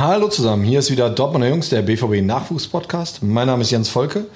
Hallo 0.00 0.28
zusammen, 0.28 0.62
hier 0.62 0.78
ist 0.78 0.92
wieder 0.92 1.10
Dortmunder 1.10 1.48
Jungs, 1.48 1.70
der 1.70 1.82
BVB 1.82 2.22
Nachwuchs-Podcast. 2.22 3.20
Mein 3.24 3.48
Name 3.48 3.62
ist 3.62 3.72
Jens 3.72 3.88
Volke 3.88 4.26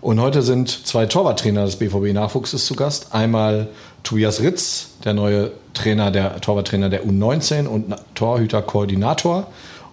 und 0.00 0.20
heute 0.20 0.42
sind 0.42 0.68
zwei 0.68 1.06
Torwarttrainer 1.06 1.64
des 1.64 1.76
BVB 1.76 2.12
Nachwuchses 2.12 2.66
zu 2.66 2.74
Gast. 2.74 3.14
Einmal 3.14 3.68
Tobias 4.02 4.40
Ritz, 4.40 4.88
der 5.04 5.14
neue 5.14 5.52
Trainer, 5.74 6.10
der 6.10 6.40
Torwarttrainer 6.40 6.88
der 6.88 7.04
U19 7.04 7.68
und 7.68 7.94
Torhüterkoordinator, 8.16 9.46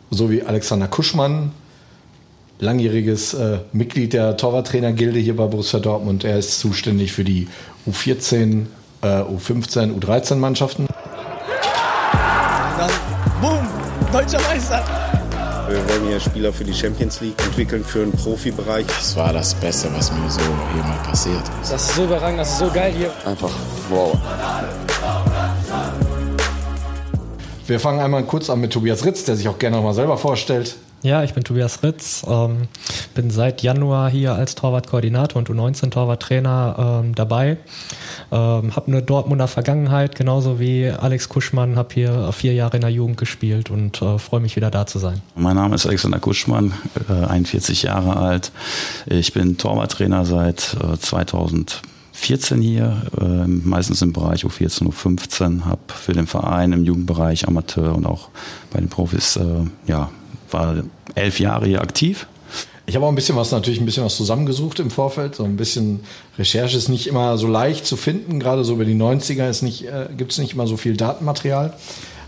sowie 0.10 0.42
Alexander 0.42 0.88
Kuschmann, 0.88 1.52
langjähriges 2.58 3.36
äh, 3.36 3.60
Mitglied 3.72 4.14
der 4.14 4.36
Torwarttrainergilde 4.36 5.20
hier 5.20 5.36
bei 5.36 5.46
Borussia 5.46 5.80
Dortmund. 5.80 6.24
Er 6.24 6.40
ist 6.40 6.60
zuständig 6.60 7.12
für 7.12 7.24
die 7.24 7.48
U14, 7.88 8.66
äh, 9.04 9.06
U15, 9.06 9.94
U13 9.96 10.38
Mannschaften. 10.38 10.88
Dann, 12.80 12.90
boom, 13.40 13.68
deutscher 14.12 14.42
Meister. 14.42 15.09
Wir 15.70 15.88
wollen 15.88 16.08
hier 16.08 16.20
Spieler 16.20 16.52
für 16.52 16.64
die 16.64 16.74
Champions 16.74 17.22
League 17.22 17.40
entwickeln, 17.44 17.86
für 17.86 18.00
den 18.00 18.12
Profibereich. 18.12 18.88
Das 18.88 19.16
war 19.16 19.32
das 19.32 19.54
Beste, 19.54 19.88
was 19.94 20.12
mir 20.12 20.28
so 20.28 20.42
jemals 20.76 21.04
passiert 21.04 21.44
ist. 21.62 21.72
Das 21.72 21.88
ist 21.88 21.96
so 21.96 22.06
überragend, 22.06 22.40
das 22.40 22.54
ist 22.54 22.58
so 22.58 22.72
geil 22.72 22.92
hier. 22.92 23.12
Einfach 23.24 23.52
wow. 23.88 24.18
Wir 27.68 27.80
fangen 27.80 28.00
einmal 28.00 28.24
kurz 28.24 28.50
an 28.50 28.62
mit 28.62 28.74
Tobias 28.74 29.06
Ritz, 29.06 29.26
der 29.26 29.36
sich 29.36 29.48
auch 29.48 29.60
gerne 29.60 29.78
noch 29.78 29.84
mal 29.84 29.94
selber 29.94 30.18
vorstellt. 30.18 30.76
Ja, 31.02 31.24
ich 31.24 31.34
bin 31.34 31.46
Tobias 31.46 31.82
Ritz, 31.82 32.26
ähm, 32.28 32.68
bin 33.16 33.32
seit 33.32 33.62
Januar 33.62 34.10
hier 34.10 34.34
als 34.34 34.56
Torwartkoordinator 34.56 35.40
und 35.40 35.50
U19-Torwarttrainer 35.50 37.04
ähm, 37.04 37.16
dabei. 37.16 37.58
Ähm, 38.32 38.76
habe 38.76 38.88
eine 38.88 39.02
Dortmunder 39.02 39.48
Vergangenheit, 39.48 40.16
genauso 40.16 40.60
wie 40.60 40.90
Alex 40.90 41.30
Kuschmann, 41.30 41.78
habe 41.78 41.94
hier 41.94 42.34
vier 42.34 42.54
Jahre 42.54 42.76
in 42.76 42.82
der 42.82 42.90
Jugend 42.90 43.16
gespielt 43.16 43.70
und 43.70 44.02
äh, 44.02 44.20
freue 44.20 44.42
mich 44.42 44.58
wieder 44.58 44.72
da 44.72 44.86
zu 44.88 45.00
sein. 45.00 45.22
Mein 45.36 45.56
Name 45.56 45.76
ist 45.76 45.86
Alexander 45.86 46.20
Kuschmann, 46.20 46.74
äh, 47.10 47.14
41 47.28 47.84
Jahre 47.84 48.18
alt. 48.18 48.52
Ich 49.06 49.32
bin 49.32 49.58
Torwarttrainer 49.58 50.26
seit 50.26 50.76
äh, 50.84 50.98
2014 50.98 52.62
hier, 52.62 53.04
äh, 53.22 53.48
meistens 53.48 54.02
im 54.02 54.12
Bereich 54.12 54.44
U14, 54.44 54.90
U15, 54.90 55.64
habe 55.64 55.80
für 55.88 56.12
den 56.12 56.28
Verein 56.28 56.74
im 56.74 56.84
Jugendbereich 56.84 57.48
Amateur 57.48 57.96
und 57.96 58.06
auch 58.06 58.28
bei 58.74 58.82
den 58.82 58.90
Profis 58.90 59.38
äh, 59.38 59.46
ja, 59.88 60.10
war 60.52 60.84
elf 61.16 61.40
Jahre 61.40 61.66
hier 61.66 61.82
aktiv. 61.82 62.28
Ich 62.86 62.96
habe 62.96 63.06
auch 63.06 63.10
ein 63.10 63.16
bisschen 63.16 63.36
was, 63.36 63.52
natürlich 63.52 63.80
ein 63.80 63.86
bisschen 63.86 64.04
was 64.04 64.18
zusammengesucht 64.18 64.80
im 64.80 64.90
Vorfeld. 64.90 65.36
So 65.36 65.44
ein 65.44 65.58
bisschen 65.58 66.00
Recherche 66.40 66.76
ist 66.76 66.90
nicht 66.90 67.06
immer 67.06 67.38
so 67.38 67.48
leicht 67.48 67.86
zu 67.86 67.96
finden. 67.96 68.40
Gerade 68.40 68.64
so 68.64 68.74
über 68.74 68.86
die 68.86 68.96
90er 68.96 69.48
ist 69.48 69.62
nicht, 69.62 69.86
äh, 69.86 70.08
gibt 70.18 70.32
es 70.32 70.40
nicht 70.40 70.54
immer 70.54 70.66
so 70.66 70.76
viel 70.76 70.98
Datenmaterial. 70.98 71.74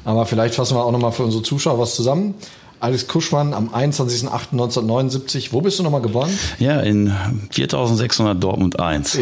Aber 0.05 0.27
vielleicht 0.27 0.53
fassen 0.53 0.75
wir 0.75 0.85
auch 0.85 0.91
nochmal 0.91 1.13
für 1.13 1.23
unsere 1.23 1.41
Zuschauer 1.41 1.79
was 1.79 1.95
zusammen. 1.95 2.35
Alex 2.79 3.07
Kuschmann 3.07 3.55
am 3.55 3.69
21.08.1979. 3.69 5.51
Wo 5.51 5.61
bist 5.61 5.79
du 5.79 5.83
nochmal 5.83 6.01
geboren? 6.01 6.29
Ja, 6.59 6.79
in 6.79 7.11
4600 7.49 8.43
Dortmund 8.43 8.79
1. 8.79 9.19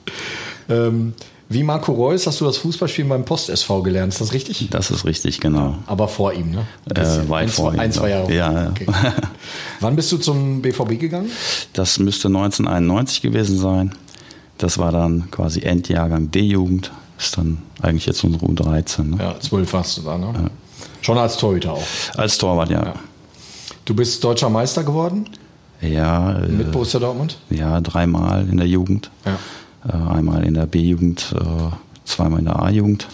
ähm, 0.68 1.14
wie 1.48 1.62
Marco 1.62 1.92
Reus 1.92 2.26
hast 2.26 2.40
du 2.40 2.44
das 2.44 2.56
Fußballspielen 2.58 3.08
beim 3.08 3.24
Post-SV 3.24 3.82
gelernt, 3.82 4.12
ist 4.12 4.20
das 4.20 4.32
richtig? 4.32 4.68
Das 4.70 4.90
ist 4.90 5.04
richtig, 5.04 5.40
genau. 5.40 5.76
Aber 5.86 6.08
vor 6.08 6.32
ihm, 6.32 6.50
ne? 6.50 6.66
Äh, 6.92 7.28
weit 7.28 7.44
ein, 7.44 7.48
vor 7.48 7.70
zwei, 7.70 7.74
ihm. 7.74 7.80
Ein, 7.80 7.92
zwei 7.92 8.10
Jahre. 8.10 8.34
Ja, 8.34 8.70
okay. 8.70 8.86
Wann 9.80 9.94
bist 9.94 10.10
du 10.10 10.18
zum 10.18 10.60
BVB 10.60 10.98
gegangen? 10.98 11.30
Das 11.72 12.00
müsste 12.00 12.28
1991 12.28 13.22
gewesen 13.22 13.58
sein. 13.58 13.94
Das 14.58 14.78
war 14.78 14.90
dann 14.90 15.30
quasi 15.30 15.60
Endjahrgang 15.60 16.30
D-Jugend. 16.30 16.90
Ist 17.18 17.38
dann 17.38 17.58
eigentlich 17.80 18.06
jetzt 18.06 18.24
unsere 18.24 18.44
U13. 18.46 19.02
Ne? 19.04 19.16
Ja, 19.18 19.40
zwölf 19.40 19.72
warst 19.72 19.98
du 19.98 20.02
da, 20.02 20.18
ne? 20.18 20.32
Ja. 20.34 20.50
Schon 21.00 21.16
als 21.16 21.36
Torhüter 21.36 21.74
auch. 21.74 21.86
Als 22.16 22.36
Torwart, 22.38 22.70
ja. 22.70 22.84
ja. 22.84 22.94
Du 23.84 23.94
bist 23.94 24.22
deutscher 24.24 24.50
Meister 24.50 24.82
geworden? 24.82 25.28
Ja. 25.80 26.40
Mit 26.48 26.72
Borussia 26.72 26.98
Dortmund? 26.98 27.38
Ja, 27.50 27.80
dreimal 27.80 28.48
in 28.48 28.56
der 28.56 28.66
Jugend. 28.66 29.10
Ja. 29.24 29.38
Einmal 29.92 30.44
in 30.44 30.54
der 30.54 30.66
B-Jugend, 30.66 31.34
zweimal 32.04 32.40
in 32.40 32.46
der 32.46 32.60
A-Jugend. 32.60 33.08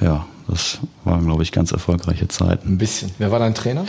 Ja, 0.00 0.26
das 0.48 0.78
waren, 1.04 1.24
glaube 1.24 1.42
ich, 1.42 1.50
ganz 1.50 1.72
erfolgreiche 1.72 2.28
Zeiten. 2.28 2.74
Ein 2.74 2.78
bisschen. 2.78 3.10
Wer 3.18 3.30
war 3.30 3.38
dein 3.38 3.54
Trainer? 3.54 3.84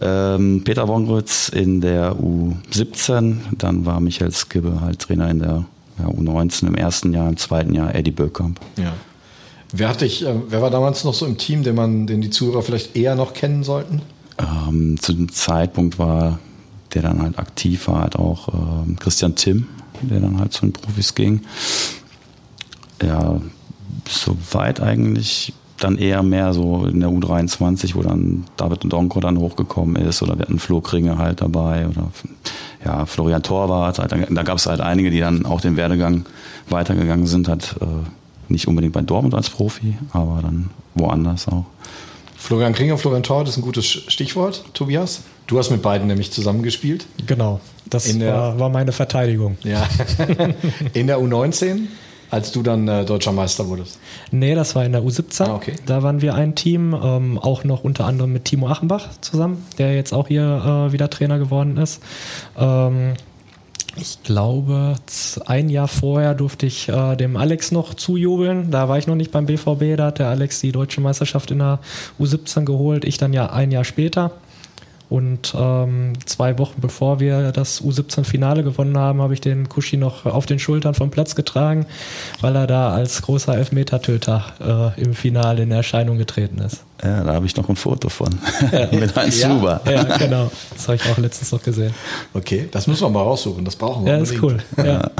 Ähm, 0.00 0.62
Peter 0.64 0.88
Wongrütz 0.88 1.48
in 1.48 1.80
der 1.80 2.14
U17, 2.14 3.36
dann 3.58 3.84
war 3.84 4.00
Michael 4.00 4.32
Skibbe 4.32 4.80
halt 4.80 5.00
Trainer 5.00 5.30
in 5.30 5.40
der 5.40 5.64
ja, 5.98 6.06
U19 6.06 6.68
im 6.68 6.74
ersten 6.74 7.12
Jahr, 7.12 7.28
im 7.28 7.36
zweiten 7.36 7.74
Jahr 7.74 7.94
Eddie 7.94 8.12
Böckamp. 8.12 8.60
Ja. 8.76 8.92
Wer, 9.72 9.88
hat 9.88 10.00
dich, 10.00 10.24
äh, 10.24 10.34
wer 10.48 10.62
war 10.62 10.70
damals 10.70 11.04
noch 11.04 11.14
so 11.14 11.26
im 11.26 11.36
Team, 11.36 11.62
den, 11.62 11.74
man, 11.74 12.06
den 12.06 12.22
die 12.22 12.30
Zuhörer 12.30 12.62
vielleicht 12.62 12.96
eher 12.96 13.14
noch 13.14 13.34
kennen 13.34 13.62
sollten? 13.62 14.00
Ähm, 14.38 14.98
zu 15.00 15.12
dem 15.12 15.30
Zeitpunkt 15.30 15.98
war, 15.98 16.38
der 16.94 17.02
dann 17.02 17.20
halt 17.20 17.38
aktiv 17.38 17.88
war, 17.88 18.00
halt 18.00 18.16
auch 18.16 18.48
äh, 18.48 18.94
Christian 18.98 19.34
Timm, 19.34 19.66
der 20.02 20.20
dann 20.20 20.38
halt 20.38 20.52
zu 20.52 20.62
den 20.62 20.72
Profis 20.72 21.14
ging. 21.14 21.42
Ja, 23.02 23.40
soweit 24.08 24.80
eigentlich 24.80 25.52
dann 25.78 25.96
eher 25.96 26.22
mehr 26.22 26.52
so 26.52 26.84
in 26.84 27.00
der 27.00 27.08
U23, 27.08 27.94
wo 27.94 28.02
dann 28.02 28.44
David 28.56 28.80
Donko 28.84 29.20
dann 29.20 29.38
hochgekommen 29.38 29.96
ist 29.96 30.22
oder 30.22 30.36
wir 30.36 30.42
hatten 30.42 30.58
Flo 30.58 30.80
Kringe 30.80 31.16
halt 31.16 31.40
dabei 31.40 31.88
oder 31.88 32.10
ja, 32.84 33.06
Florian 33.06 33.42
Torwart. 33.42 33.98
Halt, 33.98 34.12
da 34.12 34.42
gab 34.42 34.58
es 34.58 34.66
halt 34.66 34.80
einige, 34.80 35.10
die 35.10 35.20
dann 35.20 35.46
auch 35.46 35.60
den 35.60 35.76
Werdegang 35.76 36.26
weitergegangen 36.68 37.26
sind, 37.26 37.48
halt 37.48 37.76
nicht 38.48 38.68
unbedingt 38.68 38.92
bei 38.92 39.00
Dortmund 39.00 39.34
als 39.34 39.48
Profi, 39.48 39.96
aber 40.12 40.40
dann 40.42 40.70
woanders 40.94 41.48
auch. 41.48 41.64
Florian 42.36 42.72
Kringer, 42.72 42.96
Florian 42.98 43.22
Torwart 43.22 43.48
ist 43.48 43.58
ein 43.58 43.62
gutes 43.62 43.86
Stichwort, 43.86 44.64
Tobias. 44.72 45.22
Du 45.50 45.58
hast 45.58 45.70
mit 45.70 45.82
beiden 45.82 46.06
nämlich 46.06 46.30
zusammengespielt. 46.30 47.06
Genau, 47.26 47.58
das 47.86 48.20
war, 48.20 48.60
war, 48.60 48.68
meine 48.68 48.92
Verteidigung. 48.92 49.58
Ja. 49.64 49.84
in 50.92 51.08
der 51.08 51.18
U19, 51.18 51.88
als 52.30 52.52
du 52.52 52.62
dann 52.62 52.86
äh, 52.86 53.04
deutscher 53.04 53.32
Meister 53.32 53.66
wurdest? 53.66 53.98
Nee, 54.30 54.54
das 54.54 54.76
war 54.76 54.84
in 54.84 54.92
der 54.92 55.02
U17. 55.02 55.46
Ah, 55.46 55.56
okay. 55.56 55.72
Da 55.86 56.04
waren 56.04 56.22
wir 56.22 56.36
ein 56.36 56.54
Team, 56.54 56.94
ähm, 56.94 57.36
auch 57.36 57.64
noch 57.64 57.82
unter 57.82 58.04
anderem 58.04 58.32
mit 58.32 58.44
Timo 58.44 58.68
Achenbach 58.68 59.08
zusammen, 59.22 59.66
der 59.76 59.92
jetzt 59.96 60.12
auch 60.12 60.28
hier 60.28 60.86
äh, 60.88 60.92
wieder 60.92 61.10
Trainer 61.10 61.40
geworden 61.40 61.78
ist. 61.78 62.00
Ähm, 62.56 63.14
ich 63.96 64.22
glaube, 64.22 64.94
ein 65.46 65.68
Jahr 65.68 65.88
vorher 65.88 66.34
durfte 66.34 66.66
ich 66.66 66.88
äh, 66.88 67.16
dem 67.16 67.36
Alex 67.36 67.72
noch 67.72 67.94
zujubeln. 67.94 68.70
Da 68.70 68.88
war 68.88 68.98
ich 68.98 69.08
noch 69.08 69.16
nicht 69.16 69.32
beim 69.32 69.46
BVB, 69.46 69.96
da 69.96 70.06
hat 70.06 70.20
der 70.20 70.28
Alex 70.28 70.60
die 70.60 70.70
deutsche 70.70 71.00
Meisterschaft 71.00 71.50
in 71.50 71.58
der 71.58 71.80
U17 72.20 72.64
geholt. 72.64 73.04
Ich 73.04 73.18
dann 73.18 73.32
ja 73.32 73.50
ein 73.50 73.72
Jahr 73.72 73.82
später. 73.82 74.30
Und 75.10 75.54
ähm, 75.58 76.12
zwei 76.24 76.56
Wochen 76.58 76.80
bevor 76.80 77.18
wir 77.18 77.50
das 77.50 77.82
U17-Finale 77.82 78.62
gewonnen 78.62 78.96
haben, 78.96 79.20
habe 79.20 79.34
ich 79.34 79.40
den 79.40 79.68
Kushi 79.68 79.96
noch 79.96 80.24
auf 80.24 80.46
den 80.46 80.60
Schultern 80.60 80.94
vom 80.94 81.10
Platz 81.10 81.34
getragen, 81.34 81.84
weil 82.40 82.54
er 82.54 82.68
da 82.68 82.92
als 82.92 83.20
großer 83.22 83.56
Elfmetertöter 83.56 84.94
äh, 84.96 85.02
im 85.02 85.14
Finale 85.14 85.64
in 85.64 85.72
Erscheinung 85.72 86.16
getreten 86.16 86.58
ist. 86.58 86.84
Ja, 87.02 87.24
da 87.24 87.34
habe 87.34 87.44
ich 87.44 87.56
noch 87.56 87.68
ein 87.68 87.76
Foto 87.76 88.08
von. 88.08 88.28
Ja. 88.70 88.86
Mit 88.92 89.16
Heinz 89.16 89.40
ja, 89.40 89.48
Zuber. 89.48 89.80
Ja, 89.84 90.16
genau. 90.16 90.50
Das 90.72 90.86
habe 90.86 90.96
ich 90.96 91.02
auch 91.10 91.18
letztens 91.18 91.50
noch 91.50 91.62
gesehen. 91.62 91.92
Okay, 92.34 92.68
das 92.70 92.86
müssen 92.86 93.02
wir 93.02 93.10
mal 93.10 93.22
raussuchen. 93.22 93.64
Das 93.64 93.74
brauchen 93.74 94.04
wir. 94.04 94.12
Ja, 94.12 94.18
das 94.20 94.30
ist 94.30 94.42
cool. 94.42 94.58
Ja. 94.76 95.10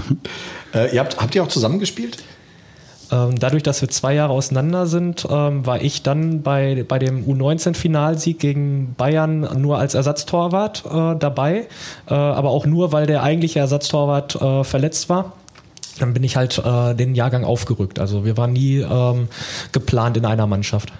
äh, 0.75 0.95
ihr 0.95 1.01
habt, 1.01 1.21
habt 1.21 1.35
ihr 1.35 1.43
auch 1.43 1.49
zusammengespielt? 1.49 2.19
Ähm, 3.13 3.39
dadurch, 3.39 3.63
dass 3.63 3.81
wir 3.81 3.89
zwei 3.89 4.15
Jahre 4.15 4.33
auseinander 4.33 4.87
sind, 4.87 5.27
ähm, 5.31 5.67
war 5.67 5.83
ich 5.83 6.03
dann 6.03 6.43
bei, 6.43 6.85
bei 6.87 6.99
dem 6.99 7.25
U19-Finalsieg 7.25 8.39
gegen 8.39 8.95
Bayern 8.97 9.61
nur 9.61 9.79
als 9.79 9.95
Ersatztorwart 9.95 10.85
äh, 10.87 11.17
dabei, 11.17 11.67
äh, 12.09 12.15
aber 12.15 12.51
auch 12.51 12.67
nur, 12.67 12.93
weil 12.93 13.07
der 13.07 13.23
eigentliche 13.23 13.59
Ersatztorwart 13.59 14.37
äh, 14.37 14.65
verletzt 14.65 15.09
war. 15.09 15.33
Dann 15.99 16.15
bin 16.15 16.25
ich 16.25 16.37
halt 16.37 16.59
äh, 16.65 16.95
den 16.95 17.15
Jahrgang 17.15 17.45
aufgerückt. 17.45 17.99
Also 17.99 18.25
wir 18.25 18.37
waren 18.37 18.53
nie 18.53 18.79
ähm, 18.79 19.29
geplant 19.73 20.17
in 20.17 20.25
einer 20.25 20.47
Mannschaft. 20.47 20.93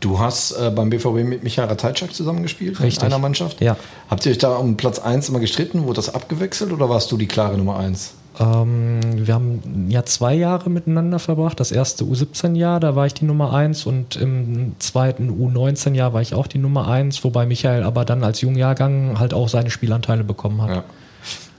Du 0.00 0.18
hast 0.18 0.52
äh, 0.52 0.70
beim 0.74 0.88
BVB 0.88 1.24
mit 1.24 1.44
Michael 1.44 1.68
Ratajczak 1.68 2.14
zusammengespielt 2.14 2.80
Richtig. 2.80 3.02
in 3.02 3.06
einer 3.06 3.18
Mannschaft. 3.18 3.60
Ja. 3.60 3.76
Habt 4.08 4.24
ihr 4.24 4.32
euch 4.32 4.38
da 4.38 4.56
um 4.56 4.76
Platz 4.76 4.98
1 4.98 5.28
immer 5.28 5.40
gestritten? 5.40 5.84
Wurde 5.84 5.96
das 5.96 6.14
abgewechselt 6.14 6.72
oder 6.72 6.88
warst 6.88 7.12
du 7.12 7.18
die 7.18 7.28
klare 7.28 7.58
Nummer 7.58 7.78
1? 7.78 8.14
Ähm, 8.38 9.00
wir 9.26 9.34
haben 9.34 9.88
ja 9.88 10.04
zwei 10.04 10.34
Jahre 10.34 10.70
miteinander 10.70 11.18
verbracht. 11.18 11.58
Das 11.58 11.72
erste 11.72 12.04
U17-Jahr, 12.04 12.78
da 12.78 12.94
war 12.94 13.06
ich 13.06 13.14
die 13.14 13.24
Nummer 13.24 13.52
1 13.52 13.86
und 13.86 14.16
im 14.16 14.74
zweiten 14.78 15.30
U19-Jahr 15.30 16.12
war 16.12 16.22
ich 16.22 16.34
auch 16.34 16.46
die 16.46 16.58
Nummer 16.58 16.88
1, 16.88 17.24
wobei 17.24 17.46
Michael 17.46 17.82
aber 17.82 18.04
dann 18.04 18.22
als 18.22 18.40
Jungjahrgang 18.40 19.18
halt 19.18 19.34
auch 19.34 19.48
seine 19.48 19.70
Spielanteile 19.70 20.22
bekommen 20.22 20.62
hat. 20.62 20.70
Ja, 20.70 20.84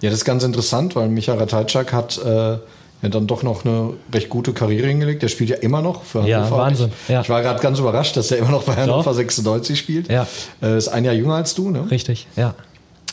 ja 0.02 0.10
das 0.10 0.20
ist 0.20 0.26
ganz 0.26 0.44
interessant, 0.44 0.96
weil 0.96 1.10
Michael 1.10 1.40
Ratajczak 1.40 1.92
hat 1.92 2.18
äh, 2.24 2.58
ja 3.02 3.10
dann 3.10 3.28
doch 3.28 3.44
noch 3.44 3.66
eine 3.66 3.94
recht 4.14 4.30
gute 4.30 4.54
Karriere 4.54 4.88
hingelegt. 4.88 5.24
Der 5.24 5.28
spielt 5.28 5.50
ja 5.50 5.58
immer 5.58 5.82
noch 5.82 6.04
für 6.04 6.22
Ja, 6.22 6.46
Hannover. 6.46 6.58
Wahnsinn, 6.58 6.92
Ich, 7.04 7.10
ja. 7.10 7.22
ich 7.22 7.30
war 7.30 7.42
gerade 7.42 7.62
ganz 7.62 7.80
überrascht, 7.80 8.16
dass 8.16 8.32
er 8.32 8.38
immer 8.38 8.52
noch 8.52 8.64
bei 8.64 8.76
Hannover 8.76 9.14
96 9.14 9.78
spielt. 9.78 10.10
Ja. 10.10 10.26
Äh, 10.62 10.78
ist 10.78 10.88
ein 10.88 11.04
Jahr 11.04 11.16
jünger 11.16 11.36
als 11.36 11.54
du, 11.54 11.70
ne? 11.70 11.90
Richtig, 11.92 12.28
ja. 12.38 12.56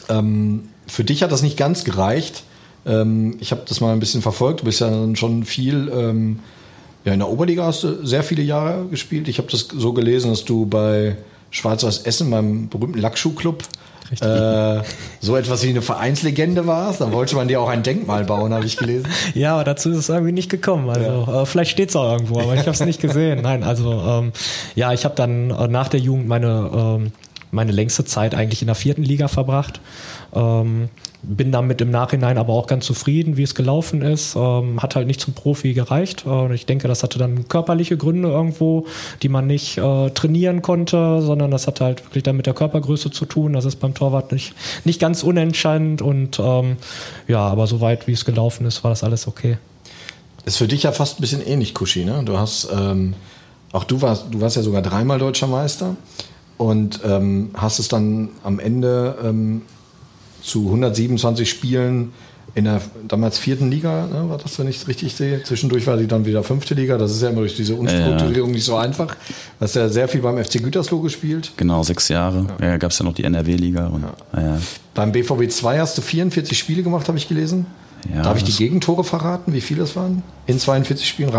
Ähm, 0.08 0.68
für 0.86 1.04
dich 1.04 1.22
hat 1.22 1.32
das 1.32 1.42
nicht 1.42 1.56
ganz 1.56 1.84
gereicht. 1.84 2.44
Ähm, 2.88 3.36
ich 3.40 3.50
habe 3.50 3.62
das 3.68 3.80
mal 3.80 3.92
ein 3.92 4.00
bisschen 4.00 4.22
verfolgt. 4.22 4.60
Du 4.60 4.64
bist 4.64 4.80
ja 4.80 4.90
dann 4.90 5.14
schon 5.16 5.44
viel. 5.44 5.90
Ähm, 5.94 6.40
ja, 7.04 7.12
in 7.12 7.20
der 7.20 7.28
Oberliga 7.28 7.64
hast 7.64 7.84
du 7.84 8.04
sehr 8.04 8.22
viele 8.22 8.42
Jahre 8.42 8.86
gespielt. 8.86 9.28
Ich 9.28 9.38
habe 9.38 9.48
das 9.50 9.68
so 9.72 9.92
gelesen, 9.92 10.30
dass 10.30 10.44
du 10.44 10.66
bei 10.66 11.16
Schwarz-Weiß 11.50 11.98
Essen 11.98 12.30
beim 12.30 12.68
berühmten 12.68 12.98
Lackschuhclub 12.98 13.62
äh, 14.20 14.82
so 15.20 15.36
etwas 15.36 15.62
wie 15.64 15.70
eine 15.70 15.82
Vereinslegende 15.82 16.66
warst. 16.66 17.00
Dann 17.00 17.12
wollte 17.12 17.36
man 17.36 17.48
dir 17.48 17.60
auch 17.60 17.68
ein 17.68 17.82
Denkmal 17.82 18.24
bauen, 18.24 18.52
habe 18.52 18.64
ich 18.64 18.76
gelesen. 18.76 19.06
Ja, 19.34 19.54
aber 19.54 19.64
dazu 19.64 19.90
ist 19.90 19.98
es 19.98 20.08
irgendwie 20.08 20.32
nicht 20.32 20.50
gekommen. 20.50 20.88
Also 20.88 21.26
ja. 21.26 21.42
äh, 21.42 21.46
vielleicht 21.46 21.70
steht 21.70 21.90
es 21.90 21.96
auch 21.96 22.12
irgendwo, 22.12 22.40
aber 22.40 22.54
ich 22.54 22.60
habe 22.60 22.70
es 22.70 22.80
nicht 22.80 23.00
gesehen. 23.00 23.42
Nein, 23.42 23.62
also 23.62 23.92
ähm, 23.92 24.32
ja, 24.74 24.92
ich 24.92 25.04
habe 25.04 25.14
dann 25.14 25.50
äh, 25.50 25.68
nach 25.68 25.88
der 25.88 26.00
Jugend 26.00 26.28
meine, 26.28 26.70
ähm, 26.74 27.12
meine 27.50 27.72
längste 27.72 28.04
Zeit 28.04 28.34
eigentlich 28.34 28.62
in 28.62 28.66
der 28.66 28.74
vierten 28.74 29.02
Liga 29.02 29.28
verbracht. 29.28 29.80
Ähm, 30.34 30.88
bin 31.22 31.50
damit 31.50 31.80
im 31.80 31.90
Nachhinein 31.90 32.38
aber 32.38 32.52
auch 32.52 32.66
ganz 32.66 32.86
zufrieden, 32.86 33.36
wie 33.36 33.42
es 33.42 33.54
gelaufen 33.54 34.02
ist. 34.02 34.36
Ähm, 34.36 34.80
hat 34.80 34.94
halt 34.94 35.06
nicht 35.06 35.20
zum 35.20 35.34
Profi 35.34 35.74
gereicht. 35.74 36.24
Äh, 36.26 36.54
ich 36.54 36.66
denke, 36.66 36.86
das 36.86 37.02
hatte 37.02 37.18
dann 37.18 37.48
körperliche 37.48 37.96
Gründe 37.96 38.28
irgendwo, 38.28 38.86
die 39.22 39.28
man 39.28 39.46
nicht 39.46 39.78
äh, 39.78 40.10
trainieren 40.10 40.62
konnte, 40.62 41.20
sondern 41.22 41.50
das 41.50 41.66
hatte 41.66 41.84
halt 41.84 42.04
wirklich 42.04 42.22
dann 42.22 42.36
mit 42.36 42.46
der 42.46 42.54
Körpergröße 42.54 43.10
zu 43.10 43.24
tun. 43.24 43.52
Das 43.52 43.64
ist 43.64 43.76
beim 43.76 43.94
Torwart 43.94 44.32
nicht, 44.32 44.54
nicht 44.84 45.00
ganz 45.00 45.22
unentscheidend 45.22 46.02
und 46.02 46.38
ähm, 46.38 46.76
ja, 47.26 47.40
aber 47.40 47.66
soweit 47.66 48.06
wie 48.06 48.12
es 48.12 48.24
gelaufen 48.24 48.66
ist, 48.66 48.84
war 48.84 48.90
das 48.90 49.02
alles 49.02 49.26
okay. 49.26 49.58
Ist 50.44 50.56
für 50.56 50.68
dich 50.68 50.84
ja 50.84 50.92
fast 50.92 51.18
ein 51.18 51.20
bisschen 51.20 51.44
ähnlich, 51.44 51.74
Kushi, 51.74 52.04
ne? 52.04 52.22
Du 52.24 52.38
hast, 52.38 52.68
ähm, 52.72 53.14
auch 53.72 53.84
du 53.84 54.00
warst, 54.00 54.26
du 54.30 54.40
warst 54.40 54.56
ja 54.56 54.62
sogar 54.62 54.82
dreimal 54.82 55.18
deutscher 55.18 55.46
Meister 55.46 55.96
und 56.56 57.00
ähm, 57.04 57.50
hast 57.54 57.80
es 57.80 57.88
dann 57.88 58.30
am 58.44 58.58
Ende 58.60 59.18
ähm, 59.22 59.62
zu 60.42 60.66
127 60.66 61.48
Spielen 61.48 62.12
in 62.54 62.64
der 62.64 62.80
damals 63.06 63.38
vierten 63.38 63.70
Liga, 63.70 64.06
ne, 64.06 64.28
war 64.28 64.38
das, 64.38 64.58
wenn 64.58 64.68
ich 64.68 64.76
es 64.76 64.88
richtig 64.88 65.14
sehe. 65.14 65.42
Zwischendurch 65.42 65.86
war 65.86 65.96
die 65.96 66.06
dann 66.06 66.24
wieder 66.24 66.42
fünfte 66.42 66.74
Liga. 66.74 66.98
Das 66.98 67.12
ist 67.12 67.22
ja 67.22 67.28
immer 67.28 67.40
durch 67.40 67.54
diese 67.54 67.76
Unstrukturierung 67.76 68.50
ja. 68.50 68.54
nicht 68.54 68.64
so 68.64 68.76
einfach. 68.76 69.14
Du 69.14 69.64
hast 69.64 69.76
ja 69.76 69.88
sehr 69.88 70.08
viel 70.08 70.22
beim 70.22 70.42
FC 70.42 70.62
Gütersloh 70.62 71.00
gespielt. 71.00 71.52
Genau, 71.56 71.82
sechs 71.82 72.08
Jahre. 72.08 72.46
Ja, 72.60 72.70
ja 72.70 72.76
gab 72.78 72.90
es 72.90 72.98
ja 72.98 73.04
noch 73.04 73.14
die 73.14 73.24
NRW-Liga. 73.24 73.92
Ja. 74.34 74.58
Beim 74.94 75.12
BVB 75.12 75.50
2 75.50 75.78
hast 75.78 75.98
du 75.98 76.02
44 76.02 76.58
Spiele 76.58 76.82
gemacht, 76.82 77.06
habe 77.08 77.18
ich 77.18 77.28
gelesen. 77.28 77.66
Darf 78.22 78.38
ich 78.38 78.44
die 78.44 78.52
Gegentore 78.52 79.04
verraten, 79.04 79.52
wie 79.52 79.60
viele 79.60 79.80
das 79.80 79.96
waren? 79.96 80.22
In 80.46 80.58
42 80.58 81.06
Spielen, 81.06 81.32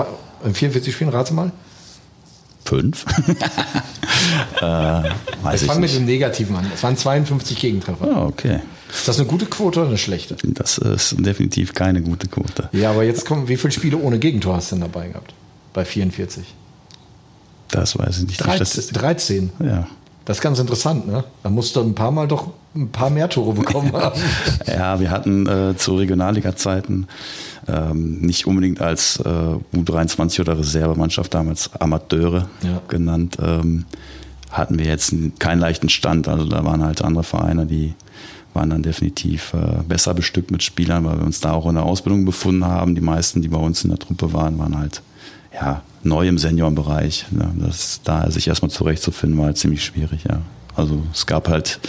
in 0.45 0.53
44 0.53 0.93
Spielen, 0.93 1.09
rate 1.09 1.33
mal. 1.33 1.51
Fünf? 2.65 3.05
äh, 4.61 5.55
ich 5.55 5.61
fange 5.61 5.79
mit 5.79 5.95
dem 5.95 6.05
Negativen 6.05 6.55
an. 6.55 6.67
Es 6.73 6.83
waren 6.83 6.95
52 6.95 7.57
Gegentreffer. 7.59 8.07
Ah, 8.13 8.25
okay. 8.25 8.59
Ist 8.89 9.07
das 9.07 9.19
eine 9.19 9.27
gute 9.27 9.45
Quote 9.45 9.79
oder 9.79 9.89
eine 9.89 9.97
schlechte? 9.97 10.35
Das 10.43 10.77
ist 10.77 11.15
definitiv 11.19 11.73
keine 11.73 12.01
gute 12.01 12.27
Quote. 12.27 12.69
Ja, 12.71 12.91
aber 12.91 13.03
jetzt 13.03 13.25
kommen, 13.25 13.47
wie 13.47 13.57
viele 13.57 13.71
Spiele 13.71 13.97
ohne 13.97 14.19
Gegentor 14.19 14.55
hast 14.55 14.71
du 14.71 14.75
denn 14.75 14.81
dabei 14.81 15.09
gehabt? 15.09 15.33
Bei 15.73 15.85
44? 15.85 16.43
Das 17.69 17.97
weiß 17.97 18.19
ich 18.19 18.27
nicht. 18.27 18.37
13. 18.37 18.93
13. 18.93 19.49
Ja. 19.63 19.87
Das 20.25 20.37
ist 20.37 20.41
ganz 20.41 20.59
interessant, 20.59 21.07
ne? 21.07 21.23
Da 21.43 21.49
musst 21.49 21.75
du 21.75 21.81
ein 21.81 21.95
paar 21.95 22.11
Mal 22.11 22.27
doch 22.27 22.51
ein 22.75 22.89
paar 22.89 23.09
mehr 23.09 23.29
Tore 23.29 23.53
bekommen 23.53 23.93
haben. 23.93 24.19
ja, 24.67 24.99
wir 24.99 25.09
hatten 25.11 25.47
äh, 25.47 25.75
zu 25.75 25.95
Regionalliga-Zeiten 25.95 27.07
ähm, 27.67 28.19
nicht 28.21 28.45
unbedingt 28.47 28.81
als 28.81 29.17
äh, 29.17 29.77
U23 29.77 30.41
oder 30.41 30.57
Reservemannschaft 30.57 31.33
damals 31.33 31.71
Amateure 31.79 32.49
ja. 32.63 32.81
genannt, 32.87 33.37
ähm, 33.41 33.85
hatten 34.51 34.79
wir 34.79 34.85
jetzt 34.85 35.13
keinen 35.39 35.59
leichten 35.59 35.89
Stand. 35.89 36.27
Also 36.27 36.45
da 36.45 36.63
waren 36.63 36.83
halt 36.83 37.03
andere 37.03 37.23
Vereine, 37.23 37.65
die 37.65 37.93
waren 38.53 38.69
dann 38.69 38.83
definitiv 38.83 39.53
äh, 39.53 39.83
besser 39.87 40.13
bestückt 40.13 40.51
mit 40.51 40.63
Spielern, 40.63 41.05
weil 41.05 41.19
wir 41.19 41.25
uns 41.25 41.39
da 41.39 41.53
auch 41.53 41.67
in 41.67 41.75
der 41.75 41.83
Ausbildung 41.83 42.25
befunden 42.25 42.65
haben. 42.65 42.95
Die 42.95 43.01
meisten, 43.01 43.41
die 43.41 43.47
bei 43.47 43.57
uns 43.57 43.83
in 43.83 43.89
der 43.89 43.99
Truppe 43.99 44.33
waren, 44.33 44.57
waren 44.57 44.77
halt 44.77 45.01
ja, 45.53 45.81
neu 46.03 46.27
im 46.27 46.37
Seniorenbereich. 46.37 47.25
Ja, 47.37 47.51
das, 47.55 48.01
da 48.03 48.29
sich 48.31 48.47
erstmal 48.47 48.71
zurechtzufinden, 48.71 49.37
war 49.37 49.47
halt 49.47 49.57
ziemlich 49.57 49.83
schwierig. 49.83 50.23
Ja. 50.27 50.41
Also 50.75 51.01
es 51.13 51.25
gab 51.25 51.47
halt 51.47 51.79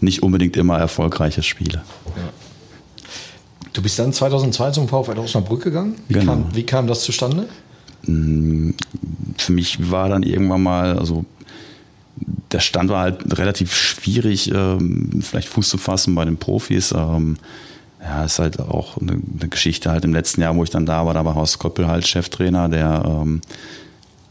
nicht 0.00 0.22
unbedingt 0.22 0.56
immer 0.56 0.78
erfolgreiche 0.78 1.42
Spiele. 1.42 1.82
Ja. 2.16 2.28
Du 3.72 3.82
bist 3.82 3.98
dann 3.98 4.12
2002 4.12 4.72
zum 4.72 4.88
VfL 4.88 5.18
Osnabrück 5.18 5.62
gegangen. 5.62 5.94
Wie, 6.08 6.14
genau. 6.14 6.32
kam, 6.32 6.54
wie 6.54 6.64
kam 6.64 6.86
das 6.86 7.02
zustande? 7.02 7.48
Mm, 8.06 8.70
für 9.38 9.52
mich 9.52 9.90
war 9.90 10.08
dann 10.08 10.22
irgendwann 10.22 10.62
mal, 10.62 10.98
also 10.98 11.24
der 12.50 12.60
Stand 12.60 12.90
war 12.90 13.02
halt 13.02 13.38
relativ 13.38 13.74
schwierig, 13.74 14.52
ähm, 14.52 15.20
vielleicht 15.22 15.48
Fuß 15.48 15.68
zu 15.68 15.78
fassen 15.78 16.14
bei 16.14 16.24
den 16.24 16.36
Profis. 16.36 16.92
Ähm, 16.92 17.36
ja, 18.00 18.24
ist 18.24 18.38
halt 18.38 18.58
auch 18.60 18.98
eine, 18.98 19.12
eine, 19.12 19.48
Geschichte 19.48 19.90
halt 19.90 20.04
im 20.04 20.12
letzten 20.12 20.40
Jahr, 20.40 20.56
wo 20.56 20.64
ich 20.64 20.70
dann 20.70 20.86
da 20.86 21.06
war, 21.06 21.14
da 21.14 21.24
war 21.24 21.36
Horst 21.36 21.58
Koppel 21.58 21.86
halt 21.86 22.06
Cheftrainer, 22.06 22.68
der 22.68 23.02
ähm, 23.06 23.40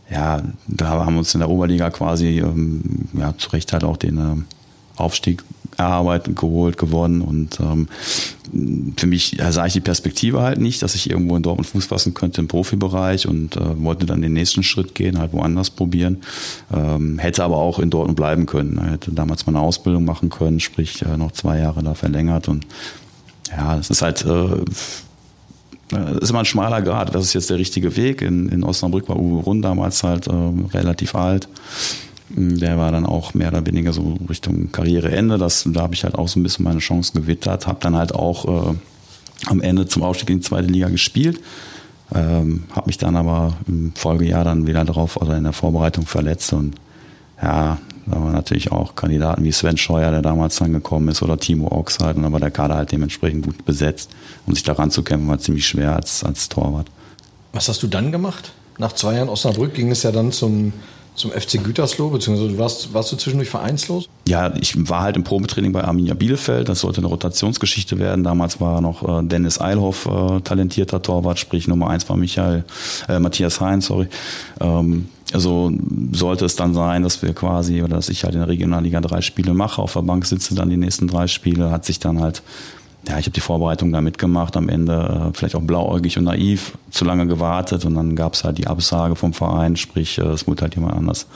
ja, 0.10 0.42
da 0.68 0.90
haben 0.90 1.14
wir 1.14 1.20
uns 1.20 1.34
in 1.34 1.40
der 1.40 1.50
Oberliga 1.50 1.90
quasi 1.90 2.40
ähm, 2.40 3.08
ja, 3.14 3.34
zu 3.38 3.50
Recht 3.52 3.72
halt 3.72 3.86
auch 3.86 3.96
den 3.96 4.18
ähm, 4.18 4.46
Aufstieg 4.98 5.44
erarbeitet, 5.78 6.36
geholt, 6.36 6.78
gewonnen. 6.78 7.22
Und 7.22 7.60
ähm, 7.62 7.88
für 8.98 9.08
mich 9.08 9.38
sah 9.50 9.66
ich 9.66 9.74
die 9.74 9.80
Perspektive 9.80 10.42
halt 10.42 10.60
nicht, 10.60 10.82
dass 10.82 10.96
ich 10.96 11.10
irgendwo 11.10 11.38
in 11.38 11.44
Dortmund 11.44 11.68
Fuß 11.68 11.86
fassen 11.86 12.14
könnte 12.14 12.42
im 12.42 12.48
Profibereich 12.48 13.28
und 13.28 13.56
äh, 13.56 13.84
wollte 13.84 14.06
dann 14.06 14.22
den 14.22 14.34
nächsten 14.34 14.64
Schritt 14.64 14.94
gehen, 14.94 15.20
halt 15.20 15.32
woanders 15.34 15.70
probieren. 15.70 16.18
Ähm, 16.74 17.18
hätte 17.18 17.44
aber 17.44 17.58
auch 17.58 17.80
in 17.80 17.90
Dortmund 17.90 18.18
bleiben 18.18 18.46
können. 18.46 18.82
Hätte 18.84 19.12
damals 19.12 19.46
meine 19.46 19.60
Ausbildung 19.60 20.04
machen 20.04 20.30
können, 20.30 20.60
sprich 20.60 21.02
äh, 21.04 21.18
noch 21.18 21.32
zwei 21.32 21.60
Jahre 21.60 21.82
da 21.82 21.94
verlängert. 21.94 22.50
Und 22.50 22.68
ja, 23.50 23.78
das 23.78 23.90
ist 23.90 24.02
halt 24.02 24.26
äh, 24.26 24.66
das 25.92 26.20
ist 26.22 26.30
immer 26.30 26.40
ein 26.40 26.46
schmaler 26.46 26.82
Grad. 26.82 27.14
Das 27.14 27.26
ist 27.26 27.34
jetzt 27.34 27.50
der 27.50 27.58
richtige 27.58 27.96
Weg. 27.98 28.22
In, 28.22 28.50
in 28.50 28.64
Osnabrück 28.64 29.10
war 29.10 29.18
Uwe 29.18 29.44
Rund 29.44 29.64
damals 29.64 30.04
halt 30.04 30.28
äh, 30.28 30.32
relativ 30.74 31.16
alt. 31.16 31.48
Der 32.36 32.78
war 32.78 32.92
dann 32.92 33.06
auch 33.06 33.34
mehr 33.34 33.50
oder 33.50 33.66
weniger 33.66 33.94
so 33.94 34.18
Richtung 34.30 34.72
Karriereende. 34.72 35.38
Das, 35.38 35.68
da 35.68 35.82
habe 35.82 35.94
ich 35.94 36.04
halt 36.04 36.16
auch 36.16 36.28
so 36.28 36.40
ein 36.40 36.44
bisschen 36.44 36.64
meine 36.64 36.80
Chancen 36.80 37.22
gewittert. 37.22 37.68
Habe 37.68 37.80
dann 37.82 37.96
halt 37.96 38.14
auch 38.14 38.72
äh, 38.72 38.76
am 39.48 39.62
Ende 39.62 39.88
zum 39.88 40.04
Aufstieg 40.04 40.30
in 40.30 40.38
die 40.38 40.46
zweite 40.46 40.68
Liga 40.68 40.90
gespielt. 40.90 41.40
Ähm, 42.14 42.64
habe 42.72 42.88
mich 42.88 42.98
dann 42.98 43.16
aber 43.16 43.56
im 43.68 43.94
Folgejahr 43.96 44.44
dann 44.44 44.68
wieder 44.68 44.84
drauf 44.86 45.18
oder 45.18 45.38
in 45.38 45.44
der 45.44 45.54
Vorbereitung 45.54 46.06
verletzt. 46.06 46.54
Und 46.54 46.76
ja, 47.42 47.78
da 48.06 48.22
waren 48.22 48.34
natürlich 48.34 48.72
auch 48.72 48.96
Kandidaten 48.96 49.44
wie 49.44 49.52
Sven 49.52 49.78
Scheuer, 49.78 50.12
der 50.12 50.22
damals 50.22 50.58
dann 50.58 50.74
gekommen 50.74 51.08
ist, 51.10 51.22
oder 51.22 51.38
Timo 51.38 51.72
Ochs 51.72 52.00
halt. 52.00 52.18
Und 52.18 52.24
da 52.24 52.32
war 52.32 52.40
der 52.40 52.52
Kader 52.52 52.76
halt 52.76 52.92
dementsprechend 52.92 53.46
gut 53.46 53.66
besetzt. 53.66 54.12
Und 54.46 54.56
sich 54.56 54.64
daran 54.64 54.92
zu 54.92 55.04
kämpfen, 55.04 55.28
war 55.28 55.40
ziemlich 55.40 55.66
schwer 55.66 55.96
als, 55.96 56.24
als 56.24 56.50
Torwart. 56.50 56.88
Was 57.54 57.70
hast 57.70 57.84
du 57.84 57.88
dann 57.88 58.12
gemacht? 58.12 58.52
Nach 58.78 58.94
zwei 58.94 59.16
Jahren 59.16 59.30
Osnabrück 59.30 59.74
ging 59.74 59.92
es 59.92 60.04
ja 60.04 60.12
dann 60.12 60.32
zum 60.32 60.74
zum 61.22 61.32
FC 61.32 61.64
Gütersloh, 61.64 62.10
beziehungsweise 62.10 62.58
warst, 62.58 62.94
warst 62.94 63.12
du 63.12 63.16
zwischendurch 63.16 63.50
vereinslos? 63.50 64.10
Ja, 64.28 64.54
ich 64.56 64.90
war 64.90 65.02
halt 65.02 65.16
im 65.16 65.24
Probetraining 65.24 65.72
bei 65.72 65.84
Arminia 65.84 66.14
Bielefeld. 66.14 66.68
Das 66.68 66.82
sollte 66.82 66.98
eine 66.98 67.08
Rotationsgeschichte 67.08 68.00
werden. 68.00 68.24
Damals 68.24 68.60
war 68.60 68.82
noch 68.82 69.08
äh, 69.08 69.24
Dennis 69.24 69.62
Eilhoff 69.62 70.08
äh, 70.08 70.42
talentierter 70.42 71.02
Torwart, 71.02 71.40
sprich 71.40 71.68
Nummer 71.68 71.90
eins 71.90 72.10
war 72.10 72.18
Michael, 72.18 72.66
äh, 73.08 73.20
Matthias 73.20 73.62
Heinz, 73.62 73.86
sorry. 73.86 74.08
Ähm, 74.60 75.08
also 75.34 75.72
sollte 76.12 76.46
es 76.46 76.56
dann 76.56 76.74
sein, 76.74 77.04
dass 77.04 77.22
wir 77.22 77.34
quasi, 77.34 77.82
oder 77.82 77.96
dass 77.96 78.10
ich 78.10 78.24
halt 78.24 78.34
in 78.34 78.42
der 78.42 78.50
Regionalliga 78.50 79.00
drei 79.00 79.22
Spiele 79.22 79.54
mache, 79.54 79.82
auf 79.82 79.94
der 79.94 80.02
Bank 80.02 80.26
sitze 80.26 80.56
dann 80.56 80.70
die 80.70 80.78
nächsten 80.78 81.08
drei 81.08 81.28
Spiele, 81.28 81.72
hat 81.72 81.86
sich 81.86 82.00
dann 82.00 82.20
halt 82.20 82.42
ja, 83.08 83.18
ich 83.18 83.26
habe 83.26 83.32
die 83.32 83.42
Vorbereitung 83.42 83.92
da 83.92 84.02
mitgemacht, 84.02 84.56
am 84.56 84.70
Ende 84.70 85.32
äh, 85.32 85.38
vielleicht 85.38 85.56
auch 85.56 85.62
blauäugig 85.62 86.18
und 86.18 86.26
naiv, 86.26 86.78
zu 86.92 87.04
lange 87.04 87.26
gewartet 87.26 87.86
und 87.86 87.96
dann 87.96 88.16
gab 88.16 88.34
es 88.34 88.44
halt 88.44 88.58
die 88.58 88.68
Absage 88.68 89.16
vom 89.16 89.34
Verein, 89.34 89.76
sprich 89.76 90.18
äh, 90.20 90.24
es 90.24 90.48
wurde 90.48 90.64
halt 90.64 90.76
jemand 90.76 90.96
anders 90.96 91.28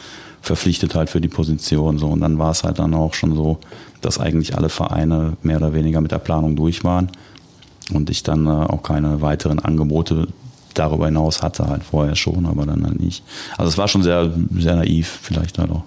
verpflichtet 0.42 0.94
halt 0.94 1.10
für 1.10 1.22
die 1.22 1.28
Position 1.28 1.98
so 1.98 2.08
und 2.08 2.22
dann 2.22 2.38
war 2.38 2.52
es 2.52 2.64
halt 2.64 2.78
dann 2.78 2.94
auch 2.94 3.16
schon 3.16 3.36
so, 3.36 3.58
dass 4.02 4.20
eigentlich 4.20 4.56
alle 4.56 4.70
Vereine 4.70 5.38
mehr 5.42 5.58
oder 5.58 5.74
weniger 5.74 6.02
mit 6.02 6.12
der 6.12 6.20
Planung 6.20 6.56
durch 6.56 6.84
waren 6.84 7.10
und 7.92 8.12
ich 8.12 8.22
dann 8.22 8.46
äh, 8.46 8.50
auch 8.50 8.84
keine 8.84 9.22
weiteren 9.22 9.60
Angebote 9.60 10.28
darüber 10.76 11.06
hinaus 11.06 11.42
hatte 11.42 11.68
halt 11.68 11.84
vorher 11.84 12.16
schon, 12.16 12.46
aber 12.46 12.66
dann 12.66 12.86
halt 12.86 13.00
nicht. 13.00 13.24
Also 13.58 13.70
es 13.70 13.78
war 13.78 13.88
schon 13.88 14.04
sehr 14.04 14.32
sehr 14.56 14.76
naiv 14.76 15.20
vielleicht 15.22 15.58
halt 15.58 15.72
auch. 15.72 15.84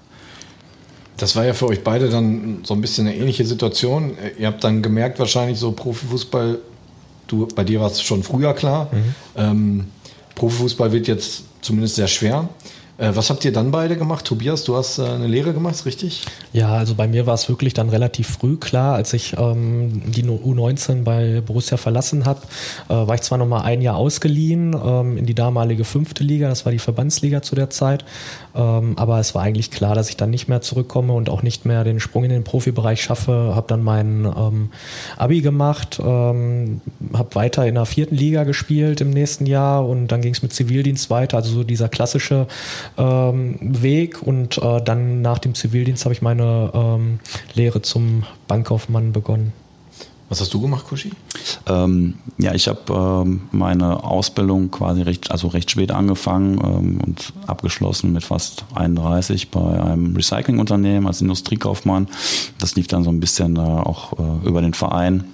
Das 1.18 1.36
war 1.36 1.44
ja 1.44 1.52
für 1.52 1.66
euch 1.66 1.84
beide 1.84 2.08
dann 2.08 2.60
so 2.64 2.74
ein 2.74 2.80
bisschen 2.80 3.06
eine 3.06 3.16
ähnliche 3.16 3.44
Situation. 3.44 4.16
Ihr 4.38 4.46
habt 4.46 4.64
dann 4.64 4.82
gemerkt, 4.82 5.18
wahrscheinlich 5.18 5.58
so 5.58 5.72
Profifußball, 5.72 6.58
du, 7.26 7.46
bei 7.54 7.64
dir 7.64 7.80
war 7.80 7.90
es 7.90 8.00
schon 8.00 8.22
früher 8.22 8.54
klar. 8.54 8.88
Mhm. 8.92 9.14
Ähm, 9.36 9.84
Profifußball 10.36 10.92
wird 10.92 11.08
jetzt 11.08 11.42
zumindest 11.60 11.96
sehr 11.96 12.06
schwer. 12.06 12.48
Äh, 12.98 13.14
was 13.14 13.30
habt 13.30 13.44
ihr 13.44 13.52
dann 13.52 13.70
beide 13.70 13.96
gemacht? 13.96 14.24
Tobias, 14.24 14.64
du 14.64 14.76
hast 14.76 14.98
äh, 14.98 15.04
eine 15.04 15.28
Lehre 15.28 15.52
gemacht, 15.52 15.86
richtig? 15.86 16.24
Ja, 16.52 16.74
also 16.74 16.96
bei 16.96 17.06
mir 17.06 17.26
war 17.26 17.34
es 17.34 17.48
wirklich 17.48 17.72
dann 17.72 17.88
relativ 17.88 18.28
früh 18.28 18.56
klar, 18.56 18.96
als 18.96 19.12
ich 19.12 19.36
ähm, 19.38 20.02
die 20.06 20.24
U19 20.24 21.04
bei 21.04 21.40
Borussia 21.40 21.76
verlassen 21.76 22.26
habe, 22.26 22.40
äh, 22.88 22.94
war 22.94 23.14
ich 23.14 23.22
zwar 23.22 23.38
noch 23.38 23.46
mal 23.46 23.62
ein 23.62 23.80
Jahr 23.82 23.96
ausgeliehen 23.96 24.76
ähm, 24.84 25.16
in 25.16 25.26
die 25.26 25.34
damalige 25.34 25.84
fünfte 25.84 26.24
Liga, 26.24 26.48
das 26.48 26.64
war 26.64 26.72
die 26.72 26.80
Verbandsliga 26.80 27.40
zu 27.40 27.54
der 27.54 27.70
Zeit, 27.70 28.04
ähm, 28.56 28.94
aber 28.96 29.20
es 29.20 29.34
war 29.34 29.42
eigentlich 29.42 29.70
klar, 29.70 29.94
dass 29.94 30.10
ich 30.10 30.16
dann 30.16 30.30
nicht 30.30 30.48
mehr 30.48 30.60
zurückkomme 30.60 31.12
und 31.12 31.30
auch 31.30 31.42
nicht 31.42 31.64
mehr 31.64 31.84
den 31.84 32.00
Sprung 32.00 32.24
in 32.24 32.30
den 32.30 32.42
Profibereich 32.42 33.00
schaffe. 33.00 33.52
Habe 33.54 33.68
dann 33.68 33.84
mein 33.84 34.24
ähm, 34.24 34.70
Abi 35.16 35.40
gemacht, 35.40 36.00
ähm, 36.04 36.80
habe 37.12 37.34
weiter 37.36 37.66
in 37.66 37.76
der 37.76 37.86
vierten 37.86 38.16
Liga 38.16 38.42
gespielt 38.42 39.00
im 39.00 39.10
nächsten 39.10 39.46
Jahr 39.46 39.86
und 39.86 40.08
dann 40.08 40.20
ging 40.20 40.32
es 40.32 40.42
mit 40.42 40.52
Zivildienst 40.52 41.10
weiter, 41.10 41.36
also 41.36 41.52
so 41.52 41.62
dieser 41.62 41.88
klassische 41.88 42.48
ähm, 42.96 43.56
Weg 43.60 44.22
und 44.22 44.58
äh, 44.58 44.82
dann 44.82 45.22
nach 45.22 45.38
dem 45.38 45.54
Zivildienst 45.54 46.04
habe 46.04 46.14
ich 46.14 46.22
meine 46.22 46.70
ähm, 46.74 47.20
Lehre 47.54 47.82
zum 47.82 48.24
Bankkaufmann 48.46 49.12
begonnen. 49.12 49.52
Was 50.28 50.42
hast 50.42 50.52
du 50.52 50.60
gemacht, 50.60 50.86
Kuschi? 50.86 51.10
Ähm, 51.66 52.14
ja, 52.36 52.52
ich 52.52 52.68
habe 52.68 53.24
ähm, 53.26 53.42
meine 53.50 54.04
Ausbildung 54.04 54.70
quasi 54.70 55.00
recht, 55.00 55.30
also 55.30 55.48
recht 55.48 55.70
spät 55.70 55.90
angefangen 55.90 56.60
ähm, 56.62 57.00
und 57.00 57.32
abgeschlossen 57.46 58.12
mit 58.12 58.24
fast 58.24 58.64
31 58.74 59.50
bei 59.50 59.80
einem 59.80 60.14
Recyclingunternehmen 60.14 61.06
als 61.06 61.22
Industriekaufmann. 61.22 62.08
Das 62.58 62.76
lief 62.76 62.88
dann 62.88 63.04
so 63.04 63.10
ein 63.10 63.20
bisschen 63.20 63.56
äh, 63.56 63.60
auch 63.60 64.12
äh, 64.18 64.46
über 64.46 64.60
den 64.60 64.74
Verein. 64.74 65.24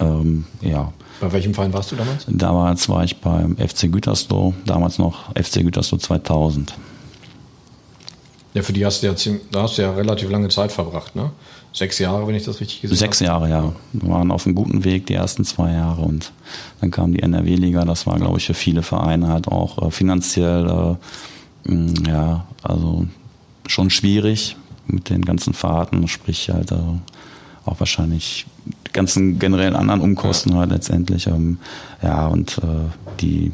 Ähm, 0.00 0.44
ja. 0.60 0.92
Bei 1.20 1.32
welchem 1.32 1.54
Verein 1.54 1.72
warst 1.72 1.92
du 1.92 1.96
damals? 1.96 2.26
Damals 2.28 2.88
war 2.88 3.04
ich 3.04 3.16
beim 3.18 3.56
FC 3.56 3.92
Gütersloh, 3.92 4.54
damals 4.66 4.98
noch 4.98 5.30
FC 5.36 5.62
Gütersloh 5.62 5.98
2000. 5.98 6.74
Ja, 8.54 8.62
für 8.62 8.72
die 8.72 8.84
hast 8.84 9.02
du 9.02 9.06
ja, 9.06 9.14
da 9.50 9.62
hast 9.62 9.78
du 9.78 9.82
ja 9.82 9.92
relativ 9.92 10.30
lange 10.30 10.48
Zeit 10.48 10.72
verbracht, 10.72 11.16
ne? 11.16 11.30
Sechs 11.72 11.98
Jahre, 11.98 12.26
wenn 12.26 12.34
ich 12.34 12.44
das 12.44 12.60
richtig 12.60 12.82
gesehen 12.82 12.98
Sechs 12.98 13.20
habe. 13.20 13.48
Jahre, 13.48 13.48
ja. 13.48 13.72
Wir 13.94 14.10
waren 14.10 14.30
auf 14.30 14.44
einem 14.44 14.54
guten 14.54 14.84
Weg 14.84 15.06
die 15.06 15.14
ersten 15.14 15.44
zwei 15.44 15.72
Jahre 15.72 16.02
und 16.02 16.32
dann 16.82 16.90
kam 16.90 17.14
die 17.14 17.22
NRW-Liga. 17.22 17.86
Das 17.86 18.06
war, 18.06 18.18
glaube 18.18 18.38
ich, 18.38 18.46
für 18.46 18.54
viele 18.54 18.82
Vereine 18.82 19.28
halt 19.28 19.48
auch 19.48 19.86
äh, 19.86 19.90
finanziell, 19.90 20.98
äh, 21.66 21.72
mh, 21.72 22.10
ja, 22.10 22.46
also 22.62 23.06
schon 23.66 23.88
schwierig 23.88 24.56
mit 24.86 25.08
den 25.08 25.22
ganzen 25.22 25.54
Fahrten, 25.54 26.06
sprich 26.08 26.50
halt 26.50 26.72
äh, 26.72 26.76
auch 27.64 27.80
wahrscheinlich 27.80 28.44
ganzen 28.92 29.38
generellen 29.38 29.74
anderen 29.74 30.00
Umkosten 30.00 30.52
ja. 30.52 30.58
halt 30.58 30.70
letztendlich. 30.70 31.26
Ähm, 31.26 31.58
ja, 32.02 32.26
und 32.26 32.58
äh, 32.58 32.90
die 33.20 33.52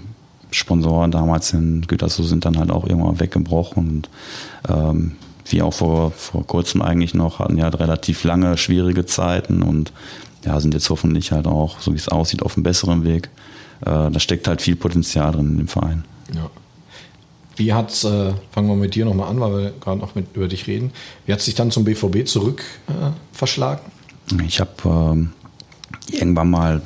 Sponsoren 0.50 1.10
damals 1.10 1.52
in 1.52 1.82
Gütersloh 1.86 2.24
sind 2.24 2.44
dann 2.44 2.58
halt 2.58 2.70
auch 2.70 2.86
irgendwann 2.86 3.20
weggebrochen 3.20 3.88
und 3.88 4.10
ähm, 4.68 5.12
wie 5.50 5.62
auch 5.62 5.72
vor, 5.72 6.10
vor 6.12 6.46
kurzem 6.46 6.82
eigentlich 6.82 7.14
noch, 7.14 7.38
hatten 7.38 7.56
ja 7.56 7.64
halt 7.64 7.78
relativ 7.80 8.24
lange, 8.24 8.56
schwierige 8.56 9.06
Zeiten 9.06 9.62
und 9.62 9.92
ja, 10.44 10.60
sind 10.60 10.74
jetzt 10.74 10.88
hoffentlich 10.90 11.32
halt 11.32 11.46
auch, 11.46 11.80
so 11.80 11.92
wie 11.92 11.96
es 11.96 12.08
aussieht, 12.08 12.42
auf 12.42 12.56
einem 12.56 12.64
besseren 12.64 13.04
Weg. 13.04 13.30
Äh, 13.80 14.10
da 14.10 14.20
steckt 14.20 14.48
halt 14.48 14.62
viel 14.62 14.76
Potenzial 14.76 15.32
drin 15.32 15.58
im 15.58 15.68
Verein. 15.68 16.04
Ja. 16.34 16.50
Wie 17.56 17.72
hat 17.72 17.90
äh, 18.04 18.32
fangen 18.52 18.68
wir 18.68 18.76
mit 18.76 18.94
dir 18.94 19.04
nochmal 19.04 19.30
an, 19.30 19.40
weil 19.40 19.52
wir 19.52 19.72
gerade 19.80 19.98
noch 19.98 20.14
mit, 20.14 20.26
über 20.34 20.48
dich 20.48 20.66
reden. 20.66 20.92
Wie 21.26 21.32
hat 21.32 21.40
es 21.40 21.46
dich 21.46 21.54
dann 21.54 21.70
zum 21.70 21.84
BVB 21.84 22.26
zurück 22.26 22.62
äh, 22.88 23.10
verschlagen? 23.32 23.80
Ich 24.46 24.60
habe 24.60 24.70
ähm, 24.84 25.32
irgendwann 26.10 26.50
mal 26.50 26.82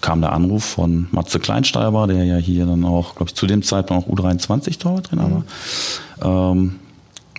kam 0.00 0.20
der 0.20 0.32
Anruf 0.32 0.64
von 0.64 1.08
Matze 1.12 1.38
Kleinsteiber, 1.38 2.06
der 2.06 2.24
ja 2.24 2.36
hier 2.36 2.66
dann 2.66 2.84
auch, 2.84 3.14
glaube 3.14 3.30
ich, 3.30 3.34
zu 3.34 3.46
dem 3.46 3.62
Zeitpunkt 3.62 4.06
auch 4.06 4.12
U23-Torwarttrainer 4.12 5.28
mhm. 5.28 5.44
war. 6.20 6.52
Ähm, 6.52 6.76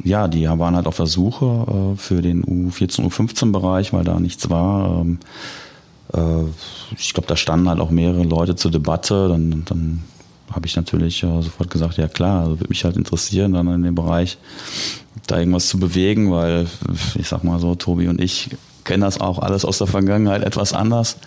ja, 0.03 0.27
die 0.27 0.47
waren 0.47 0.75
halt 0.75 0.87
auf 0.87 0.97
der 0.97 1.07
Suche 1.07 1.45
äh, 1.45 1.97
für 1.97 2.21
den 2.21 2.43
U14, 2.45 3.07
U15-Bereich, 3.07 3.93
weil 3.93 4.03
da 4.03 4.19
nichts 4.19 4.49
war. 4.49 5.01
Ähm, 5.01 5.19
äh, 6.13 6.43
ich 6.97 7.13
glaube, 7.13 7.27
da 7.27 7.35
standen 7.35 7.69
halt 7.69 7.79
auch 7.79 7.91
mehrere 7.91 8.23
Leute 8.23 8.55
zur 8.55 8.71
Debatte. 8.71 9.27
Dann, 9.27 9.63
dann 9.65 10.03
habe 10.51 10.65
ich 10.65 10.75
natürlich 10.75 11.23
äh, 11.23 11.41
sofort 11.41 11.69
gesagt, 11.69 11.97
ja 11.97 12.07
klar, 12.07 12.41
also 12.41 12.59
würde 12.59 12.69
mich 12.69 12.83
halt 12.83 12.97
interessieren, 12.97 13.53
dann 13.53 13.67
in 13.67 13.83
dem 13.83 13.95
Bereich 13.95 14.37
da 15.27 15.39
irgendwas 15.39 15.67
zu 15.67 15.79
bewegen, 15.79 16.31
weil 16.31 16.67
ich 17.15 17.27
sag 17.27 17.43
mal 17.43 17.59
so, 17.59 17.75
Tobi 17.75 18.07
und 18.07 18.21
ich 18.21 18.49
kennen 18.83 19.01
das 19.01 19.19
auch 19.21 19.39
alles 19.39 19.65
aus 19.65 19.77
der 19.77 19.87
Vergangenheit 19.87 20.43
etwas 20.43 20.73
anders. 20.73 21.17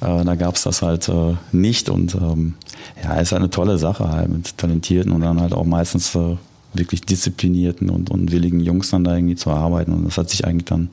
Äh, 0.00 0.24
da 0.24 0.34
gab 0.34 0.56
es 0.56 0.62
das 0.62 0.82
halt 0.82 1.08
äh, 1.08 1.34
nicht 1.52 1.88
und 1.88 2.14
ähm, 2.14 2.54
ja, 3.02 3.14
ist 3.20 3.32
eine 3.32 3.50
tolle 3.50 3.78
Sache 3.78 4.10
halt 4.10 4.30
mit 4.30 4.56
Talentierten 4.56 5.12
und 5.12 5.20
dann 5.20 5.40
halt 5.40 5.52
auch 5.52 5.64
meistens 5.64 6.14
äh, 6.14 6.36
wirklich 6.74 7.02
disziplinierten 7.02 7.90
und, 7.90 8.10
und 8.10 8.30
willigen 8.30 8.60
Jungs 8.60 8.90
dann 8.90 9.04
da 9.04 9.16
irgendwie 9.16 9.36
zu 9.36 9.50
arbeiten. 9.50 9.92
Und 9.92 10.04
das 10.04 10.18
hat 10.18 10.30
sich 10.30 10.44
eigentlich 10.44 10.66
dann 10.66 10.90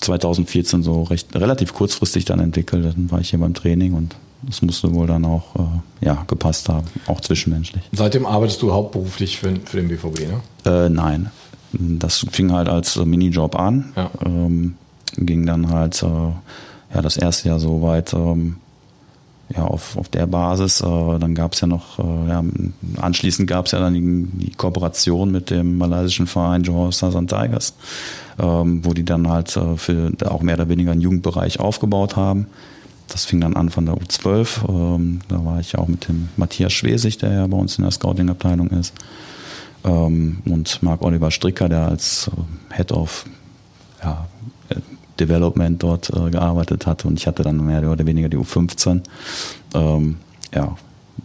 2014 0.00 0.82
so 0.82 1.04
recht 1.04 1.34
relativ 1.34 1.74
kurzfristig 1.74 2.24
dann 2.24 2.40
entwickelt. 2.40 2.84
Dann 2.84 3.10
war 3.10 3.20
ich 3.20 3.30
hier 3.30 3.38
beim 3.38 3.54
Training 3.54 3.94
und 3.94 4.16
das 4.42 4.62
musste 4.62 4.92
wohl 4.92 5.06
dann 5.06 5.24
auch 5.24 5.54
äh, 5.56 6.06
ja, 6.06 6.24
gepasst 6.26 6.68
haben, 6.68 6.86
auch 7.06 7.20
zwischenmenschlich. 7.20 7.82
Seitdem 7.92 8.26
arbeitest 8.26 8.60
du 8.62 8.72
hauptberuflich 8.72 9.38
für, 9.38 9.54
für 9.64 9.78
den 9.78 9.88
BVB, 9.88 10.20
ne? 10.20 10.40
Äh, 10.64 10.88
nein. 10.88 11.30
Das 11.78 12.26
fing 12.30 12.52
halt 12.52 12.68
als 12.68 12.96
Minijob 12.96 13.56
an. 13.58 13.92
Ja. 13.96 14.10
Ähm, 14.24 14.74
ging 15.16 15.46
dann 15.46 15.70
halt 15.70 16.02
äh, 16.02 16.06
ja, 16.06 17.02
das 17.02 17.16
erste 17.16 17.48
Jahr 17.48 17.58
so 17.58 17.82
weit, 17.82 18.12
ähm, 18.14 18.56
ja, 19.54 19.64
auf, 19.64 19.96
auf 19.96 20.08
der 20.08 20.26
Basis. 20.26 20.80
Äh, 20.80 21.18
dann 21.18 21.34
gab 21.34 21.52
es 21.52 21.60
ja 21.60 21.66
noch, 21.66 21.98
äh, 21.98 22.28
ja, 22.28 22.42
anschließend 23.00 23.48
gab 23.48 23.66
es 23.66 23.72
ja 23.72 23.80
dann 23.80 23.94
die, 23.94 24.46
die, 24.46 24.52
Kooperation 24.52 25.30
mit 25.30 25.50
dem 25.50 25.78
malaysischen 25.78 26.26
Verein 26.26 26.62
Johor 26.62 26.92
Southern 26.92 27.28
Tigers, 27.28 27.74
ähm, 28.38 28.84
wo 28.84 28.94
die 28.94 29.04
dann 29.04 29.28
halt 29.28 29.56
äh, 29.56 29.76
für 29.76 30.12
auch 30.24 30.42
mehr 30.42 30.54
oder 30.54 30.68
weniger 30.68 30.92
einen 30.92 31.00
Jugendbereich 31.00 31.60
aufgebaut 31.60 32.16
haben. 32.16 32.46
Das 33.08 33.26
fing 33.26 33.40
dann 33.40 33.54
an 33.54 33.68
von 33.68 33.84
der 33.84 33.96
U12. 33.96 34.68
Ähm, 34.68 35.20
da 35.28 35.44
war 35.44 35.60
ich 35.60 35.72
ja 35.72 35.78
auch 35.78 35.88
mit 35.88 36.08
dem 36.08 36.30
Matthias 36.36 36.72
Schwesig, 36.72 37.18
der 37.18 37.32
ja 37.32 37.46
bei 37.46 37.56
uns 37.56 37.76
in 37.78 37.84
der 37.84 37.90
Scouting-Abteilung 37.90 38.68
ist. 38.68 38.94
Ähm, 39.84 40.38
und 40.46 40.82
Marc 40.82 41.02
Oliver 41.02 41.30
Stricker, 41.30 41.68
der 41.68 41.88
als 41.88 42.28
äh, 42.28 42.76
Head 42.76 42.92
of 42.92 43.26
ja, 44.02 44.26
Development 45.18 45.82
dort 45.82 46.10
äh, 46.10 46.30
gearbeitet 46.30 46.86
hatte 46.86 47.08
und 47.08 47.18
ich 47.18 47.26
hatte 47.26 47.42
dann 47.42 47.64
mehr 47.64 47.88
oder 47.90 48.06
weniger 48.06 48.28
die 48.28 48.36
U15. 48.36 49.02
Ähm, 49.74 50.16
ja, 50.54 50.76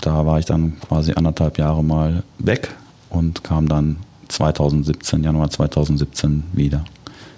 da 0.02 0.26
war 0.26 0.40
ich 0.40 0.46
dann 0.46 0.80
quasi 0.88 1.14
anderthalb 1.14 1.58
Jahre 1.58 1.84
mal 1.84 2.24
weg 2.38 2.70
und 3.10 3.44
kam 3.44 3.68
dann 3.68 3.98
2017, 4.28 5.24
Januar 5.24 5.50
2017 5.50 6.44
wieder 6.54 6.86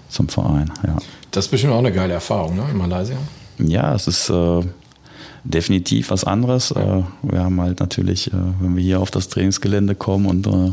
zum 0.09 0.27
Verein. 0.27 0.71
Ja. 0.85 0.97
Das 1.31 1.45
ist 1.45 1.51
bestimmt 1.51 1.73
auch 1.73 1.79
eine 1.79 1.93
geile 1.93 2.13
Erfahrung, 2.13 2.55
ne, 2.55 2.65
in 2.69 2.77
Malaysia. 2.77 3.17
Ja, 3.57 3.95
es 3.95 4.07
ist 4.07 4.29
äh, 4.29 4.61
definitiv 5.43 6.11
was 6.11 6.23
anderes. 6.23 6.71
Äh, 6.71 7.03
wir 7.23 7.43
haben 7.43 7.59
halt 7.61 7.79
natürlich, 7.79 8.27
äh, 8.27 8.37
wenn 8.59 8.75
wir 8.75 8.83
hier 8.83 8.99
auf 8.99 9.11
das 9.11 9.27
Trainingsgelände 9.29 9.95
kommen 9.95 10.25
und 10.25 10.47
äh, 10.47 10.71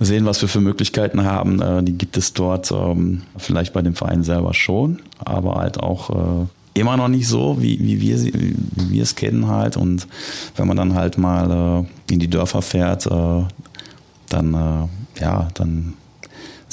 sehen, 0.00 0.24
was 0.24 0.40
wir 0.40 0.48
für 0.48 0.60
Möglichkeiten 0.60 1.24
haben. 1.24 1.60
Äh, 1.60 1.82
die 1.82 1.96
gibt 1.96 2.16
es 2.16 2.32
dort 2.32 2.72
ähm, 2.72 3.22
vielleicht 3.36 3.72
bei 3.72 3.82
dem 3.82 3.94
Verein 3.94 4.22
selber 4.22 4.54
schon, 4.54 5.00
aber 5.18 5.56
halt 5.56 5.80
auch 5.80 6.10
äh, 6.10 6.46
immer 6.74 6.96
noch 6.96 7.08
nicht 7.08 7.28
so, 7.28 7.60
wie, 7.60 7.78
wie, 7.80 8.00
wir, 8.00 8.22
wie 8.22 8.56
wir 8.90 9.02
es 9.02 9.14
kennen 9.14 9.46
halt. 9.48 9.76
Und 9.76 10.08
wenn 10.56 10.66
man 10.66 10.76
dann 10.76 10.94
halt 10.94 11.18
mal 11.18 11.86
äh, 12.10 12.12
in 12.12 12.18
die 12.18 12.28
Dörfer 12.28 12.62
fährt, 12.62 13.06
dann, 13.06 14.88
ja, 15.20 15.48
dann 15.54 15.94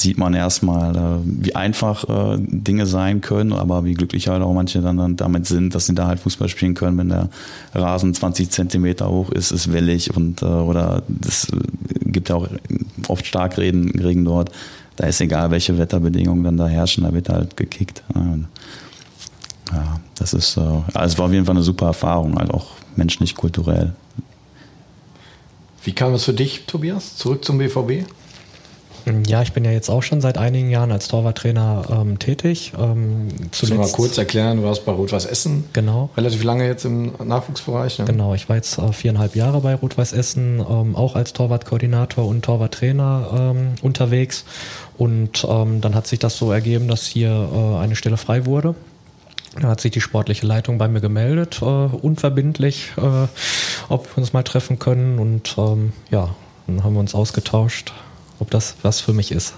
sieht 0.01 0.17
man 0.17 0.33
erstmal, 0.33 0.95
äh, 0.95 1.19
wie 1.23 1.55
einfach 1.55 2.03
äh, 2.09 2.37
Dinge 2.39 2.85
sein 2.85 3.21
können, 3.21 3.53
aber 3.53 3.85
wie 3.85 3.93
glücklich 3.93 4.27
halt 4.27 4.41
auch 4.41 4.53
manche 4.53 4.81
dann, 4.81 5.15
damit 5.15 5.45
sind, 5.45 5.75
dass 5.75 5.85
sie 5.85 5.95
da 5.95 6.07
halt 6.07 6.19
Fußball 6.19 6.49
spielen 6.49 6.73
können, 6.73 6.97
wenn 6.97 7.09
der 7.09 7.29
Rasen 7.73 8.13
20 8.13 8.49
Zentimeter 8.49 9.09
hoch 9.09 9.29
ist, 9.29 9.51
ist 9.51 9.71
wellig 9.71 10.15
und 10.15 10.41
äh, 10.41 10.45
oder 10.45 11.03
es 11.25 11.47
gibt 12.05 12.29
ja 12.29 12.35
auch 12.35 12.47
oft 13.07 13.25
Starkregen 13.25 13.91
Regen 13.99 14.25
dort. 14.25 14.51
Da 14.95 15.07
ist 15.07 15.21
egal, 15.21 15.51
welche 15.51 15.77
Wetterbedingungen 15.77 16.43
dann 16.43 16.57
da 16.57 16.67
herrschen, 16.67 17.03
da 17.05 17.13
wird 17.13 17.29
halt 17.29 17.55
gekickt. 17.55 18.03
Ja, 19.71 20.01
das 20.15 20.33
ist, 20.33 20.57
also 20.57 20.83
es 20.93 21.17
war 21.17 21.27
auf 21.27 21.31
jeden 21.31 21.45
Fall 21.45 21.55
eine 21.55 21.63
super 21.63 21.87
Erfahrung, 21.87 22.37
halt 22.37 22.51
auch 22.51 22.71
menschlich, 22.97 23.35
kulturell. 23.35 23.93
Wie 25.83 25.93
kam 25.93 26.13
es 26.13 26.25
für 26.25 26.33
dich, 26.33 26.65
Tobias, 26.67 27.15
zurück 27.15 27.43
zum 27.45 27.57
BVB? 27.57 28.05
Ja, 29.27 29.41
ich 29.41 29.53
bin 29.53 29.65
ja 29.65 29.71
jetzt 29.71 29.89
auch 29.89 30.03
schon 30.03 30.21
seit 30.21 30.37
einigen 30.37 30.69
Jahren 30.69 30.91
als 30.91 31.07
Torwarttrainer 31.07 31.83
ähm, 31.89 32.19
tätig. 32.19 32.73
Ähm, 32.77 33.27
zuletzt, 33.51 33.77
mal 33.77 33.91
kurz 33.91 34.17
erklären, 34.17 34.57
du 34.57 34.63
warst 34.63 34.85
bei 34.85 34.91
Rot-Weiß 34.91 35.25
Essen. 35.25 35.65
Genau. 35.73 36.09
Relativ 36.15 36.43
lange 36.43 36.65
jetzt 36.67 36.85
im 36.85 37.13
Nachwuchsbereich. 37.23 37.99
Ne? 37.99 38.05
Genau, 38.05 38.33
ich 38.33 38.49
war 38.49 38.55
jetzt 38.55 38.77
äh, 38.77 38.91
viereinhalb 38.93 39.35
Jahre 39.35 39.61
bei 39.61 39.75
Rot-Weiß 39.75 40.13
Essen, 40.13 40.59
ähm, 40.59 40.95
auch 40.95 41.15
als 41.15 41.33
Torwartkoordinator 41.33 42.25
und 42.25 42.43
Torwarttrainer 42.43 43.53
ähm, 43.55 43.67
unterwegs. 43.81 44.45
Und 44.97 45.45
ähm, 45.49 45.81
dann 45.81 45.95
hat 45.95 46.07
sich 46.07 46.19
das 46.19 46.37
so 46.37 46.51
ergeben, 46.51 46.87
dass 46.87 47.05
hier 47.05 47.29
äh, 47.53 47.77
eine 47.79 47.95
Stelle 47.95 48.17
frei 48.17 48.45
wurde. 48.45 48.75
Da 49.59 49.67
hat 49.67 49.81
sich 49.81 49.91
die 49.91 50.01
sportliche 50.01 50.45
Leitung 50.45 50.77
bei 50.77 50.87
mir 50.87 51.01
gemeldet, 51.01 51.59
äh, 51.61 51.65
unverbindlich, 51.65 52.93
äh, 52.97 53.27
ob 53.89 54.15
wir 54.15 54.17
uns 54.17 54.31
mal 54.31 54.43
treffen 54.43 54.79
können. 54.79 55.19
Und 55.19 55.55
ähm, 55.57 55.91
ja, 56.09 56.35
dann 56.67 56.83
haben 56.83 56.93
wir 56.93 57.01
uns 57.01 57.15
ausgetauscht 57.15 57.91
ob 58.41 58.49
das 58.49 58.75
was 58.81 58.99
für 58.99 59.13
mich 59.13 59.31
ist. 59.31 59.53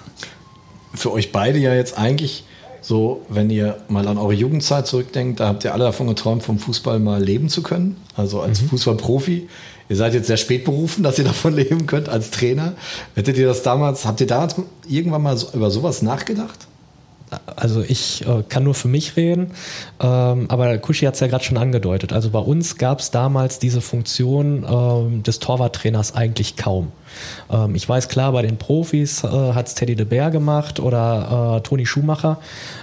Für 0.93 1.11
euch 1.11 1.31
beide 1.31 1.57
ja 1.57 1.73
jetzt 1.73 1.97
eigentlich 1.97 2.43
so, 2.81 3.25
wenn 3.29 3.49
ihr 3.49 3.77
mal 3.87 4.07
an 4.09 4.17
eure 4.17 4.33
Jugendzeit 4.33 4.85
zurückdenkt, 4.85 5.39
da 5.39 5.47
habt 5.47 5.63
ihr 5.63 5.73
alle 5.73 5.85
davon 5.85 6.07
geträumt, 6.07 6.43
vom 6.43 6.59
Fußball 6.59 6.99
mal 6.99 7.23
leben 7.23 7.47
zu 7.47 7.63
können. 7.63 7.95
Also 8.15 8.41
als 8.41 8.61
mhm. 8.61 8.67
Fußballprofi. 8.67 9.47
Ihr 9.89 9.95
seid 9.95 10.13
jetzt 10.13 10.27
sehr 10.27 10.37
spät 10.37 10.65
berufen, 10.65 11.01
dass 11.01 11.17
ihr 11.17 11.23
davon 11.33 11.55
leben 11.55 11.87
könnt 11.87 12.09
als 12.09 12.29
Trainer. 12.29 12.73
Hättet 13.15 13.37
ihr 13.37 13.47
das 13.47 13.63
damals, 13.63 14.05
habt 14.05 14.19
ihr 14.19 14.27
damals 14.27 14.55
irgendwann 14.87 15.23
mal 15.23 15.37
so, 15.37 15.47
über 15.53 15.71
sowas 15.71 16.01
nachgedacht? 16.01 16.67
Also 17.63 17.81
ich 17.81 18.27
äh, 18.27 18.43
kann 18.49 18.65
nur 18.65 18.73
für 18.73 18.89
mich 18.89 19.15
reden, 19.15 19.51
ähm, 20.01 20.47
aber 20.49 20.77
Kushi 20.79 21.05
hat 21.05 21.13
es 21.13 21.21
ja 21.21 21.27
gerade 21.27 21.45
schon 21.45 21.55
angedeutet. 21.57 22.11
Also 22.11 22.29
bei 22.29 22.39
uns 22.39 22.77
gab 22.77 22.99
es 22.99 23.09
damals 23.09 23.57
diese 23.57 23.79
Funktion 23.79 24.65
ähm, 24.69 25.23
des 25.23 25.39
Torwarttrainers 25.39 26.13
eigentlich 26.13 26.57
kaum. 26.57 26.91
Ähm, 27.49 27.75
ich 27.75 27.87
weiß 27.87 28.09
klar, 28.09 28.31
bei 28.31 28.41
den 28.41 28.57
Profis 28.57 29.23
äh, 29.23 29.27
hat 29.27 29.67
es 29.67 29.75
Teddy 29.75 29.95
de 29.95 30.05
Beer 30.05 30.31
gemacht 30.31 30.79
oder 30.79 31.57
äh, 31.57 31.61
Toni 31.61 31.85
Schumacher, 31.85 32.39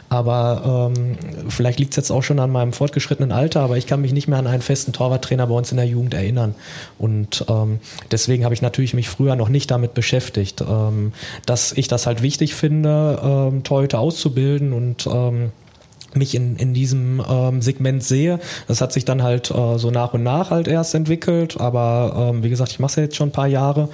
aber 0.09 0.93
ähm, 0.97 1.17
vielleicht 1.49 1.79
liegt 1.79 1.93
es 1.93 1.97
jetzt 1.97 2.11
auch 2.11 2.23
schon 2.23 2.39
an 2.39 2.51
meinem 2.51 2.73
fortgeschrittenen 2.73 3.33
Alter, 3.33 3.61
aber 3.61 3.77
ich 3.77 3.87
kann 3.87 4.01
mich 4.01 4.13
nicht 4.13 4.29
mehr 4.29 4.39
an 4.39 4.47
einen 4.47 4.63
festen 4.63 4.93
Torwarttrainer 4.93 5.47
bei 5.47 5.55
uns 5.55 5.71
in 5.71 5.77
der 5.77 5.87
Jugend 5.87 6.15
erinnern. 6.15 6.55
Und 6.99 7.45
ähm, 7.49 7.79
deswegen 8.11 8.45
habe 8.45 8.55
ich 8.55 8.63
natürlich 8.63 8.95
mich 8.95 9.09
früher 9.09 9.37
noch 9.37 9.49
nicht 9.49 9.71
damit 9.71 9.95
beschäftigt. 9.95 10.63
Ähm, 10.63 11.13
dass 11.47 11.73
ich 11.73 11.87
das 11.89 12.07
halt 12.07 12.23
wichtig 12.23 12.55
finde, 12.55 13.61
Torhüter 13.65 14.01
auszubilden 14.01 14.70
und 14.73 15.07
ähm, 15.07 15.53
mich 16.15 16.35
in, 16.35 16.57
in 16.57 16.75
diesem 16.75 17.23
ähm, 17.29 17.63
Segment 17.63 18.03
sehe. 18.03 18.41
Das 18.69 18.81
hat 18.81 18.93
sich 18.93 19.05
dann 19.05 19.23
halt 19.23 19.51
äh, 19.51 19.79
so 19.79 19.91
nach 19.91 20.15
und 20.15 20.23
nach 20.23 20.51
halt 20.51 20.69
erst 20.69 20.95
entwickelt, 20.95 21.61
aber 21.61 22.31
ähm, 22.31 22.43
wie 22.43 22.51
gesagt, 22.51 22.73
ich 22.73 22.81
mache 22.81 22.91
es 22.91 22.97
ja 22.97 23.03
jetzt 23.05 23.17
schon 23.17 23.29
ein 23.29 23.33
paar 23.33 23.47
Jahre 23.47 23.89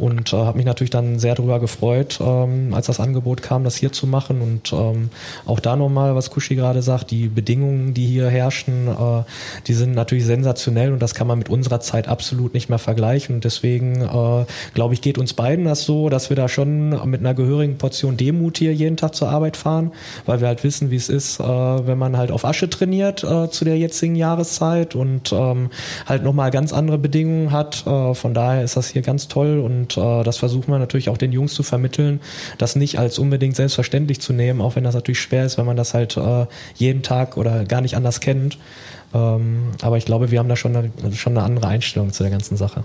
und 0.00 0.32
äh, 0.32 0.36
habe 0.36 0.56
mich 0.56 0.64
natürlich 0.64 0.90
dann 0.90 1.18
sehr 1.18 1.34
darüber 1.34 1.60
gefreut, 1.60 2.18
ähm, 2.22 2.72
als 2.72 2.86
das 2.86 3.00
Angebot 3.00 3.42
kam, 3.42 3.64
das 3.64 3.76
hier 3.76 3.92
zu 3.92 4.06
machen. 4.06 4.40
Und 4.40 4.72
ähm, 4.72 5.10
auch 5.44 5.60
da 5.60 5.76
nochmal, 5.76 6.14
was 6.14 6.30
Kushi 6.30 6.54
gerade 6.54 6.80
sagt, 6.80 7.10
die 7.10 7.28
Bedingungen, 7.28 7.92
die 7.92 8.06
hier 8.06 8.28
herrschen, 8.28 8.88
äh, 8.88 9.22
die 9.66 9.74
sind 9.74 9.92
natürlich 9.92 10.24
sensationell 10.24 10.92
und 10.92 11.02
das 11.02 11.14
kann 11.14 11.26
man 11.26 11.38
mit 11.38 11.50
unserer 11.50 11.80
Zeit 11.80 12.08
absolut 12.08 12.54
nicht 12.54 12.70
mehr 12.70 12.78
vergleichen. 12.78 13.34
Und 13.36 13.44
deswegen 13.44 14.00
äh, 14.00 14.46
glaube 14.72 14.94
ich, 14.94 15.02
geht 15.02 15.18
uns 15.18 15.34
beiden 15.34 15.66
das 15.66 15.84
so, 15.84 16.08
dass 16.08 16.30
wir 16.30 16.36
da 16.36 16.48
schon 16.48 17.10
mit 17.10 17.20
einer 17.20 17.34
gehörigen 17.34 17.76
Portion 17.76 18.16
Demut 18.16 18.56
hier 18.56 18.72
jeden 18.74 18.96
Tag 18.96 19.14
zur 19.14 19.28
Arbeit 19.28 19.58
fahren, 19.58 19.92
weil 20.24 20.40
wir 20.40 20.48
halt 20.48 20.64
wissen, 20.64 20.90
wie 20.90 20.96
es 20.96 21.10
ist, 21.10 21.40
äh, 21.40 21.44
wenn 21.50 21.98
man 21.98 22.16
halt 22.16 22.30
auf 22.30 22.44
Asche 22.44 22.68
trainiert 22.70 23.24
äh, 23.24 23.50
zu 23.50 23.64
der 23.64 23.78
jetzigen 23.78 24.16
Jahreszeit 24.16 24.94
und 24.94 25.32
ähm, 25.32 25.70
halt 26.06 26.22
nochmal 26.22 26.50
ganz 26.50 26.72
andere 26.72 26.98
Bedingungen 26.98 27.50
hat. 27.50 27.86
Äh, 27.86 28.14
von 28.14 28.34
daher 28.34 28.62
ist 28.62 28.76
das 28.76 28.88
hier 28.88 29.02
ganz 29.02 29.28
toll 29.28 29.58
und 29.58 29.96
äh, 29.96 30.22
das 30.22 30.38
versuchen 30.38 30.72
wir 30.72 30.78
natürlich 30.78 31.08
auch 31.08 31.18
den 31.18 31.32
Jungs 31.32 31.54
zu 31.54 31.62
vermitteln, 31.62 32.20
das 32.58 32.76
nicht 32.76 32.98
als 32.98 33.18
unbedingt 33.18 33.56
selbstverständlich 33.56 34.20
zu 34.20 34.32
nehmen, 34.32 34.60
auch 34.60 34.76
wenn 34.76 34.84
das 34.84 34.94
natürlich 34.94 35.20
schwer 35.20 35.44
ist, 35.44 35.58
wenn 35.58 35.66
man 35.66 35.76
das 35.76 35.94
halt 35.94 36.16
äh, 36.16 36.46
jeden 36.74 37.02
Tag 37.02 37.36
oder 37.36 37.64
gar 37.64 37.80
nicht 37.80 37.96
anders 37.96 38.20
kennt. 38.20 38.58
Ähm, 39.12 39.72
aber 39.82 39.96
ich 39.96 40.04
glaube, 40.04 40.30
wir 40.30 40.38
haben 40.38 40.48
da 40.48 40.56
schon 40.56 40.76
eine, 40.76 40.90
schon 41.14 41.36
eine 41.36 41.44
andere 41.44 41.66
Einstellung 41.68 42.12
zu 42.12 42.22
der 42.22 42.30
ganzen 42.30 42.56
Sache. 42.56 42.84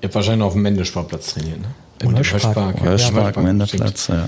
Ihr 0.00 0.06
habt 0.06 0.14
wahrscheinlich 0.14 0.46
auf 0.46 0.52
dem 0.52 0.62
Mendesportplatz 0.62 1.34
trainiert, 1.34 1.60
ne? 1.60 1.68
Im 2.02 2.18
Höschpark. 2.18 2.80
Höschpark, 2.82 3.36
ja, 3.36 3.42
Menderplatz, 3.42 4.08
ja. 4.08 4.26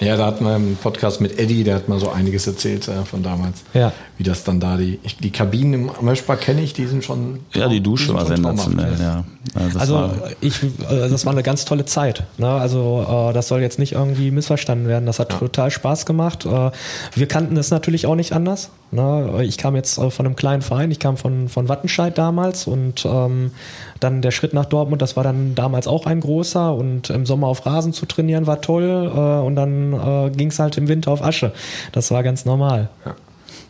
ja. 0.00 0.16
Da 0.16 0.26
hatten 0.26 0.44
wir 0.44 0.54
einen 0.54 0.76
Podcast 0.76 1.20
mit 1.20 1.38
Eddie, 1.38 1.64
der 1.64 1.76
hat 1.76 1.88
mal 1.88 1.98
so 1.98 2.10
einiges 2.10 2.46
erzählt 2.46 2.88
äh, 2.88 3.04
von 3.04 3.22
damals. 3.22 3.62
Ja. 3.74 3.92
Wie 4.16 4.24
das 4.24 4.44
dann 4.44 4.60
da, 4.60 4.76
die, 4.76 4.98
die 5.20 5.30
Kabinen 5.30 5.90
im 6.00 6.08
Höschpark 6.08 6.40
kenne 6.40 6.62
ich, 6.62 6.72
die 6.72 6.86
sind 6.86 7.04
schon. 7.04 7.40
Ja, 7.54 7.68
die 7.68 7.80
Dusche 7.80 8.12
war 8.14 8.26
sensationell, 8.26 8.96
ja. 9.00 9.24
Also, 9.54 9.78
also 9.78 9.94
war 9.94 10.14
ich, 10.40 10.62
äh, 10.62 10.68
das 11.08 11.24
war 11.24 11.32
eine 11.32 11.42
ganz 11.42 11.64
tolle 11.64 11.84
Zeit. 11.84 12.24
Ne? 12.36 12.48
Also 12.48 13.30
äh, 13.30 13.32
das 13.32 13.48
soll 13.48 13.60
jetzt 13.60 13.78
nicht 13.78 13.92
irgendwie 13.92 14.30
missverstanden 14.30 14.88
werden. 14.88 15.06
Das 15.06 15.18
hat 15.18 15.32
ja. 15.32 15.38
total 15.38 15.70
Spaß 15.70 16.06
gemacht. 16.06 16.44
Äh, 16.44 16.70
wir 17.14 17.28
kannten 17.28 17.56
es 17.56 17.70
natürlich 17.70 18.06
auch 18.06 18.14
nicht 18.14 18.32
anders. 18.32 18.70
Ne? 18.90 19.44
Ich 19.44 19.58
kam 19.58 19.76
jetzt 19.76 19.98
äh, 19.98 20.10
von 20.10 20.26
einem 20.26 20.36
kleinen 20.36 20.62
Verein, 20.62 20.90
ich 20.90 20.98
kam 20.98 21.16
von, 21.16 21.48
von 21.48 21.68
Wattenscheid 21.68 22.16
damals 22.16 22.66
und 22.66 23.04
ähm, 23.04 23.52
dann 24.00 24.22
der 24.22 24.30
Schritt 24.30 24.54
nach 24.54 24.64
Dortmund, 24.64 25.02
das 25.02 25.16
war 25.16 25.24
dann 25.24 25.54
damals 25.54 25.86
auch 25.86 26.06
ein 26.06 26.20
großer 26.20 26.74
und 26.74 27.10
im 27.10 27.26
Sommer 27.26 27.48
auf 27.48 27.66
Rasen 27.66 27.92
zu 27.92 28.06
trainieren 28.06 28.46
war 28.46 28.60
toll 28.60 29.12
äh, 29.14 29.46
und 29.46 29.56
dann 29.56 29.92
äh, 29.92 30.30
ging 30.30 30.48
es 30.48 30.58
halt 30.58 30.76
im 30.78 30.88
Winter 30.88 31.10
auf 31.10 31.22
Asche. 31.22 31.52
Das 31.92 32.10
war 32.10 32.22
ganz 32.22 32.44
normal. 32.44 32.88
Ja. 33.04 33.14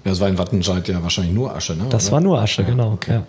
Das 0.05 0.21
war 0.21 0.29
in 0.29 0.39
Wattenscheid 0.39 0.87
ja 0.89 1.03
wahrscheinlich 1.03 1.35
nur 1.35 1.55
Asche, 1.55 1.75
ne? 1.75 1.87
Das 1.91 2.07
oder? 2.07 2.13
war 2.13 2.21
nur 2.21 2.41
Asche, 2.41 2.63
ja, 2.63 2.69
genau. 2.69 2.93
Okay. 2.93 3.21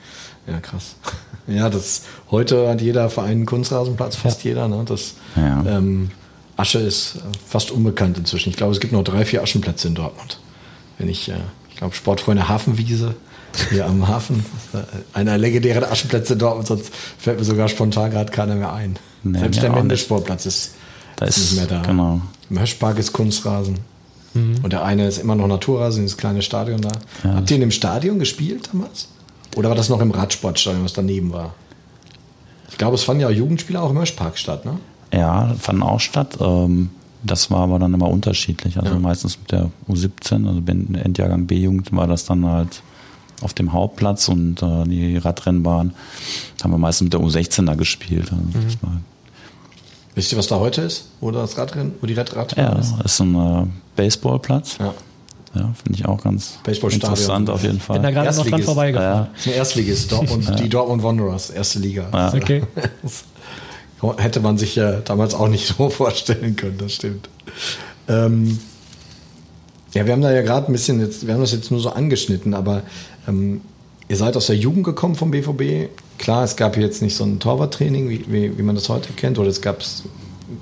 Ja. 0.47 0.53
ja. 0.53 0.59
krass. 0.59 0.95
Ja, 1.47 1.67
das 1.67 2.03
heute 2.29 2.69
hat 2.69 2.79
jeder 2.79 3.09
Verein 3.09 3.31
einen 3.31 3.45
Kunstrasenplatz, 3.47 4.15
fast 4.15 4.43
jeder. 4.43 4.67
Ne? 4.67 4.83
Das, 4.85 5.15
ähm, 5.35 6.11
Asche 6.59 6.79
ist 6.79 7.19
fast 7.47 7.71
unbekannt 7.71 8.17
inzwischen. 8.17 8.49
Ich 8.49 8.57
glaube, 8.57 8.73
es 8.73 8.79
gibt 8.79 8.91
noch 8.91 9.03
drei, 9.03 9.25
vier 9.25 9.41
Aschenplätze 9.41 9.87
in 9.87 9.95
Dortmund. 9.95 10.39
Wenn 10.97 11.07
ich, 11.07 11.29
äh, 11.29 11.35
ich 11.35 11.58
glaube, 11.79 11.95
Sportfreunde 11.95 12.47
Hafenwiese 12.47 13.15
hier 13.71 13.85
am 13.85 14.07
Hafen. 14.07 14.45
Einer 15.13 15.37
legendären 15.37 15.83
Aschenplätze 15.83 16.33
in 16.33 16.39
Dortmund, 16.39 16.67
sonst 16.67 16.91
fällt 17.17 17.39
mir 17.39 17.45
sogar 17.45 17.67
spontan 17.67 18.11
gerade 18.11 18.31
keiner 18.31 18.55
mehr 18.55 18.71
ein. 18.73 18.97
Nee, 19.23 19.39
Selbst 19.39 19.61
der 19.61 19.71
Mendesportplatz 19.71 20.45
ist, 20.45 20.75
da 21.15 21.25
ist 21.25 21.37
nicht 21.37 21.55
mehr 21.55 21.65
da. 21.65 21.81
Genau. 21.81 22.21
Im 22.49 22.59
Höschpark 22.59 22.99
ist 22.99 23.11
Kunstrasen. 23.13 23.79
Mhm. 24.33 24.57
Und 24.61 24.73
der 24.73 24.83
eine 24.83 25.07
ist 25.07 25.17
immer 25.17 25.35
noch 25.35 25.47
Naturrasen, 25.47 26.03
dieses 26.03 26.17
kleine 26.17 26.41
Stadion 26.41 26.81
da. 26.81 26.91
Ja. 27.23 27.35
Habt 27.35 27.49
ihr 27.49 27.55
in 27.55 27.61
dem 27.61 27.71
Stadion 27.71 28.19
gespielt 28.19 28.69
damals? 28.71 29.07
Oder 29.55 29.69
war 29.69 29.75
das 29.75 29.89
noch 29.89 30.01
im 30.01 30.11
Radsportstadion, 30.11 30.83
was 30.83 30.93
daneben 30.93 31.33
war? 31.33 31.53
Ich 32.69 32.77
glaube, 32.77 32.95
es 32.95 33.03
fanden 33.03 33.21
ja 33.21 33.27
auch 33.27 33.31
Jugendspiele 33.31 33.81
auch 33.81 33.89
im 33.89 33.99
Höschpark 33.99 34.37
statt, 34.37 34.65
ne? 34.65 34.77
Ja, 35.11 35.55
fanden 35.59 35.81
auch 35.81 35.99
statt. 35.99 36.37
Ähm, 36.39 36.91
das 37.23 37.51
war 37.51 37.61
aber 37.61 37.79
dann 37.79 37.93
immer 37.93 38.09
unterschiedlich. 38.09 38.77
Also 38.77 38.93
ja. 38.93 38.99
meistens 38.99 39.37
mit 39.39 39.51
der 39.51 39.69
U17, 39.89 40.47
also 40.47 40.61
Endjahrgang 41.03 41.47
B-Jugend, 41.47 41.91
war 41.91 42.07
das 42.07 42.25
dann 42.25 42.45
halt 42.45 42.81
auf 43.41 43.53
dem 43.53 43.73
Hauptplatz 43.73 44.27
und 44.27 44.61
äh, 44.61 44.83
die 44.85 45.17
Radrennbahn 45.17 45.93
haben 46.61 46.71
wir 46.71 46.77
meistens 46.77 47.05
mit 47.05 47.13
der 47.13 47.21
U16 47.21 47.65
da 47.65 47.75
gespielt. 47.75 48.31
Also 48.31 48.35
mhm. 48.35 49.03
Wisst 50.15 50.31
ihr, 50.31 50.37
was 50.37 50.47
da 50.47 50.59
heute 50.59 50.81
ist? 50.81 51.09
Wo 51.21 51.31
das 51.31 51.57
Radrennen, 51.57 51.93
wo 52.01 52.07
die 52.07 52.13
Radrennbahn 52.13 52.55
ja, 52.57 52.79
ist? 52.79 52.91
Ja, 52.91 53.01
ist 53.03 53.19
ein 53.21 53.35
äh, 53.35 53.65
Baseballplatz. 53.95 54.77
Ja. 54.79 54.93
Ja, 55.55 55.73
finde 55.83 55.99
ich 55.99 56.05
auch 56.05 56.21
ganz 56.21 56.59
interessant 56.63 57.49
auf 57.49 57.63
jeden 57.63 57.79
Fall. 57.79 57.95
Bin 57.95 58.03
da 58.03 58.11
gerade 58.11 58.37
noch 58.37 58.45
dran 58.45 58.61
vorbeigefahren. 58.61 59.27
Ja. 59.45 59.51
Erstligist, 59.51 60.11
Dortmund, 60.11 60.45
ja. 60.45 60.55
die 60.55 60.69
Dortmund 60.69 61.01
Wanderers, 61.01 61.49
erste 61.49 61.79
Liga. 61.79 62.07
Ja. 62.13 62.33
Okay. 62.33 62.63
Hätte 64.17 64.39
man 64.39 64.57
sich 64.57 64.75
ja 64.75 65.01
damals 65.01 65.33
auch 65.33 65.47
nicht 65.47 65.67
so 65.77 65.89
vorstellen 65.89 66.55
können, 66.55 66.77
das 66.77 66.93
stimmt. 66.93 67.29
Ähm, 68.07 68.59
ja, 69.93 70.05
wir 70.05 70.13
haben 70.13 70.21
da 70.21 70.31
ja 70.31 70.41
gerade 70.41 70.67
ein 70.67 70.71
bisschen, 70.71 70.99
jetzt, 70.99 71.25
wir 71.25 71.33
haben 71.33 71.41
das 71.41 71.51
jetzt 71.51 71.71
nur 71.71 71.79
so 71.79 71.89
angeschnitten, 71.89 72.53
aber 72.53 72.83
ähm, 73.27 73.61
ihr 74.07 74.15
seid 74.15 74.37
aus 74.37 74.47
der 74.47 74.55
Jugend 74.55 74.83
gekommen 74.83 75.15
vom 75.15 75.31
BVB. 75.31 75.89
Klar, 76.17 76.43
es 76.43 76.55
gab 76.55 76.77
jetzt 76.77 77.01
nicht 77.01 77.15
so 77.15 77.23
ein 77.23 77.39
Torwarttraining, 77.39 78.09
wie, 78.09 78.25
wie, 78.27 78.57
wie 78.57 78.61
man 78.61 78.75
das 78.75 78.89
heute 78.89 79.13
kennt, 79.13 79.39
oder 79.39 79.49
es 79.49 79.61
gab 79.61 79.83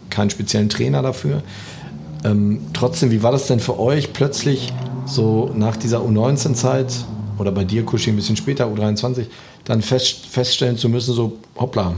keinen 0.09 0.29
speziellen 0.29 0.69
Trainer 0.69 1.01
dafür. 1.01 1.43
Ähm, 2.23 2.61
trotzdem, 2.73 3.11
wie 3.11 3.21
war 3.21 3.31
das 3.31 3.47
denn 3.47 3.59
für 3.59 3.79
euch 3.79 4.13
plötzlich 4.13 4.73
so 5.05 5.51
nach 5.55 5.77
dieser 5.77 5.99
U19-Zeit 6.01 7.05
oder 7.37 7.51
bei 7.51 7.63
dir, 7.63 7.83
Kuschi, 7.83 8.11
ein 8.11 8.15
bisschen 8.15 8.35
später, 8.35 8.67
U23, 8.67 9.25
dann 9.65 9.81
fest, 9.81 10.25
feststellen 10.25 10.77
zu 10.77 10.89
müssen, 10.89 11.13
so 11.13 11.37
hoppla, 11.57 11.95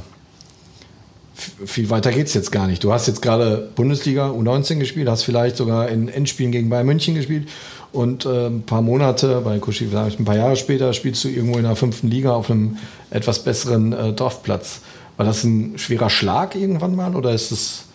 viel 1.66 1.90
weiter 1.90 2.12
geht 2.12 2.28
es 2.28 2.34
jetzt 2.34 2.52
gar 2.52 2.68
nicht. 2.68 2.84
Du 2.84 2.94
hast 2.94 3.08
jetzt 3.08 3.22
gerade 3.22 3.70
Bundesliga 3.76 4.30
U19 4.30 4.80
gespielt, 4.80 5.10
hast 5.10 5.24
vielleicht 5.24 5.58
sogar 5.58 5.90
in 5.90 6.10
Endspielen 6.10 6.52
gegen 6.52 6.70
Bayern 6.70 6.86
München 6.86 7.16
gespielt 7.16 7.48
und 7.92 8.26
äh, 8.26 8.48
ein 8.48 8.64
paar 8.64 8.82
Monate, 8.82 9.42
bei 9.42 9.60
Kuschi 9.60 9.88
vielleicht 9.88 10.20
ein 10.20 10.26
paar 10.26 10.38
Jahre 10.38 10.56
später, 10.56 10.94
spielst 10.94 11.24
du 11.24 11.30
irgendwo 11.30 11.58
in 11.58 11.64
der 11.64 11.76
fünften 11.76 12.10
Liga 12.10 12.34
auf 12.34 12.50
einem 12.50 12.78
etwas 13.10 13.44
besseren 13.44 13.94
äh, 13.94 14.14
Dorfplatz. 14.14 14.82
War 15.18 15.26
das 15.26 15.44
ein 15.44 15.78
schwerer 15.78 16.10
Schlag 16.10 16.56
irgendwann 16.56 16.96
mal 16.96 17.16
oder 17.16 17.34
ist 17.34 17.52
es 17.52 17.86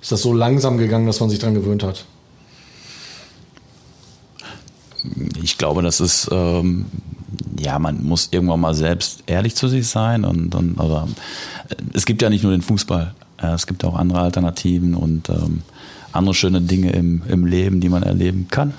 ist 0.00 0.12
das 0.12 0.22
so 0.22 0.32
langsam 0.32 0.78
gegangen, 0.78 1.06
dass 1.06 1.20
man 1.20 1.28
sich 1.30 1.38
daran 1.38 1.54
gewöhnt 1.54 1.82
hat? 1.82 2.04
Ich 5.42 5.58
glaube, 5.58 5.82
das 5.82 6.00
ist, 6.00 6.28
ähm, 6.30 6.86
ja, 7.58 7.78
man 7.78 8.04
muss 8.04 8.28
irgendwann 8.30 8.60
mal 8.60 8.74
selbst 8.74 9.22
ehrlich 9.26 9.54
zu 9.54 9.68
sich 9.68 9.86
sein 9.86 10.24
und, 10.24 10.54
und 10.54 10.80
also, 10.80 11.08
es 11.92 12.06
gibt 12.06 12.22
ja 12.22 12.30
nicht 12.30 12.42
nur 12.42 12.52
den 12.52 12.62
Fußball, 12.62 13.14
es 13.36 13.66
gibt 13.66 13.84
auch 13.84 13.94
andere 13.94 14.20
Alternativen 14.20 14.94
und 14.94 15.28
ähm, 15.28 15.62
andere 16.12 16.34
schöne 16.34 16.60
Dinge 16.60 16.90
im, 16.92 17.22
im 17.28 17.46
Leben, 17.46 17.80
die 17.80 17.88
man 17.88 18.02
erleben 18.02 18.48
kann. 18.50 18.74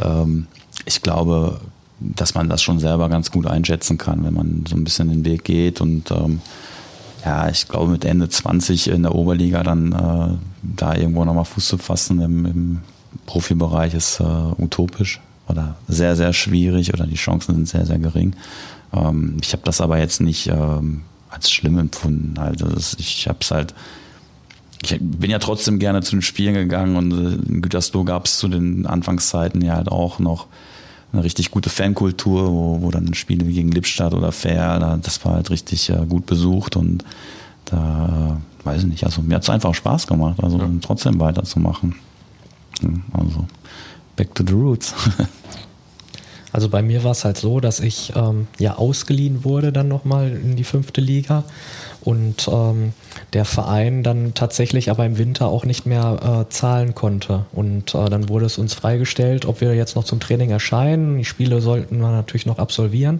Ähm, 0.00 0.46
ich 0.86 1.02
glaube, 1.02 1.60
dass 2.00 2.34
man 2.34 2.48
das 2.48 2.62
schon 2.62 2.80
selber 2.80 3.08
ganz 3.08 3.30
gut 3.30 3.46
einschätzen 3.46 3.98
kann, 3.98 4.24
wenn 4.24 4.34
man 4.34 4.64
so 4.68 4.76
ein 4.76 4.84
bisschen 4.84 5.08
den 5.08 5.24
Weg 5.24 5.44
geht 5.44 5.80
und 5.80 6.10
ähm, 6.10 6.40
ja, 7.24 7.48
ich 7.48 7.68
glaube, 7.68 7.92
mit 7.92 8.04
Ende 8.04 8.28
20 8.28 8.88
in 8.88 9.02
der 9.02 9.14
Oberliga 9.14 9.62
dann 9.62 9.92
äh, 9.92 10.36
da 10.62 10.94
irgendwo 10.94 11.24
nochmal 11.24 11.46
Fuß 11.46 11.68
zu 11.68 11.78
fassen 11.78 12.20
im, 12.20 12.44
im 12.44 12.80
Profibereich 13.26 13.94
ist 13.94 14.20
äh, 14.20 14.24
utopisch 14.24 15.20
oder 15.48 15.76
sehr, 15.88 16.16
sehr 16.16 16.32
schwierig 16.32 16.92
oder 16.92 17.06
die 17.06 17.16
Chancen 17.16 17.54
sind 17.54 17.68
sehr, 17.68 17.86
sehr 17.86 17.98
gering. 17.98 18.34
Ähm, 18.92 19.36
ich 19.42 19.52
habe 19.52 19.62
das 19.64 19.80
aber 19.80 19.98
jetzt 19.98 20.20
nicht 20.20 20.48
ähm, 20.48 21.02
als 21.30 21.50
schlimm 21.50 21.78
empfunden. 21.78 22.38
Also 22.38 22.66
das, 22.66 22.94
ich 22.98 23.28
habe 23.28 23.38
es 23.40 23.50
halt, 23.50 23.74
ich 24.82 24.98
bin 25.00 25.30
ja 25.30 25.38
trotzdem 25.38 25.78
gerne 25.78 26.02
zu 26.02 26.12
den 26.12 26.22
Spielen 26.22 26.54
gegangen 26.54 26.96
und 26.96 27.12
äh, 27.12 27.52
in 27.52 27.62
Gütersloh 27.62 28.04
gab 28.04 28.26
es 28.26 28.38
zu 28.38 28.48
den 28.48 28.86
Anfangszeiten 28.86 29.62
ja 29.62 29.74
halt 29.74 29.88
auch 29.88 30.18
noch 30.18 30.46
eine 31.12 31.24
richtig 31.24 31.50
gute 31.50 31.70
Fankultur, 31.70 32.50
wo, 32.50 32.82
wo 32.82 32.90
dann 32.90 33.14
Spiele 33.14 33.46
wie 33.46 33.54
gegen 33.54 33.70
Lippstadt 33.70 34.14
oder 34.14 34.32
Fair, 34.32 34.98
das 35.02 35.24
war 35.24 35.34
halt 35.34 35.50
richtig 35.50 35.90
äh, 35.90 36.06
gut 36.08 36.26
besucht 36.26 36.76
und 36.76 37.04
da 37.66 38.40
äh, 38.62 38.66
weiß 38.66 38.82
ich 38.82 38.88
nicht, 38.88 39.04
also 39.04 39.22
mir 39.22 39.36
hat 39.36 39.42
es 39.42 39.50
einfach 39.50 39.74
Spaß 39.74 40.06
gemacht, 40.06 40.42
also 40.42 40.58
ja. 40.58 40.68
trotzdem 40.80 41.20
weiterzumachen. 41.20 41.94
Also 43.12 43.46
back 44.16 44.34
to 44.34 44.44
the 44.46 44.54
roots. 44.54 44.94
Also 46.54 46.68
bei 46.68 46.82
mir 46.82 47.02
war 47.02 47.10
es 47.10 47.24
halt 47.24 47.36
so, 47.36 47.58
dass 47.58 47.80
ich 47.80 48.12
ähm, 48.14 48.46
ja 48.60 48.76
ausgeliehen 48.76 49.42
wurde 49.42 49.72
dann 49.72 49.88
nochmal 49.88 50.30
in 50.30 50.54
die 50.54 50.62
fünfte 50.62 51.00
Liga 51.00 51.42
und 52.00 52.48
ähm, 52.48 52.92
der 53.32 53.44
Verein 53.44 54.04
dann 54.04 54.34
tatsächlich 54.34 54.88
aber 54.88 55.04
im 55.04 55.18
Winter 55.18 55.48
auch 55.48 55.64
nicht 55.64 55.84
mehr 55.84 56.44
äh, 56.46 56.52
zahlen 56.52 56.94
konnte. 56.94 57.46
Und 57.50 57.96
äh, 57.96 58.08
dann 58.08 58.28
wurde 58.28 58.46
es 58.46 58.56
uns 58.56 58.72
freigestellt, 58.72 59.46
ob 59.46 59.60
wir 59.60 59.74
jetzt 59.74 59.96
noch 59.96 60.04
zum 60.04 60.20
Training 60.20 60.50
erscheinen. 60.50 61.18
Die 61.18 61.24
Spiele 61.24 61.60
sollten 61.60 61.98
wir 61.98 62.12
natürlich 62.12 62.46
noch 62.46 62.58
absolvieren. 62.58 63.18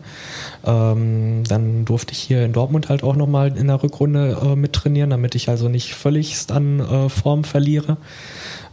Ähm, 0.64 1.42
dann 1.48 1.84
durfte 1.86 2.12
ich 2.12 2.18
hier 2.18 2.44
in 2.44 2.52
Dortmund 2.52 2.88
halt 2.88 3.02
auch 3.02 3.16
nochmal 3.16 3.56
in 3.56 3.66
der 3.66 3.82
Rückrunde 3.82 4.38
äh, 4.44 4.54
mittrainieren, 4.54 5.10
damit 5.10 5.34
ich 5.34 5.48
also 5.48 5.68
nicht 5.68 5.94
völligst 5.94 6.52
an 6.52 6.78
äh, 6.78 7.08
Form 7.08 7.42
verliere. 7.42 7.96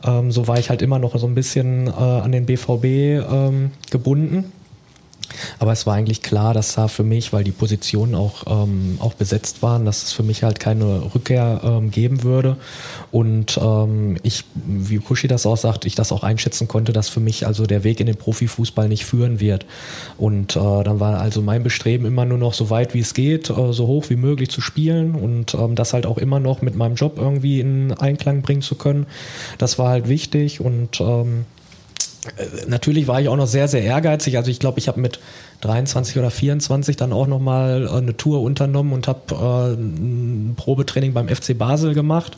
Ähm, 0.05 0.31
so 0.31 0.47
war 0.47 0.59
ich 0.59 0.69
halt 0.69 0.81
immer 0.81 0.99
noch 0.99 1.17
so 1.17 1.27
ein 1.27 1.35
bisschen 1.35 1.87
äh, 1.87 1.91
an 1.91 2.31
den 2.31 2.45
BVB 2.45 2.85
ähm, 2.85 3.71
gebunden. 3.89 4.51
Aber 5.59 5.71
es 5.71 5.85
war 5.85 5.95
eigentlich 5.95 6.21
klar, 6.21 6.53
dass 6.53 6.75
da 6.75 6.87
für 6.87 7.03
mich, 7.03 7.33
weil 7.33 7.43
die 7.43 7.51
Positionen 7.51 8.15
auch, 8.15 8.43
ähm, 8.47 8.97
auch 8.99 9.13
besetzt 9.13 9.61
waren, 9.61 9.85
dass 9.85 10.03
es 10.03 10.13
für 10.13 10.23
mich 10.23 10.43
halt 10.43 10.59
keine 10.59 11.13
Rückkehr 11.13 11.61
ähm, 11.63 11.91
geben 11.91 12.23
würde. 12.23 12.57
Und 13.11 13.59
ähm, 13.61 14.17
ich, 14.23 14.45
wie 14.55 14.97
Kushi 14.97 15.27
das 15.27 15.45
auch 15.45 15.57
sagt, 15.57 15.85
ich 15.85 15.95
das 15.95 16.11
auch 16.11 16.23
einschätzen 16.23 16.67
konnte, 16.67 16.93
dass 16.93 17.09
für 17.09 17.19
mich 17.19 17.47
also 17.47 17.65
der 17.65 17.83
Weg 17.83 17.99
in 17.99 18.07
den 18.07 18.17
Profifußball 18.17 18.87
nicht 18.87 19.05
führen 19.05 19.39
wird. 19.39 19.65
Und 20.17 20.55
äh, 20.55 20.83
dann 20.83 20.99
war 20.99 21.19
also 21.19 21.41
mein 21.41 21.63
Bestreben 21.63 22.05
immer 22.05 22.25
nur 22.25 22.37
noch 22.37 22.53
so 22.53 22.69
weit 22.69 22.93
wie 22.93 22.99
es 22.99 23.13
geht, 23.13 23.49
äh, 23.49 23.73
so 23.73 23.87
hoch 23.87 24.09
wie 24.09 24.15
möglich 24.15 24.49
zu 24.49 24.61
spielen 24.61 25.15
und 25.15 25.53
ähm, 25.53 25.75
das 25.75 25.93
halt 25.93 26.05
auch 26.05 26.17
immer 26.17 26.39
noch 26.39 26.61
mit 26.61 26.75
meinem 26.75 26.95
Job 26.95 27.17
irgendwie 27.17 27.59
in 27.59 27.93
Einklang 27.93 28.41
bringen 28.41 28.61
zu 28.61 28.75
können. 28.75 29.05
Das 29.57 29.79
war 29.79 29.89
halt 29.89 30.07
wichtig 30.07 30.61
und 30.61 30.99
ähm, 31.01 31.31
äh, 31.31 31.60
natürlich 32.67 33.07
war 33.07 33.19
ich 33.21 33.29
auch 33.29 33.35
noch 33.35 33.47
sehr, 33.47 33.67
sehr 33.67 33.81
ehrgeizig. 33.83 34.37
Also 34.37 34.51
ich 34.51 34.59
glaube, 34.59 34.79
ich 34.79 34.87
habe 34.87 34.99
mit 34.99 35.19
23 35.61 36.17
oder 36.17 36.31
24 36.31 36.97
dann 36.97 37.13
auch 37.13 37.27
nochmal 37.27 37.87
äh, 37.87 37.97
eine 37.97 38.17
Tour 38.17 38.41
unternommen 38.41 38.93
und 38.93 39.07
habe 39.07 39.19
äh, 39.31 39.73
ein 39.73 40.55
Probetraining 40.57 41.13
beim 41.13 41.29
FC 41.29 41.57
Basel 41.57 41.93
gemacht. 41.93 42.37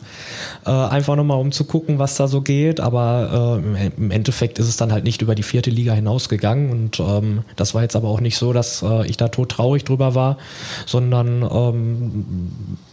Äh, 0.66 0.70
einfach 0.70 1.16
nochmal, 1.16 1.38
um 1.38 1.52
zu 1.52 1.64
gucken, 1.64 1.98
was 1.98 2.16
da 2.16 2.28
so 2.28 2.42
geht. 2.42 2.80
Aber 2.80 3.62
äh, 3.76 3.86
im 3.96 4.10
Endeffekt 4.10 4.58
ist 4.58 4.68
es 4.68 4.76
dann 4.76 4.92
halt 4.92 5.04
nicht 5.04 5.22
über 5.22 5.34
die 5.34 5.42
vierte 5.42 5.70
Liga 5.70 5.92
hinausgegangen. 5.92 6.70
Und 6.70 7.00
ähm, 7.00 7.42
das 7.56 7.74
war 7.74 7.82
jetzt 7.82 7.96
aber 7.96 8.08
auch 8.08 8.20
nicht 8.20 8.36
so, 8.36 8.52
dass 8.52 8.82
äh, 8.82 9.06
ich 9.06 9.16
da 9.16 9.28
tot 9.28 9.50
traurig 9.50 9.84
drüber 9.84 10.14
war, 10.14 10.38
sondern 10.86 11.42
ähm, 11.42 12.24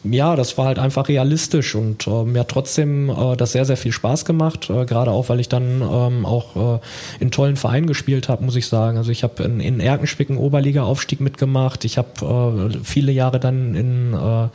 ja, 0.03 0.35
das 0.35 0.57
war 0.57 0.65
halt 0.65 0.79
einfach 0.79 1.09
realistisch 1.09 1.75
und 1.75 2.07
äh, 2.07 2.23
mir 2.23 2.39
hat 2.39 2.49
trotzdem 2.49 3.09
äh, 3.09 3.35
das 3.35 3.51
sehr, 3.51 3.65
sehr 3.65 3.77
viel 3.77 3.91
Spaß 3.91 4.25
gemacht. 4.25 4.69
Äh, 4.69 4.85
Gerade 4.85 5.11
auch, 5.11 5.29
weil 5.29 5.39
ich 5.39 5.49
dann 5.49 5.81
ähm, 5.81 6.25
auch 6.25 6.77
äh, 6.77 6.79
in 7.19 7.31
tollen 7.31 7.55
Vereinen 7.55 7.87
gespielt 7.87 8.29
habe, 8.29 8.43
muss 8.43 8.55
ich 8.55 8.67
sagen. 8.67 8.97
Also 8.97 9.11
ich 9.11 9.23
habe 9.23 9.43
in, 9.43 9.59
in 9.59 9.79
Erkenschwicken 10.21 10.37
Oberliga-Aufstieg 10.37 11.19
mitgemacht. 11.19 11.83
Ich 11.85 11.97
habe 11.97 12.69
äh, 12.73 12.77
viele 12.83 13.11
Jahre 13.11 13.39
dann 13.39 13.75
in, 13.75 14.13
äh, 14.13 14.47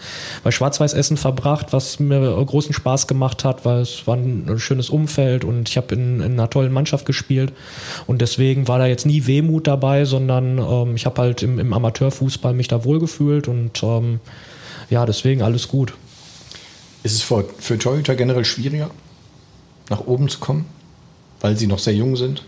bei 0.45 0.51
Schwarz-Weiß 0.51 0.95
Essen 0.95 1.17
verbracht, 1.17 1.73
was 1.73 1.99
mir 1.99 2.21
großen 2.45 2.73
Spaß 2.73 3.07
gemacht 3.07 3.45
hat, 3.45 3.65
weil 3.65 3.81
es 3.81 4.07
war 4.07 4.17
ein 4.17 4.59
schönes 4.59 4.91
Umfeld 4.91 5.45
und 5.45 5.69
ich 5.69 5.77
habe 5.77 5.95
in, 5.95 6.21
in 6.21 6.33
einer 6.33 6.49
tollen 6.51 6.73
Mannschaft 6.73 7.05
gespielt. 7.05 7.53
Und 8.07 8.21
deswegen 8.21 8.69
war 8.69 8.79
da 8.79 8.87
jetzt 8.87 9.07
nie 9.07 9.27
Wehmut 9.27 9.67
dabei, 9.67 10.05
sondern 10.05 10.59
ähm, 10.59 10.97
ich 10.97 11.07
habe 11.07 11.21
halt 11.21 11.43
im, 11.43 11.59
im 11.59 11.73
Amateurfußball 11.73 12.55
mich 12.55 12.69
da 12.69 12.85
wohlgefühlt 12.85 13.49
und 13.49 13.83
ähm, 13.83 14.21
ja, 14.89 15.05
deswegen 15.05 15.43
alles 15.43 15.69
gut. 15.69 15.95
Ist 17.03 17.15
es 17.15 17.23
für, 17.23 17.45
für 17.59 17.79
Torhüter 17.79 18.15
generell 18.15 18.45
schwieriger, 18.45 18.91
nach 19.91 20.07
oben 20.07 20.29
zu 20.29 20.39
kommen, 20.39 20.67
weil 21.41 21.57
sie 21.57 21.67
noch 21.67 21.79
sehr 21.81 21.95
jung 21.95 22.17
sind? 22.17 22.43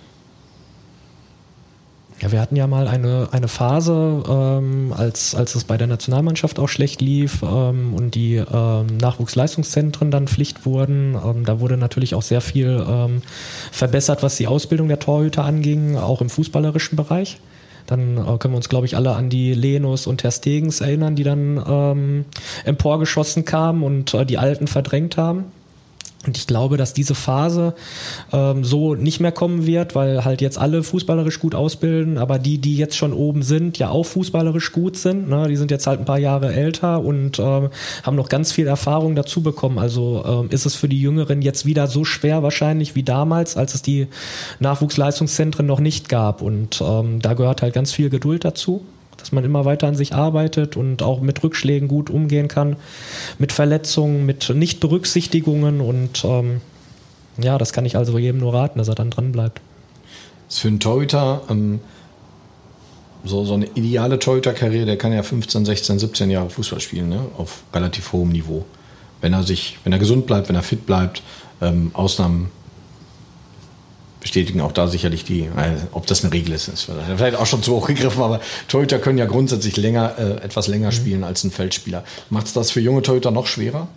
Ja, 2.21 2.33
wir 2.33 2.41
hatten 2.41 2.57
ja 2.57 2.67
mal 2.67 2.89
eine, 2.89 3.29
eine 3.31 3.47
Phase, 3.47 4.25
ähm, 4.29 4.93
als, 4.97 5.37
als 5.37 5.55
es 5.55 5.63
bei 5.63 5.77
der 5.77 5.87
Nationalmannschaft 5.87 6.59
auch 6.59 6.69
schlecht 6.69 7.01
lief 7.01 7.43
ähm, 7.45 7.95
und 7.95 8.17
die 8.17 8.37
ähm, 8.37 8.87
Nachwuchsleistungszentren 9.01 10.11
dann 10.11 10.27
Pflicht 10.27 10.67
wurden. 10.67 11.15
Ähm, 11.15 11.45
da 11.45 11.61
wurde 11.61 11.77
natürlich 11.77 12.17
auch 12.17 12.23
sehr 12.23 12.41
viel 12.41 12.85
ähm, 12.89 13.23
verbessert, 13.71 14.25
was 14.25 14.37
die 14.37 14.49
Ausbildung 14.49 14.89
der 14.89 14.99
Torhüter 14.99 15.45
anging, 15.45 15.97
auch 15.97 16.21
im 16.21 16.29
fußballerischen 16.29 16.97
Bereich. 16.97 17.39
Dann 17.87 18.17
äh, 18.17 18.39
können 18.39 18.55
wir 18.55 18.59
uns, 18.59 18.69
glaube 18.69 18.87
ich, 18.87 18.97
alle 18.97 19.15
an 19.15 19.31
die 19.31 19.55
Lenus 19.55 20.09
und 20.09 20.19
Ter 20.19 20.33
Stegens 20.33 20.81
erinnern, 20.81 21.15
die 21.15 21.25
dann 21.25 21.63
ähm, 21.69 22.25
emporgeschossen 22.65 23.45
kamen 23.45 23.85
und 23.85 24.13
äh, 24.15 24.27
die 24.27 24.39
Alten 24.39 24.67
verdrängt 24.67 25.17
haben. 25.17 25.45
Und 26.29 26.37
ich 26.37 26.47
glaube, 26.47 26.77
dass 26.77 26.93
diese 26.93 27.15
Phase 27.15 27.73
ähm, 28.35 28.63
so 28.63 28.95
nicht 28.95 29.19
mehr 29.19 29.33
kommen 29.33 29.65
wird, 29.65 29.95
weil 29.95 30.27
halt 30.27 30.43
jetzt 30.43 30.59
alle 30.59 30.83
fußballerisch 30.83 31.41
gut 31.41 31.55
ausbilden, 31.55 32.19
aber 32.19 32.39
die, 32.39 32.59
die 32.59 32.77
jetzt 32.77 32.99
schon 32.99 33.15
oben 33.15 33.43
sind, 33.43 33.79
ja 33.79 33.89
auch 33.89 34.05
fußballerisch 34.05 34.73
gut 34.73 34.99
sind. 34.99 35.31
Ne? 35.31 35.49
Die 35.49 35.57
sind 35.57 35.71
jetzt 35.71 35.87
halt 35.87 36.01
ein 36.01 36.05
paar 36.05 36.19
Jahre 36.19 36.53
älter 36.53 37.03
und 37.03 37.39
ähm, 37.39 37.71
haben 38.03 38.17
noch 38.17 38.29
ganz 38.29 38.53
viel 38.53 38.67
Erfahrung 38.67 39.15
dazu 39.15 39.41
bekommen. 39.41 39.79
Also 39.79 40.23
ähm, 40.27 40.51
ist 40.51 40.67
es 40.67 40.75
für 40.75 40.87
die 40.87 41.01
Jüngeren 41.01 41.41
jetzt 41.41 41.65
wieder 41.65 41.87
so 41.87 42.05
schwer 42.05 42.43
wahrscheinlich 42.43 42.95
wie 42.95 43.05
damals, 43.05 43.57
als 43.57 43.75
es 43.75 43.81
die 43.81 44.09
Nachwuchsleistungszentren 44.61 45.65
noch 45.65 45.81
nicht 45.81 46.11
gab. 46.11 46.43
Und 46.43 46.83
ähm, 46.83 47.23
da 47.23 47.33
gehört 47.33 47.63
halt 47.63 47.73
ganz 47.73 47.91
viel 47.91 48.11
Geduld 48.11 48.45
dazu 48.45 48.85
dass 49.19 49.33
man 49.33 49.45
immer 49.45 49.65
weiter 49.65 49.87
an 49.87 49.95
sich 49.95 50.15
arbeitet 50.15 50.77
und 50.77 51.03
auch 51.03 51.21
mit 51.21 51.43
Rückschlägen 51.43 51.89
gut 51.89 52.09
umgehen 52.09 52.49
kann, 52.49 52.77
mit 53.39 53.53
Verletzungen, 53.53 54.25
mit 54.25 54.49
Nichtberücksichtigungen 54.49 55.81
und 55.81 56.25
ähm, 56.25 56.61
ja, 57.37 57.59
das 57.59 57.73
kann 57.73 57.85
ich 57.85 57.97
also 57.97 58.19
jedem 58.19 58.41
nur 58.41 58.55
raten, 58.55 58.79
dass 58.79 58.89
er 58.89 58.95
dann 58.95 59.11
dran 59.11 59.33
bleibt. 59.33 59.61
Ist 60.49 60.61
für 60.61 60.69
einen 60.69 60.81
Torhüter 60.81 61.43
ähm, 61.51 61.81
so, 63.25 63.45
so 63.45 63.55
eine 63.55 63.67
ideale 63.75 64.19
Torhüter-Karriere, 64.19 64.87
der 64.87 64.97
kann 64.97 65.13
ja 65.13 65.23
15, 65.23 65.65
16, 65.65 65.99
17 65.99 66.31
Jahre 66.31 66.51
Fußball 66.51 66.81
spielen, 66.81 67.09
ne? 67.09 67.21
auf 67.37 67.63
relativ 67.75 68.13
hohem 68.13 68.31
Niveau. 68.31 68.65
Wenn 69.21 69.33
er 69.33 69.43
sich, 69.43 69.79
wenn 69.85 69.93
er 69.93 69.99
gesund 69.99 70.27
bleibt, 70.27 70.49
wenn 70.49 70.57
er 70.57 70.63
fit 70.63 70.87
bleibt, 70.87 71.23
ähm, 71.61 71.91
Ausnahmen 71.93 72.51
bestätigen 74.29 74.61
auch 74.61 74.73
da 74.73 74.89
sicherlich 74.89 75.25
die, 75.25 75.49
ob 75.93 76.07
das 76.07 76.23
eine 76.23 76.33
Regel 76.33 76.53
ist, 76.53 76.69
ist 76.69 76.89
vielleicht 77.17 77.37
auch 77.37 77.47
schon 77.47 77.63
zu 77.63 77.75
hoch 77.75 77.87
gegriffen, 77.87 78.23
aber 78.23 78.41
Torhüter 78.69 78.99
können 78.99 79.17
ja 79.17 79.25
grundsätzlich 79.25 79.77
länger, 79.79 80.15
äh, 80.19 80.45
etwas 80.45 80.69
länger 80.69 80.89
mhm. 80.89 80.93
spielen 80.93 81.25
als 81.25 81.45
ein 81.45 81.51
Feldspieler. 81.51 82.05
Macht 82.29 82.47
es 82.47 82.53
das 82.53 82.71
für 82.71 82.81
junge 82.81 83.01
Torhüter 83.01 83.31
noch 83.31 83.47
schwerer? 83.47 83.89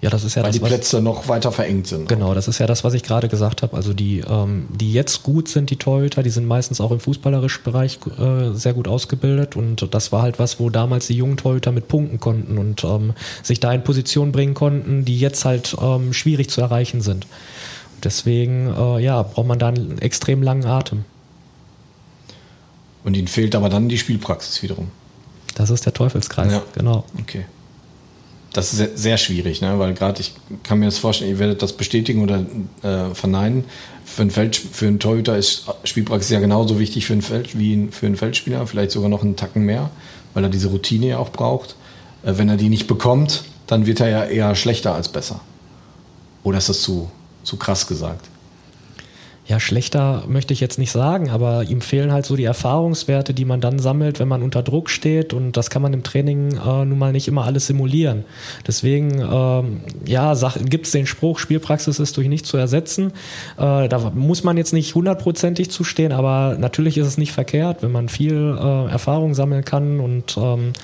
Ja, 0.00 0.08
das 0.08 0.24
ist 0.24 0.34
ja 0.34 0.42
Weil 0.42 0.50
das, 0.52 0.60
die 0.60 0.64
Plätze 0.64 1.02
noch 1.02 1.28
weiter 1.28 1.52
verengt 1.52 1.86
sind. 1.86 2.08
Genau, 2.08 2.32
das 2.32 2.48
ist 2.48 2.58
ja 2.58 2.66
das, 2.66 2.84
was 2.84 2.94
ich 2.94 3.02
gerade 3.02 3.28
gesagt 3.28 3.62
habe. 3.62 3.76
Also 3.76 3.92
die, 3.92 4.20
ähm, 4.20 4.66
die 4.70 4.92
jetzt 4.94 5.22
gut 5.22 5.48
sind, 5.48 5.68
die 5.68 5.76
Torhüter, 5.76 6.22
die 6.22 6.30
sind 6.30 6.46
meistens 6.46 6.80
auch 6.80 6.90
im 6.90 7.00
fußballerischen 7.00 7.64
Bereich 7.64 7.98
äh, 8.18 8.54
sehr 8.54 8.72
gut 8.72 8.88
ausgebildet 8.88 9.56
und 9.56 9.92
das 9.92 10.12
war 10.12 10.22
halt 10.22 10.38
was, 10.38 10.58
wo 10.58 10.70
damals 10.70 11.08
die 11.08 11.16
jungen 11.16 11.36
Torhüter 11.36 11.72
mit 11.72 11.88
punkten 11.88 12.18
konnten 12.18 12.56
und 12.56 12.82
ähm, 12.84 13.12
sich 13.42 13.60
da 13.60 13.72
in 13.72 13.84
Position 13.84 14.32
bringen 14.32 14.54
konnten, 14.54 15.04
die 15.04 15.18
jetzt 15.18 15.44
halt 15.44 15.76
ähm, 15.82 16.14
schwierig 16.14 16.48
zu 16.48 16.62
erreichen 16.62 17.02
sind. 17.02 17.26
Deswegen 18.04 18.72
äh, 18.74 18.98
ja, 19.02 19.22
braucht 19.22 19.46
man 19.46 19.58
da 19.58 19.68
einen 19.68 19.98
extrem 19.98 20.42
langen 20.42 20.64
Atem. 20.66 21.04
Und 23.04 23.16
ihnen 23.16 23.28
fehlt 23.28 23.54
aber 23.54 23.68
dann 23.68 23.88
die 23.88 23.98
Spielpraxis 23.98 24.62
wiederum. 24.62 24.88
Das 25.54 25.70
ist 25.70 25.86
der 25.86 25.94
Teufelskreis, 25.94 26.52
Ja. 26.52 26.62
genau. 26.74 27.04
Okay. 27.18 27.44
Das 28.52 28.72
ist 28.72 28.78
sehr, 28.78 28.96
sehr 28.96 29.16
schwierig, 29.16 29.60
ne? 29.60 29.78
weil 29.78 29.94
gerade 29.94 30.20
ich 30.20 30.34
kann 30.64 30.80
mir 30.80 30.86
das 30.86 30.98
vorstellen, 30.98 31.30
ihr 31.30 31.38
werdet 31.38 31.62
das 31.62 31.72
bestätigen 31.72 32.22
oder 32.22 32.44
äh, 32.82 33.14
verneinen. 33.14 33.64
Für 34.04 34.22
einen, 34.22 34.32
Feld, 34.32 34.56
für 34.56 34.88
einen 34.88 34.98
Torhüter 34.98 35.36
ist 35.36 35.66
Spielpraxis 35.84 36.30
ja 36.30 36.40
genauso 36.40 36.80
wichtig 36.80 37.06
für 37.06 37.12
einen 37.12 37.22
Feld, 37.22 37.56
wie 37.56 37.88
für 37.92 38.06
einen 38.06 38.16
Feldspieler, 38.16 38.66
vielleicht 38.66 38.90
sogar 38.90 39.08
noch 39.08 39.22
einen 39.22 39.36
Tacken 39.36 39.64
mehr, 39.64 39.90
weil 40.34 40.42
er 40.42 40.50
diese 40.50 40.68
Routine 40.68 41.06
ja 41.06 41.18
auch 41.18 41.30
braucht. 41.30 41.76
Äh, 42.24 42.32
wenn 42.38 42.48
er 42.48 42.56
die 42.56 42.68
nicht 42.68 42.88
bekommt, 42.88 43.44
dann 43.68 43.86
wird 43.86 44.00
er 44.00 44.08
ja 44.08 44.24
eher 44.24 44.54
schlechter 44.56 44.94
als 44.94 45.08
besser. 45.08 45.40
Oder 46.42 46.58
ist 46.58 46.68
das 46.68 46.80
zu, 46.80 47.08
zu 47.42 47.56
krass 47.56 47.86
gesagt? 47.86 48.29
Ja, 49.50 49.58
schlechter 49.58 50.22
möchte 50.28 50.54
ich 50.54 50.60
jetzt 50.60 50.78
nicht 50.78 50.92
sagen, 50.92 51.28
aber 51.28 51.64
ihm 51.64 51.80
fehlen 51.80 52.12
halt 52.12 52.24
so 52.24 52.36
die 52.36 52.44
Erfahrungswerte, 52.44 53.34
die 53.34 53.44
man 53.44 53.60
dann 53.60 53.80
sammelt, 53.80 54.20
wenn 54.20 54.28
man 54.28 54.44
unter 54.44 54.62
Druck 54.62 54.88
steht 54.88 55.34
und 55.34 55.56
das 55.56 55.70
kann 55.70 55.82
man 55.82 55.92
im 55.92 56.04
Training 56.04 56.52
äh, 56.52 56.84
nun 56.84 56.96
mal 56.96 57.10
nicht 57.10 57.26
immer 57.26 57.46
alles 57.46 57.66
simulieren. 57.66 58.24
Deswegen, 58.68 59.20
ähm, 59.20 59.80
ja, 60.06 60.34
gibt 60.66 60.86
es 60.86 60.92
den 60.92 61.04
Spruch, 61.04 61.40
Spielpraxis 61.40 61.98
ist 61.98 62.16
durch 62.16 62.28
nichts 62.28 62.48
zu 62.48 62.58
ersetzen. 62.58 63.08
Äh, 63.58 63.88
da 63.88 64.12
muss 64.14 64.44
man 64.44 64.56
jetzt 64.56 64.72
nicht 64.72 64.94
hundertprozentig 64.94 65.68
zustehen, 65.68 66.12
aber 66.12 66.56
natürlich 66.56 66.96
ist 66.96 67.08
es 67.08 67.18
nicht 67.18 67.32
verkehrt, 67.32 67.82
wenn 67.82 67.90
man 67.90 68.08
viel 68.08 68.56
äh, 68.56 68.88
Erfahrung 68.88 69.34
sammeln 69.34 69.64
kann 69.64 69.98
und 69.98 70.36
ähm, 70.36 70.74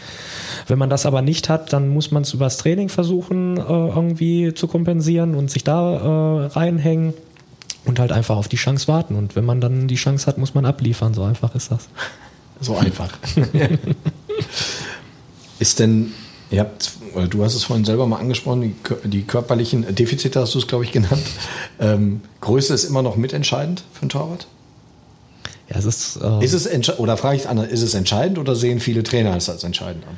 wenn 0.66 0.78
man 0.80 0.90
das 0.90 1.06
aber 1.06 1.22
nicht 1.22 1.48
hat, 1.48 1.72
dann 1.72 1.88
muss 1.88 2.10
man 2.10 2.24
es 2.24 2.34
übers 2.34 2.56
Training 2.56 2.88
versuchen, 2.88 3.58
äh, 3.58 3.60
irgendwie 3.60 4.54
zu 4.54 4.66
kompensieren 4.66 5.36
und 5.36 5.52
sich 5.52 5.62
da 5.62 6.46
äh, 6.46 6.46
reinhängen 6.46 7.14
und 7.86 7.98
halt 7.98 8.12
einfach 8.12 8.36
auf 8.36 8.48
die 8.48 8.56
Chance 8.56 8.88
warten. 8.88 9.16
Und 9.16 9.36
wenn 9.36 9.44
man 9.44 9.60
dann 9.60 9.88
die 9.88 9.94
Chance 9.94 10.26
hat, 10.26 10.38
muss 10.38 10.54
man 10.54 10.66
abliefern. 10.66 11.14
So 11.14 11.22
einfach 11.22 11.54
ist 11.54 11.70
das. 11.70 11.88
So 12.60 12.76
einfach. 12.76 13.10
ist 15.58 15.78
denn 15.78 16.12
Ihr 16.50 16.60
habt, 16.60 16.92
du 17.30 17.42
hast 17.42 17.54
es 17.54 17.64
vorhin 17.64 17.84
selber 17.84 18.06
mal 18.06 18.18
angesprochen, 18.18 18.62
die, 18.62 19.08
die 19.08 19.22
körperlichen 19.22 19.94
Defizite 19.94 20.40
hast 20.40 20.54
du 20.54 20.60
es, 20.60 20.68
glaube 20.68 20.84
ich, 20.84 20.92
genannt. 20.92 21.24
Ähm, 21.80 22.20
Größe 22.40 22.72
ist 22.72 22.84
immer 22.84 23.02
noch 23.02 23.16
mitentscheidend 23.16 23.82
für 23.92 24.02
einen 24.02 24.10
Torwart? 24.10 24.46
Ja, 25.68 25.76
es 25.76 25.84
ist, 25.84 26.20
äh 26.22 26.44
ist 26.44 26.52
es 26.52 26.98
oder 26.98 27.16
frage 27.16 27.36
ich 27.36 27.42
es 27.42 27.48
anders, 27.48 27.68
ist 27.68 27.82
es 27.82 27.94
entscheidend 27.94 28.38
oder 28.38 28.54
sehen 28.54 28.78
viele 28.78 29.02
Trainer 29.02 29.36
es 29.36 29.48
als 29.48 29.64
entscheidend 29.64 30.04
an? 30.06 30.16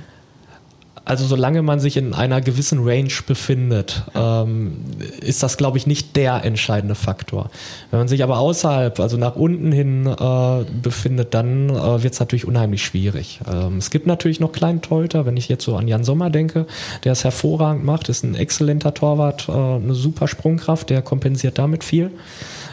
Also 1.09 1.25
solange 1.25 1.63
man 1.63 1.81
sich 1.81 1.97
in 1.97 2.13
einer 2.13 2.43
gewissen 2.43 2.87
Range 2.87 3.09
befindet, 3.27 4.03
ähm, 4.15 4.85
ist 5.23 5.43
das, 5.43 5.57
glaube 5.57 5.79
ich, 5.79 5.87
nicht 5.87 6.17
der 6.17 6.45
entscheidende 6.45 6.95
Faktor. 6.95 7.49
Wenn 7.91 8.01
man 8.01 8.09
sich 8.09 8.23
aber 8.23 8.39
außerhalb, 8.39 9.01
also 9.01 9.17
nach 9.17 9.35
unten 9.35 9.73
hin 9.73 10.07
äh, 10.07 10.65
befindet, 10.83 11.33
dann 11.33 11.71
äh, 11.71 12.03
wird 12.03 12.13
es 12.13 12.21
natürlich 12.21 12.47
unheimlich 12.47 12.85
schwierig. 12.85 13.41
Ähm, 13.51 13.79
es 13.79 13.89
gibt 13.89 14.07
natürlich 14.07 14.39
noch 14.39 14.53
kleinen 14.53 14.83
Torhüter, 14.83 15.25
wenn 15.25 15.39
ich 15.39 15.49
jetzt 15.49 15.65
so 15.65 15.77
an 15.77 15.89
Jan 15.89 16.05
Sommer 16.05 16.29
denke, 16.29 16.67
der 17.05 17.13
es 17.13 17.25
hervorragend 17.25 17.87
macht, 17.87 18.11
ist 18.11 18.23
ein 18.23 18.35
exzellenter 18.35 18.93
Torwart, 18.93 19.49
äh, 19.49 19.53
eine 19.53 19.95
super 19.95 20.29
Sprungkraft, 20.29 20.91
der 20.91 21.01
kompensiert 21.01 21.57
damit 21.57 21.85
viel. 21.85 22.11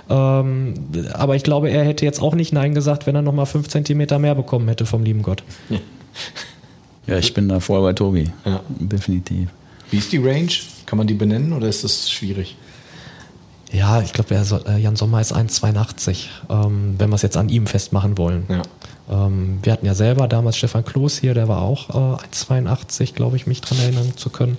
Ähm, 0.10 0.74
aber 1.14 1.38
ich 1.38 1.44
glaube, 1.44 1.70
er 1.70 1.86
hätte 1.86 2.04
jetzt 2.04 2.22
auch 2.22 2.36
nicht 2.36 2.52
Nein 2.52 2.76
gesagt, 2.76 3.08
wenn 3.08 3.16
er 3.16 3.22
nochmal 3.22 3.46
fünf 3.46 3.70
Zentimeter 3.70 4.20
mehr 4.20 4.36
bekommen 4.36 4.68
hätte 4.68 4.86
vom 4.86 5.04
lieben 5.04 5.22
Gott. 5.22 5.42
Ja. 5.70 5.78
Ja, 7.08 7.18
ich 7.18 7.34
bin 7.34 7.48
da 7.50 7.60
voll 7.60 7.82
bei 7.82 7.94
Tobi. 7.94 8.32
Ja. 8.46 8.62
Definitiv. 8.68 9.50
Wie 9.92 9.98
ist 9.98 10.12
die 10.12 10.18
Range? 10.18 10.52
Kann 10.86 10.98
man 10.98 11.08
die 11.08 11.14
benennen 11.14 11.54
oder 11.54 11.68
ist 11.68 11.84
das 11.84 12.10
schwierig? 12.10 12.56
Ja, 13.72 14.02
ich 14.02 14.14
glaube, 14.14 14.36
äh, 14.36 14.78
Jan 14.78 14.96
Sommer 14.96 15.20
ist 15.22 15.36
1,82, 15.36 16.28
ähm, 16.50 16.96
wenn 16.98 17.10
wir 17.10 17.16
es 17.16 17.24
jetzt 17.24 17.36
an 17.36 17.50
ihm 17.50 17.68
festmachen 17.68 18.18
wollen. 18.18 18.46
Ja. 18.48 18.62
Ähm, 19.10 19.60
wir 19.62 19.74
hatten 19.74 19.86
ja 19.86 19.94
selber 19.94 20.28
damals 20.28 20.58
Stefan 20.58 20.86
Kloß 20.86 21.20
hier, 21.20 21.34
der 21.34 21.48
war 21.48 21.62
auch 21.62 21.90
äh, 21.90 22.26
1,82, 22.26 23.14
glaube 23.14 23.36
ich, 23.36 23.48
mich 23.48 23.62
daran 23.62 23.80
erinnern 23.80 24.14
zu 24.16 24.30
können. 24.30 24.58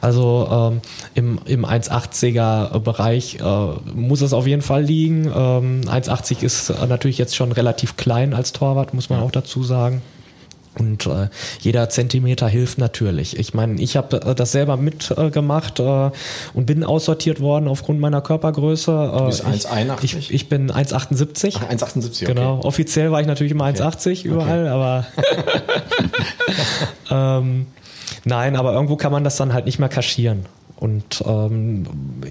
Also 0.00 0.48
ähm, 0.50 0.80
im, 1.14 1.40
im 1.44 1.66
1,80er 1.66 2.78
Bereich 2.78 3.38
äh, 3.40 3.92
muss 3.94 4.20
es 4.20 4.32
auf 4.32 4.46
jeden 4.46 4.62
Fall 4.62 4.84
liegen. 4.84 5.24
Ähm, 5.24 5.80
1,80 5.86 6.42
ist 6.42 6.70
äh, 6.70 6.86
natürlich 6.86 7.18
jetzt 7.18 7.34
schon 7.34 7.52
relativ 7.52 7.96
klein 7.96 8.32
als 8.32 8.52
Torwart, 8.52 8.94
muss 8.94 9.10
man 9.10 9.18
ja. 9.18 9.24
auch 9.24 9.32
dazu 9.32 9.62
sagen. 9.62 10.02
Und 10.78 11.06
äh, 11.06 11.28
jeder 11.60 11.90
Zentimeter 11.90 12.48
hilft 12.48 12.78
natürlich. 12.78 13.38
Ich 13.38 13.52
meine, 13.52 13.80
ich 13.80 13.96
habe 13.96 14.22
äh, 14.22 14.34
das 14.34 14.52
selber 14.52 14.76
mitgemacht 14.78 15.80
äh, 15.80 16.10
und 16.54 16.66
bin 16.66 16.82
aussortiert 16.82 17.40
worden 17.40 17.68
aufgrund 17.68 18.00
meiner 18.00 18.22
Körpergröße. 18.22 18.90
Äh, 18.90 19.18
du 19.18 19.26
bist 19.26 19.46
1,81? 19.46 19.98
Ich, 20.02 20.16
ich, 20.16 20.32
ich, 20.32 20.48
bin 20.48 20.70
1,78. 20.70 21.58
1,78, 21.58 22.22
okay. 22.22 22.24
Genau. 22.24 22.60
Offiziell 22.62 23.12
war 23.12 23.20
ich 23.20 23.26
natürlich 23.26 23.52
immer 23.52 23.68
okay. 23.68 23.82
1,80 23.82 24.24
überall, 24.24 24.60
okay. 24.60 24.68
aber 24.68 25.06
ähm, 27.40 27.66
nein, 28.24 28.56
aber 28.56 28.72
irgendwo 28.72 28.96
kann 28.96 29.12
man 29.12 29.24
das 29.24 29.36
dann 29.36 29.52
halt 29.52 29.66
nicht 29.66 29.78
mehr 29.78 29.90
kaschieren. 29.90 30.46
Und 30.82 31.22
ähm, 31.28 31.84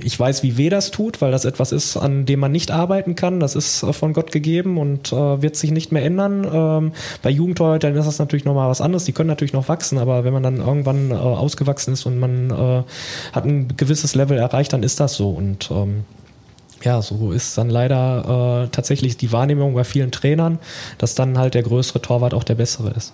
ich 0.03 0.19
weiß, 0.19 0.43
wie 0.43 0.57
weh 0.57 0.67
das 0.67 0.91
tut, 0.91 1.21
weil 1.21 1.31
das 1.31 1.45
etwas 1.45 1.71
ist, 1.71 1.95
an 1.95 2.25
dem 2.25 2.41
man 2.41 2.51
nicht 2.51 2.69
arbeiten 2.69 3.15
kann. 3.15 3.39
Das 3.39 3.55
ist 3.55 3.81
äh, 3.81 3.93
von 3.93 4.11
Gott 4.11 4.33
gegeben 4.33 4.77
und 4.77 5.13
äh, 5.13 5.41
wird 5.41 5.55
sich 5.55 5.71
nicht 5.71 5.93
mehr 5.93 6.03
ändern. 6.03 6.45
Ähm, 6.51 6.91
bei 7.21 7.29
Jugendtorhütern 7.29 7.95
ist 7.95 8.05
das 8.05 8.19
natürlich 8.19 8.43
nochmal 8.43 8.69
was 8.69 8.81
anderes. 8.81 9.05
Die 9.05 9.13
können 9.13 9.29
natürlich 9.29 9.53
noch 9.53 9.69
wachsen, 9.69 9.97
aber 9.97 10.25
wenn 10.25 10.33
man 10.33 10.43
dann 10.43 10.57
irgendwann 10.57 11.11
äh, 11.11 11.13
ausgewachsen 11.13 11.93
ist 11.93 12.05
und 12.05 12.19
man 12.19 12.51
äh, 12.51 12.83
hat 13.31 13.45
ein 13.45 13.69
gewisses 13.77 14.15
Level 14.15 14.37
erreicht, 14.37 14.73
dann 14.73 14.83
ist 14.83 14.99
das 14.99 15.13
so. 15.13 15.29
Und 15.29 15.71
ähm, 15.71 16.03
ja, 16.83 17.01
so 17.01 17.31
ist 17.31 17.57
dann 17.57 17.69
leider 17.69 18.65
äh, 18.65 18.67
tatsächlich 18.67 19.15
die 19.15 19.31
Wahrnehmung 19.31 19.75
bei 19.75 19.85
vielen 19.85 20.11
Trainern, 20.11 20.59
dass 20.97 21.15
dann 21.15 21.37
halt 21.37 21.53
der 21.53 21.63
größere 21.63 22.01
Torwart 22.01 22.33
auch 22.33 22.43
der 22.43 22.55
bessere 22.55 22.89
ist 22.89 23.13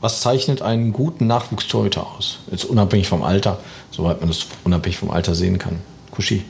was 0.00 0.20
zeichnet 0.20 0.62
einen 0.62 0.92
guten 0.92 1.26
Nachwuchstorhüter 1.26 2.06
aus? 2.06 2.38
Jetzt 2.50 2.64
unabhängig 2.64 3.08
vom 3.08 3.22
Alter, 3.22 3.58
soweit 3.90 4.20
man 4.20 4.28
das 4.28 4.46
unabhängig 4.64 4.98
vom 4.98 5.10
Alter 5.10 5.34
sehen 5.34 5.58
kann. 5.58 5.76
Kushi? 6.10 6.44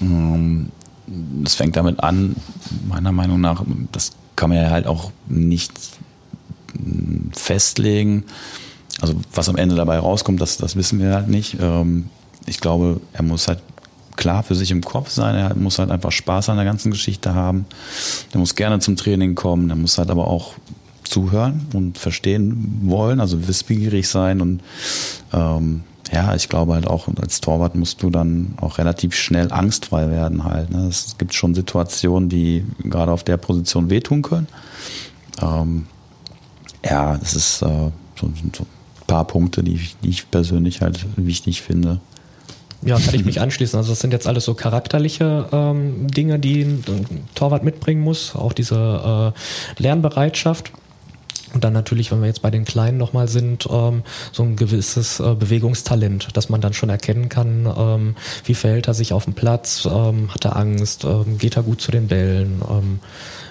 Ähm, 0.00 0.70
das 1.42 1.54
fängt 1.54 1.76
damit 1.76 2.00
an, 2.00 2.36
meiner 2.86 3.12
Meinung 3.12 3.40
nach, 3.40 3.62
das 3.92 4.12
kann 4.36 4.50
man 4.50 4.58
ja 4.58 4.70
halt 4.70 4.86
auch 4.86 5.10
nicht 5.26 5.72
hm, 6.72 7.30
festlegen. 7.32 8.24
Also 9.00 9.14
was 9.32 9.48
am 9.48 9.56
Ende 9.56 9.74
dabei 9.74 9.98
rauskommt, 9.98 10.40
das, 10.40 10.58
das 10.58 10.76
wissen 10.76 10.98
wir 11.00 11.14
halt 11.14 11.28
nicht. 11.28 11.56
Ähm, 11.60 12.10
ich 12.46 12.60
glaube, 12.60 13.00
er 13.12 13.22
muss 13.22 13.48
halt 13.48 13.60
klar 14.16 14.42
für 14.42 14.54
sich 14.54 14.70
im 14.70 14.82
Kopf 14.82 15.10
sein. 15.10 15.34
Er 15.36 15.54
muss 15.54 15.78
halt 15.78 15.90
einfach 15.90 16.12
Spaß 16.12 16.48
an 16.50 16.56
der 16.56 16.64
ganzen 16.64 16.90
Geschichte 16.90 17.34
haben. 17.34 17.66
Er 18.32 18.40
muss 18.40 18.54
gerne 18.54 18.80
zum 18.80 18.96
Training 18.96 19.34
kommen. 19.34 19.70
Er 19.70 19.76
muss 19.76 19.96
halt 19.96 20.10
aber 20.10 20.26
auch 20.26 20.54
zuhören 21.08 21.66
und 21.74 21.98
verstehen 21.98 22.80
wollen, 22.82 23.20
also 23.20 23.48
wissbegierig 23.48 24.08
sein 24.08 24.40
und 24.40 24.60
ähm, 25.32 25.82
ja, 26.12 26.34
ich 26.34 26.48
glaube 26.48 26.74
halt 26.74 26.86
auch 26.86 27.08
als 27.20 27.40
Torwart 27.40 27.74
musst 27.74 28.02
du 28.02 28.10
dann 28.10 28.54
auch 28.60 28.78
relativ 28.78 29.14
schnell 29.14 29.52
angstfrei 29.52 30.08
werden 30.08 30.44
halt. 30.44 30.70
Ne? 30.70 30.86
Es 30.86 31.16
gibt 31.18 31.34
schon 31.34 31.54
Situationen, 31.54 32.28
die 32.28 32.64
gerade 32.82 33.12
auf 33.12 33.24
der 33.24 33.36
Position 33.36 33.90
wehtun 33.90 34.22
können. 34.22 34.46
Ähm, 35.42 35.86
ja, 36.84 37.16
das 37.18 37.34
ist 37.34 37.62
äh, 37.62 37.66
so, 37.66 37.92
so, 38.16 38.26
ein 38.26 38.52
paar 39.06 39.26
Punkte, 39.26 39.62
die 39.62 39.74
ich, 39.74 39.96
die 40.02 40.08
ich 40.08 40.30
persönlich 40.30 40.80
halt 40.80 41.04
wichtig 41.16 41.62
finde. 41.62 42.00
Ja, 42.82 42.98
kann 42.98 43.14
ich 43.14 43.24
mich 43.24 43.40
anschließen. 43.40 43.76
Also 43.76 43.90
das 43.90 44.00
sind 44.00 44.12
jetzt 44.12 44.26
alles 44.26 44.44
so 44.44 44.54
charakterliche 44.54 45.48
ähm, 45.50 46.06
Dinge, 46.08 46.38
die 46.38 46.62
ein 46.62 46.84
Torwart 47.34 47.64
mitbringen 47.64 48.02
muss. 48.02 48.36
Auch 48.36 48.52
diese 48.52 49.34
äh, 49.34 49.82
Lernbereitschaft. 49.82 50.72
Und 51.54 51.64
dann 51.64 51.72
natürlich, 51.72 52.10
wenn 52.10 52.20
wir 52.20 52.26
jetzt 52.26 52.42
bei 52.42 52.50
den 52.50 52.64
Kleinen 52.64 52.98
nochmal 52.98 53.28
sind, 53.28 53.66
ähm, 53.70 54.02
so 54.32 54.42
ein 54.42 54.56
gewisses 54.56 55.20
äh, 55.20 55.34
Bewegungstalent, 55.34 56.36
dass 56.36 56.48
man 56.48 56.60
dann 56.60 56.74
schon 56.74 56.90
erkennen 56.90 57.28
kann, 57.28 57.72
ähm, 57.76 58.16
wie 58.44 58.54
verhält 58.54 58.88
er 58.88 58.94
sich 58.94 59.12
auf 59.12 59.24
dem 59.24 59.34
Platz, 59.34 59.88
ähm, 59.90 60.32
hat 60.32 60.44
er 60.44 60.56
Angst, 60.56 61.04
ähm, 61.04 61.38
geht 61.38 61.56
er 61.56 61.62
gut 61.62 61.80
zu 61.80 61.90
den 61.90 62.08
Bällen. 62.08 62.62
Ähm, 62.68 63.00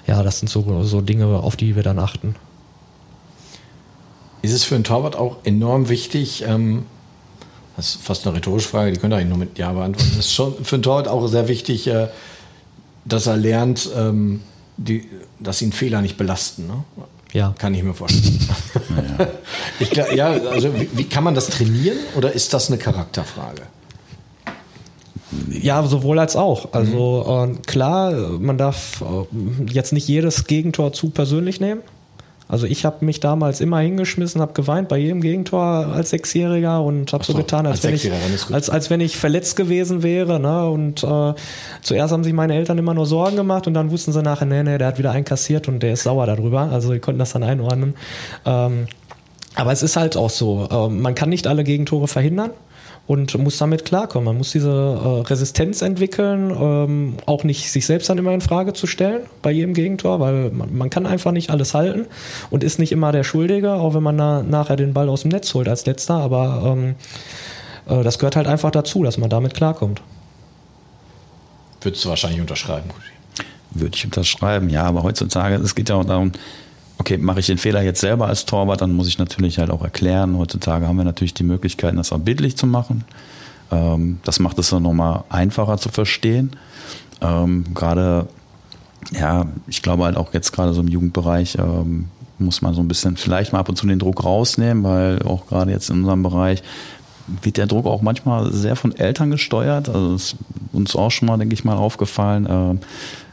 ja, 0.06 0.22
das 0.24 0.40
sind 0.40 0.50
so, 0.50 0.84
so 0.84 1.02
Dinge, 1.02 1.26
auf 1.26 1.56
die 1.56 1.76
wir 1.76 1.84
dann 1.84 2.00
achten. 2.00 2.36
Ist 4.42 4.54
es 4.54 4.64
für 4.64 4.76
einen 4.76 4.84
Torwart 4.84 5.16
auch 5.16 5.38
enorm 5.44 5.90
wichtig, 5.90 6.44
ähm, 6.48 6.86
das 7.76 7.96
ist 7.96 8.02
fast 8.02 8.26
eine 8.26 8.36
rhetorische 8.36 8.70
Frage, 8.70 8.92
die 8.92 9.00
könnt 9.00 9.14
ihr 9.14 9.18
eigentlich 9.18 9.30
nur 9.30 9.38
mit 9.38 9.58
Ja 9.58 9.72
beantworten. 9.72 10.12
Es 10.12 10.26
ist 10.26 10.34
schon 10.34 10.64
für 10.64 10.76
einen 10.76 10.84
Torwart 10.84 11.08
auch 11.08 11.28
sehr 11.28 11.48
wichtig, 11.48 11.88
äh, 11.88 12.08
dass 13.06 13.26
er 13.26 13.38
lernt, 13.38 13.90
die, 14.76 15.08
dass 15.40 15.62
ihn 15.62 15.72
Fehler 15.72 16.02
nicht 16.02 16.18
belasten. 16.18 16.68
Ne? 16.68 16.84
Ja. 17.34 17.54
Kann 17.58 17.74
ich 17.74 17.84
mir 17.84 17.94
vorstellen. 17.94 18.40
Ja, 19.20 19.28
ich, 19.80 19.92
ja 20.16 20.28
also 20.28 20.74
wie, 20.74 20.90
wie, 20.94 21.04
kann 21.04 21.24
man 21.24 21.36
das 21.36 21.48
trainieren 21.48 21.98
oder 22.16 22.32
ist 22.32 22.54
das 22.54 22.70
eine 22.70 22.78
Charakterfrage? 22.78 23.63
Ja, 25.50 25.86
sowohl 25.86 26.20
als 26.20 26.36
auch. 26.36 26.74
Also 26.74 27.46
mhm. 27.48 27.54
äh, 27.54 27.58
klar, 27.66 28.12
man 28.40 28.58
darf 28.58 29.02
äh, 29.02 29.66
jetzt 29.72 29.92
nicht 29.92 30.08
jedes 30.08 30.46
Gegentor 30.46 30.94
zu 30.94 31.10
persönlich 31.10 31.60
nehmen. 31.60 31.82
Also 32.50 32.66
ich 32.66 32.86
habe 32.86 33.04
mich 33.04 33.20
damals 33.20 33.60
immer 33.60 33.80
hingeschmissen, 33.80 34.40
habe 34.40 34.54
geweint 34.54 34.88
bei 34.88 34.98
jedem 34.98 35.20
Gegentor 35.20 35.62
als 35.62 36.12
Sechsjähriger 36.12 36.82
und 36.82 37.12
habe 37.12 37.24
so, 37.24 37.34
so, 37.34 37.38
getan, 37.38 37.66
als, 37.66 37.84
als 37.84 37.84
wenn 37.84 37.96
ich, 37.96 38.54
als, 38.54 38.70
als 38.70 38.90
wenn 38.90 39.02
ich 39.02 39.18
verletzt 39.18 39.58
gewesen 39.58 40.02
wäre. 40.02 40.40
Ne? 40.40 40.70
Und 40.70 41.04
äh, 41.04 41.34
zuerst 41.82 42.14
haben 42.14 42.24
sich 42.24 42.34
meine 42.34 42.56
Eltern 42.56 42.78
immer 42.78 42.94
nur 42.94 43.06
Sorgen 43.06 43.36
gemacht 43.36 43.68
und 43.68 43.74
dann 43.74 43.92
wussten 43.92 44.14
sie 44.14 44.22
nachher, 44.22 44.46
nee, 44.46 44.64
nee, 44.64 44.78
der 44.78 44.88
hat 44.88 44.98
wieder 44.98 45.12
einkassiert 45.12 45.68
und 45.68 45.84
der 45.84 45.94
ist 45.94 46.04
sauer 46.04 46.26
darüber. 46.26 46.70
Also 46.72 46.94
die 46.94 47.00
konnten 47.00 47.20
das 47.20 47.34
dann 47.34 47.44
einordnen. 47.44 47.96
Ähm, 48.46 48.88
aber 49.56 49.72
es 49.72 49.84
ist 49.84 49.98
halt 49.98 50.16
auch 50.16 50.30
so, 50.30 50.68
äh, 50.72 50.90
man 50.90 51.16
kann 51.16 51.30
nicht 51.30 51.48
alle 51.48 51.64
Gegentore 51.64 52.08
verhindern 52.08 52.52
und 53.08 53.38
muss 53.38 53.58
damit 53.58 53.86
klarkommen. 53.86 54.26
Man 54.26 54.38
muss 54.38 54.52
diese 54.52 54.70
äh, 54.70 55.28
Resistenz 55.28 55.82
entwickeln, 55.82 56.52
ähm, 56.52 57.17
auch 57.26 57.46
nicht 57.46 57.72
sich 57.72 57.86
selbst 57.86 58.10
dann 58.10 58.17
immer 58.17 58.34
in 58.34 58.41
Frage 58.41 58.74
zu 58.74 58.86
stellen 58.86 59.22
bei 59.41 59.52
jedem 59.52 59.74
Gegentor, 59.74 60.20
weil 60.20 60.52
man, 60.52 60.78
man 60.78 60.89
kann 60.89 61.06
einfach 61.06 61.32
nicht 61.32 61.50
alles 61.50 61.74
halten 61.74 62.06
und 62.50 62.63
ist 62.63 62.80
nicht 62.80 62.91
immer 62.91 63.13
der 63.13 63.24
Schuldige, 63.24 63.74
auch 63.74 63.93
wenn 63.93 64.04
man 64.04 64.17
da 64.17 64.43
nachher 64.43 64.76
den 64.76 64.93
Ball 64.93 65.08
aus 65.08 65.22
dem 65.22 65.32
Netz 65.32 65.54
holt 65.54 65.70
als 65.70 65.86
letzter. 65.86 66.15
Aber 66.15 66.76
ähm, 66.78 66.96
äh, 67.88 68.04
das 68.04 68.20
gehört 68.20 68.36
halt 68.36 68.48
einfach 68.48 68.72
dazu, 68.72 69.04
dass 69.04 69.17
man 69.17 69.30
damit 69.30 69.54
klarkommt. 69.54 70.02
Würdest 71.82 72.04
du 72.04 72.10
wahrscheinlich 72.10 72.41
unterschreiben, 72.41 72.89
Würde 73.72 73.96
ich 73.96 74.04
unterschreiben, 74.04 74.70
ja, 74.70 74.84
aber 74.84 75.04
heutzutage, 75.04 75.56
es 75.56 75.76
geht 75.76 75.88
ja 75.88 75.96
auch 75.96 76.04
darum, 76.06 76.34
okay, 77.00 77.18
mache 77.18 77.40
ich 77.40 77.48
den 77.48 77.58
Fehler 77.58 77.82
jetzt 77.82 78.02
selber 78.02 78.28
als 78.28 78.46
Torwart, 78.46 78.82
dann 78.82 78.94
muss 78.94 79.08
ich 79.08 79.18
natürlich 79.18 79.60
halt 79.60 79.70
auch 79.70 79.84
erklären. 79.84 80.38
Heutzutage 80.38 80.88
haben 80.88 80.98
wir 80.98 81.04
natürlich 81.04 81.34
die 81.34 81.44
Möglichkeiten, 81.44 81.98
das 81.98 82.12
auch 82.12 82.20
bildlich 82.20 82.58
zu 82.58 82.68
machen. 82.68 83.04
Ähm, 83.72 84.20
das 84.24 84.40
macht 84.40 84.58
es 84.60 84.70
dann 84.70 84.84
nochmal 84.84 85.24
einfacher 85.30 85.78
zu 85.78 85.90
verstehen. 85.90 86.52
Ähm, 87.22 87.66
gerade, 87.74 88.28
ja, 89.12 89.46
ich 89.68 89.82
glaube 89.82 90.06
halt 90.06 90.18
auch 90.18 90.34
jetzt 90.34 90.52
gerade 90.52 90.74
so 90.74 90.82
im 90.82 90.88
Jugendbereich 90.88 91.58
ähm, 91.60 92.10
muss 92.40 92.62
man 92.62 92.74
so 92.74 92.82
ein 92.82 92.88
bisschen 92.88 93.18
vielleicht 93.18 93.54
mal 93.54 93.60
ab 93.60 93.70
und 93.70 93.78
zu 93.78 93.88
den 93.88 94.00
Druck 94.00 94.24
rausnehmen, 94.24 94.84
weil 94.84 95.22
auch 95.24 95.48
gerade 95.48 95.72
jetzt 95.72 95.90
in 95.90 96.00
unserem 96.00 96.24
Bereich 96.24 96.62
wird 97.42 97.58
der 97.58 97.68
Druck 97.68 97.86
auch 97.86 98.02
manchmal 98.02 98.54
sehr 98.54 98.76
von 98.76 98.96
Eltern 98.96 99.32
gesteuert. 99.32 99.90
Also 99.90 100.16
ist 100.16 100.36
uns 100.72 100.96
auch 100.96 101.12
schon 101.12 101.28
mal, 101.28 101.38
denke 101.38 101.56
ich 101.56 101.66
mal, 101.66 101.76
aufgefallen. 101.76 102.80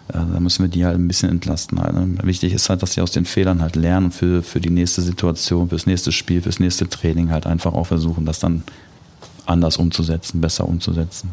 Äh, 0.08 0.12
da 0.14 0.40
müssen 0.40 0.62
wir 0.62 0.68
die 0.68 0.84
halt 0.84 0.96
ein 0.96 1.08
bisschen 1.08 1.30
entlasten. 1.30 1.80
Halt, 1.80 1.94
ne? 1.94 2.18
Wichtig 2.22 2.52
ist 2.52 2.68
halt, 2.68 2.82
dass 2.82 2.94
sie 2.94 3.00
aus 3.00 3.10
den 3.10 3.24
Fehlern 3.24 3.62
halt 3.62 3.76
lernen 3.76 4.06
und 4.06 4.12
für, 4.12 4.42
für 4.42 4.60
die 4.60 4.70
nächste 4.70 5.02
Situation, 5.02 5.68
fürs 5.68 5.86
nächste 5.86 6.12
Spiel, 6.12 6.42
fürs 6.42 6.60
nächste 6.60 6.88
Training 6.88 7.30
halt 7.30 7.46
einfach 7.46 7.72
auch 7.72 7.86
versuchen, 7.86 8.26
das 8.26 8.38
dann 8.38 8.62
anders 9.46 9.76
umzusetzen, 9.76 10.40
besser 10.40 10.68
umzusetzen. 10.68 11.30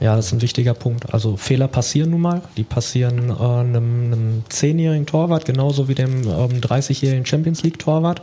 Ja, 0.00 0.16
das 0.16 0.26
ist 0.26 0.32
ein 0.32 0.42
wichtiger 0.42 0.74
Punkt. 0.74 1.14
Also 1.14 1.36
Fehler 1.36 1.68
passieren 1.68 2.10
nun 2.10 2.20
mal. 2.20 2.42
Die 2.56 2.64
passieren 2.64 3.30
äh, 3.30 3.32
einem, 3.32 4.12
einem 4.12 4.42
10-jährigen 4.50 5.06
Torwart 5.06 5.44
genauso 5.44 5.88
wie 5.88 5.94
dem 5.94 6.24
ähm, 6.24 6.60
30-jährigen 6.60 7.24
Champions 7.24 7.62
League-Torwart. 7.62 8.20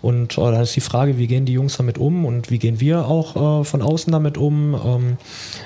Und 0.00 0.38
äh, 0.38 0.40
da 0.40 0.62
ist 0.62 0.76
die 0.76 0.80
Frage, 0.80 1.18
wie 1.18 1.26
gehen 1.26 1.44
die 1.44 1.52
Jungs 1.52 1.76
damit 1.76 1.98
um 1.98 2.24
und 2.24 2.50
wie 2.50 2.58
gehen 2.58 2.80
wir 2.80 3.06
auch 3.06 3.60
äh, 3.60 3.64
von 3.64 3.82
außen 3.82 4.12
damit 4.12 4.38
um. 4.38 4.74
Ähm, 4.74 5.16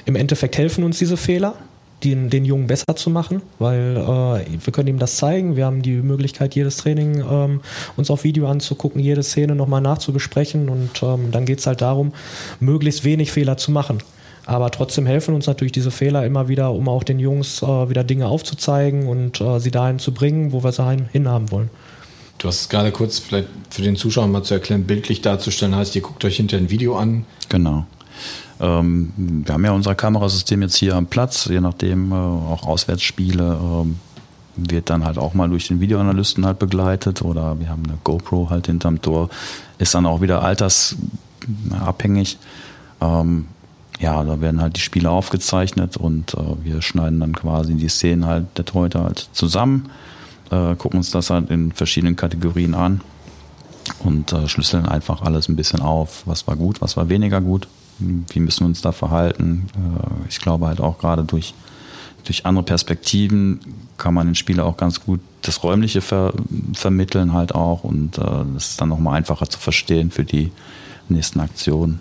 Im 0.07 0.16
Endeffekt 0.16 0.57
helfen 0.57 0.85
uns 0.85 0.98
diese 0.98 1.16
Fehler 1.16 1.55
den, 2.05 2.31
den 2.31 2.45
Jungen 2.45 2.67
besser 2.67 2.97
zu 2.97 3.11
machen, 3.11 3.43
weil 3.59 3.97
äh, 3.97 4.65
wir 4.65 4.73
können 4.73 4.88
ihm 4.88 4.99
das 4.99 5.17
zeigen. 5.17 5.57
Wir 5.57 5.67
haben 5.67 5.83
die 5.83 5.97
Möglichkeit, 5.97 6.55
jedes 6.55 6.77
Training 6.79 7.23
ähm, 7.29 7.61
uns 7.97 8.11
auf 8.11 8.25
Video 8.25 8.49
anzugucken, 8.49 9.01
jede 9.01 9.23
Szene 9.23 9.55
nochmal 9.55 9.81
nachzubesprechen 9.81 10.69
und 10.69 11.03
ähm, 11.03 11.31
dann 11.31 11.45
geht 11.45 11.61
es 11.61 11.67
halt 11.67 11.81
darum, 11.81 12.12
möglichst 12.61 13.05
wenig 13.05 13.33
Fehler 13.33 13.57
zu 13.57 13.71
machen. 13.71 13.99
Aber 14.45 14.71
trotzdem 14.71 15.07
helfen 15.07 15.35
uns 15.35 15.47
natürlich 15.47 15.73
diese 15.73 15.91
Fehler 15.91 16.27
immer 16.27 16.49
wieder, 16.49 16.73
um 16.73 16.88
auch 16.88 17.05
den 17.05 17.21
Jungs 17.21 17.62
äh, 17.62 17.67
wieder 17.67 18.03
Dinge 18.03 18.27
aufzuzeigen 18.27 19.07
und 19.07 19.41
äh, 19.41 19.61
sie 19.61 19.71
dahin 19.71 19.99
zu 19.99 20.12
bringen, 20.12 20.53
wo 20.53 20.65
wir 20.65 20.73
sie 20.73 20.83
hinhaben 21.12 21.51
wollen. 21.51 21.71
Du 22.38 22.49
hast 22.49 22.62
es 22.62 22.69
gerade 22.69 22.91
kurz 22.91 23.21
vielleicht 23.21 23.47
für 23.71 23.83
den 23.83 23.95
Zuschauer 23.95 24.27
mal 24.27 24.43
zu 24.43 24.55
erklären, 24.55 24.85
bildlich 24.85 25.21
darzustellen, 25.21 25.77
heißt, 25.77 25.95
ihr 25.95 26.03
guckt 26.03 26.25
euch 26.25 26.37
hinter 26.37 26.57
ein 26.57 26.71
Video 26.71 26.97
an. 26.97 27.25
Genau. 27.49 27.87
Ähm, 28.61 29.12
wir 29.16 29.55
haben 29.55 29.64
ja 29.64 29.72
unser 29.72 29.94
Kamerasystem 29.94 30.62
jetzt 30.62 30.77
hier 30.77 30.94
am 30.94 31.07
Platz, 31.07 31.46
je 31.46 31.61
nachdem 31.61 32.12
äh, 32.12 32.14
auch 32.14 32.64
Auswärtsspiele 32.64 33.59
ähm, 33.61 33.96
wird 34.57 34.90
dann 34.90 35.05
halt 35.05 35.18
auch 35.18 35.35
mal 35.35 35.48
durch 35.48 35.68
den 35.68 35.81
Videoanalysten 35.81 36.46
halt 36.46 36.59
begleitet 36.59 37.22
oder 37.22 37.59
wir 37.59 37.68
haben 37.68 37.83
eine 37.85 37.98
GoPro 38.05 38.51
halt 38.51 38.66
hinterm 38.66 39.03
Tor, 39.03 39.31
ist 39.79 39.94
dann 39.94 40.07
auch 40.07 40.20
wieder 40.20 40.42
altersabhängig. 40.42 42.38
Ähm, 43.01 43.46
ja, 43.98 44.22
da 44.25 44.40
werden 44.40 44.61
halt 44.61 44.77
die 44.77 44.81
Spiele 44.81 45.11
aufgezeichnet 45.11 45.96
und 45.96 46.35
äh, 46.35 46.38
wir 46.62 46.83
schneiden 46.83 47.20
dann 47.20 47.35
quasi 47.35 47.75
die 47.75 47.88
Szenen 47.88 48.27
halt 48.27 48.46
der 48.59 48.64
Torhüter 48.64 49.05
halt 49.05 49.29
zusammen, 49.33 49.90
äh, 50.51 50.75
gucken 50.77 50.98
uns 50.98 51.11
das 51.11 51.31
halt 51.31 51.51
in 51.51 51.72
verschiedenen 51.72 52.16
Kategorien 52.16 52.75
an 52.75 53.01
und 54.05 54.33
äh, 54.33 54.48
schlüsseln 54.48 54.87
einfach 54.87 55.22
alles 55.22 55.48
ein 55.48 55.57
bisschen 55.57 55.81
auf, 55.81 56.22
was 56.27 56.46
war 56.46 56.55
gut, 56.57 56.81
was 56.81 56.96
war 56.96 57.09
weniger 57.09 57.40
gut 57.40 57.66
wie 57.98 58.40
müssen 58.40 58.61
wir 58.61 58.66
uns 58.66 58.83
da 58.83 58.92
verhalten. 58.92 59.68
Äh, 59.74 60.28
ich 60.28 60.40
glaube 60.40 60.66
halt 60.66 60.81
auch 60.81 60.98
gerade 60.98 61.24
durch, 61.24 61.55
durch 62.24 62.46
andere 62.46 62.64
Perspektiven 62.64 63.61
kann 63.98 64.14
man 64.14 64.26
den 64.26 64.35
Spieler 64.35 64.66
auch 64.66 64.76
ganz 64.76 65.05
gut 65.05 65.20
das 65.42 65.62
Räumliche 65.62 66.00
ver 66.00 66.33
vermitteln 66.72 67.33
halt 67.33 67.55
auch 67.55 67.85
und 67.85 68.18
äh, 68.18 68.22
das 68.55 68.70
ist 68.70 68.81
dann 68.81 68.88
nochmal 68.88 69.16
einfacher 69.16 69.48
zu 69.48 69.59
verstehen 69.59 70.11
für 70.11 70.24
die 70.24 70.52
nächsten 71.09 71.40
Aktionen. 71.40 72.00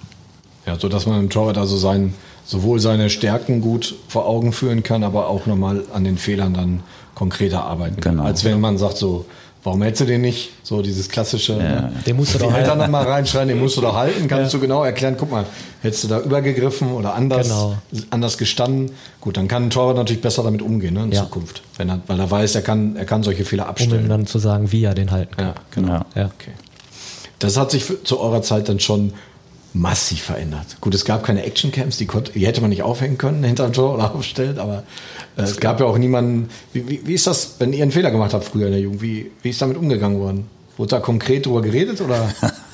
Ja, 0.65 0.77
so 0.77 0.89
dass 0.89 1.08
man 1.08 1.19
im 1.19 1.30
Torwart 1.30 1.58
also 1.58 1.75
sein, 1.75 2.13
sowohl 2.45 2.80
seine 2.80 3.10
Stärken 3.10 3.62
gut 3.62 3.95
vor 4.08 4.27
Augen 4.27 4.54
führen 4.54 4.84
kann, 4.84 5.04
aber 5.04 5.27
auch 5.27 5.47
nochmal 5.47 5.84
an 5.93 6.04
den 6.04 6.17
Fehlern 6.17 6.54
dann 6.54 6.82
konkreter 7.15 7.63
arbeiten 7.65 7.99
kann. 7.99 8.15
Genau. 8.17 8.25
Als 8.25 8.43
wenn 8.43 8.60
man 8.60 8.77
sagt 8.77 8.97
so, 8.97 9.25
Warum 9.63 9.82
hältst 9.84 10.02
du 10.02 10.06
den 10.06 10.21
nicht? 10.21 10.50
So 10.63 10.82
dieses 10.82 11.08
klassische, 11.08 11.54
ja. 11.54 11.60
Ne? 11.60 11.93
den 12.06 12.15
musst 12.15 12.34
du 12.34 12.39
doch 12.39 12.52
halten. 12.52 12.69
Eltern 12.69 12.89
mal 12.89 13.04
reinschreien, 13.04 13.47
den 13.47 13.60
musst 13.60 13.78
du 13.78 13.82
doch 13.82 13.95
halten. 13.95 14.28
Kannst 14.28 14.54
ja. 14.54 14.58
du 14.58 14.62
genau 14.62 14.84
erklären, 14.84 15.15
guck 15.19 15.30
mal, 15.30 15.45
hättest 15.82 16.04
du 16.04 16.08
da 16.08 16.19
übergegriffen 16.19 16.91
oder 16.93 17.13
anders, 17.13 17.47
genau. 17.47 17.78
anders 18.10 18.39
gestanden? 18.39 18.91
Gut, 19.19 19.38
dann 19.38 19.47
kann 19.47 19.65
ein 19.65 19.69
Torwart 19.69 19.97
natürlich 19.97 20.21
besser 20.21 20.41
damit 20.41 20.63
umgehen 20.63 20.95
ne, 20.95 21.04
in 21.04 21.12
ja. 21.12 21.21
Zukunft. 21.21 21.62
Wenn 21.78 21.89
er, 21.89 22.02
weil 22.08 22.19
er 22.19 22.32
weiß, 22.32 22.56
er 22.56 22.63
kann, 22.63 22.95
er 22.95 23.06
kann 23.06 23.21
solche 23.21 23.45
Fehler 23.45 23.67
abstellen. 23.67 24.00
Um 24.00 24.06
ihm 24.06 24.10
dann 24.10 24.26
zu 24.26 24.39
sagen, 24.39 24.71
wie 24.71 24.84
er 24.84 24.95
den 24.95 25.12
halten 25.12 25.36
kann. 25.38 25.45
Ja, 25.45 25.56
genau. 25.69 26.02
Ja. 26.15 26.26
Okay. 26.26 26.52
Das 27.38 27.58
hat 27.58 27.69
sich 27.69 27.86
für, 27.86 28.04
zu 28.04 28.19
eurer 28.19 28.41
Zeit 28.41 28.67
dann 28.67 28.80
schon 28.80 29.13
massiv 29.73 30.23
verändert. 30.23 30.77
Gut, 30.81 30.93
es 30.93 31.05
gab 31.05 31.23
keine 31.23 31.43
Actioncams, 31.43 31.97
die, 31.97 32.07
die 32.36 32.45
hätte 32.45 32.62
man 32.62 32.69
nicht 32.69 32.84
aufhängen 32.84 33.17
können 33.17 33.43
hinter 33.43 33.65
dem 33.65 33.73
Tor 33.73 33.95
oder 33.95 34.13
aufstellt, 34.13 34.60
aber 34.60 34.84
äh, 35.38 35.43
es 35.43 35.60
gab 35.60 35.79
ja 35.79 35.86
auch 35.86 35.97
niemanden. 35.97 36.49
Wie, 36.73 36.88
wie, 36.88 37.01
wie, 37.05 37.13
ist 37.13 37.27
das, 37.27 37.55
wenn 37.60 37.73
ihr 37.73 37.84
einen 37.84 37.91
Fehler 37.91 38.12
gemacht 38.12 38.34
habt 38.34 38.45
früher 38.45 38.67
in 38.67 38.73
der 38.73 38.81
Jugend? 38.81 39.01
Wie, 39.01 39.31
wie 39.41 39.49
ist 39.49 39.62
damit 39.62 39.77
umgegangen 39.77 40.19
worden? 40.19 40.47
Wurde 40.77 40.89
da 40.89 40.99
konkret 40.99 41.45
drüber 41.45 41.62
geredet 41.62 42.01
oder? 42.01 42.34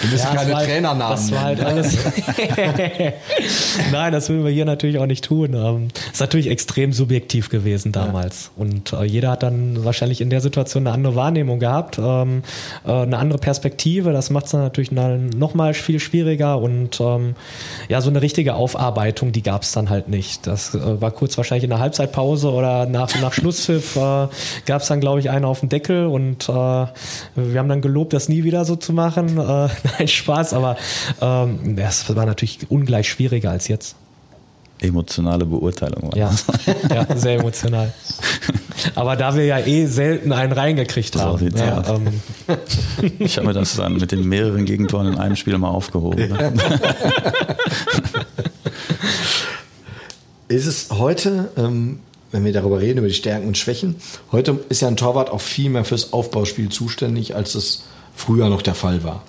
Wir 0.00 0.10
müssen 0.10 0.26
ja, 0.26 0.34
keine 0.34 0.54
halt, 0.54 0.68
Trainernamen 0.68 1.16
Das 1.16 1.32
war 1.32 1.42
halt 1.42 1.60
alles. 1.62 1.96
Nein, 3.92 4.12
das 4.12 4.28
würden 4.28 4.44
wir 4.44 4.50
hier 4.50 4.64
natürlich 4.64 4.98
auch 4.98 5.06
nicht 5.06 5.24
tun. 5.24 5.54
Ähm, 5.54 5.88
ist 6.10 6.20
natürlich 6.20 6.48
extrem 6.48 6.92
subjektiv 6.92 7.50
gewesen 7.50 7.92
damals. 7.92 8.50
Ja. 8.56 8.62
Und 8.62 8.92
äh, 8.92 9.04
jeder 9.04 9.32
hat 9.32 9.42
dann 9.42 9.84
wahrscheinlich 9.84 10.20
in 10.20 10.30
der 10.30 10.40
Situation 10.40 10.86
eine 10.86 10.94
andere 10.94 11.16
Wahrnehmung 11.16 11.58
gehabt, 11.58 11.98
ähm, 11.98 12.42
äh, 12.86 12.92
eine 12.92 13.18
andere 13.18 13.38
Perspektive. 13.38 14.12
Das 14.12 14.30
macht 14.30 14.46
es 14.46 14.52
dann 14.52 14.62
natürlich 14.62 14.90
noch 14.90 15.54
mal 15.54 15.74
viel 15.74 16.00
schwieriger. 16.00 16.58
Und 16.58 17.00
ähm, 17.00 17.34
ja, 17.88 18.00
so 18.00 18.10
eine 18.10 18.22
richtige 18.22 18.54
Aufarbeitung, 18.54 19.32
die 19.32 19.42
gab 19.42 19.62
es 19.62 19.72
dann 19.72 19.90
halt 19.90 20.08
nicht. 20.08 20.46
Das 20.46 20.74
äh, 20.74 21.00
war 21.00 21.10
kurz 21.10 21.36
wahrscheinlich 21.36 21.64
in 21.64 21.70
der 21.70 21.78
Halbzeitpause 21.78 22.50
oder 22.50 22.86
nach, 22.86 23.20
nach 23.20 23.32
Schlusspfiff 23.32 23.94
gab 24.66 24.82
es 24.82 24.88
dann, 24.88 25.00
glaube 25.00 25.20
ich, 25.20 25.30
einen 25.30 25.44
auf 25.44 25.60
den 25.60 25.68
Deckel. 25.68 26.06
Und 26.06 26.48
wir 26.48 27.58
haben 27.58 27.68
dann 27.68 27.80
gelobt, 27.80 28.12
das 28.12 28.28
nie 28.28 28.44
wieder 28.44 28.64
so 28.64 28.76
zu 28.80 28.92
machen. 28.92 29.38
Äh, 29.38 29.68
nein, 29.98 30.08
Spaß, 30.08 30.54
aber 30.54 30.76
ähm, 31.20 31.76
das 31.76 32.14
war 32.14 32.26
natürlich 32.26 32.70
ungleich 32.70 33.08
schwieriger 33.08 33.50
als 33.50 33.68
jetzt. 33.68 33.96
Emotionale 34.80 35.44
Beurteilung 35.44 36.10
war 36.10 36.16
ja. 36.16 36.30
ja, 36.90 37.16
sehr 37.16 37.38
emotional. 37.38 37.92
Aber 38.94 39.14
da 39.16 39.34
wir 39.36 39.44
ja 39.44 39.58
eh 39.58 39.84
selten 39.84 40.32
einen 40.32 40.52
reingekriegt 40.52 41.12
so 41.12 41.20
haben. 41.20 41.54
Ja, 41.54 41.84
ähm. 41.86 42.20
Ich 43.18 43.36
habe 43.36 43.48
mir 43.48 43.52
das 43.52 43.76
dann 43.76 43.94
mit 43.96 44.10
den 44.10 44.26
mehreren 44.26 44.64
Gegentoren 44.64 45.12
in 45.12 45.18
einem 45.18 45.36
Spiel 45.36 45.58
mal 45.58 45.68
aufgehoben. 45.68 46.30
Ne? 46.30 46.52
Ist 50.48 50.66
es 50.66 50.88
heute, 50.90 51.50
ähm, 51.56 52.00
wenn 52.32 52.44
wir 52.44 52.52
darüber 52.52 52.80
reden, 52.80 52.98
über 52.98 53.08
die 53.08 53.14
Stärken 53.14 53.46
und 53.46 53.58
Schwächen, 53.58 53.96
heute 54.32 54.58
ist 54.68 54.80
ja 54.80 54.88
ein 54.88 54.96
Torwart 54.96 55.30
auch 55.30 55.40
viel 55.40 55.70
mehr 55.70 55.84
fürs 55.84 56.12
Aufbauspiel 56.12 56.70
zuständig, 56.70 57.36
als 57.36 57.54
es 57.54 57.84
früher 58.20 58.48
noch 58.48 58.62
der 58.62 58.74
Fall 58.74 59.02
war. 59.02 59.22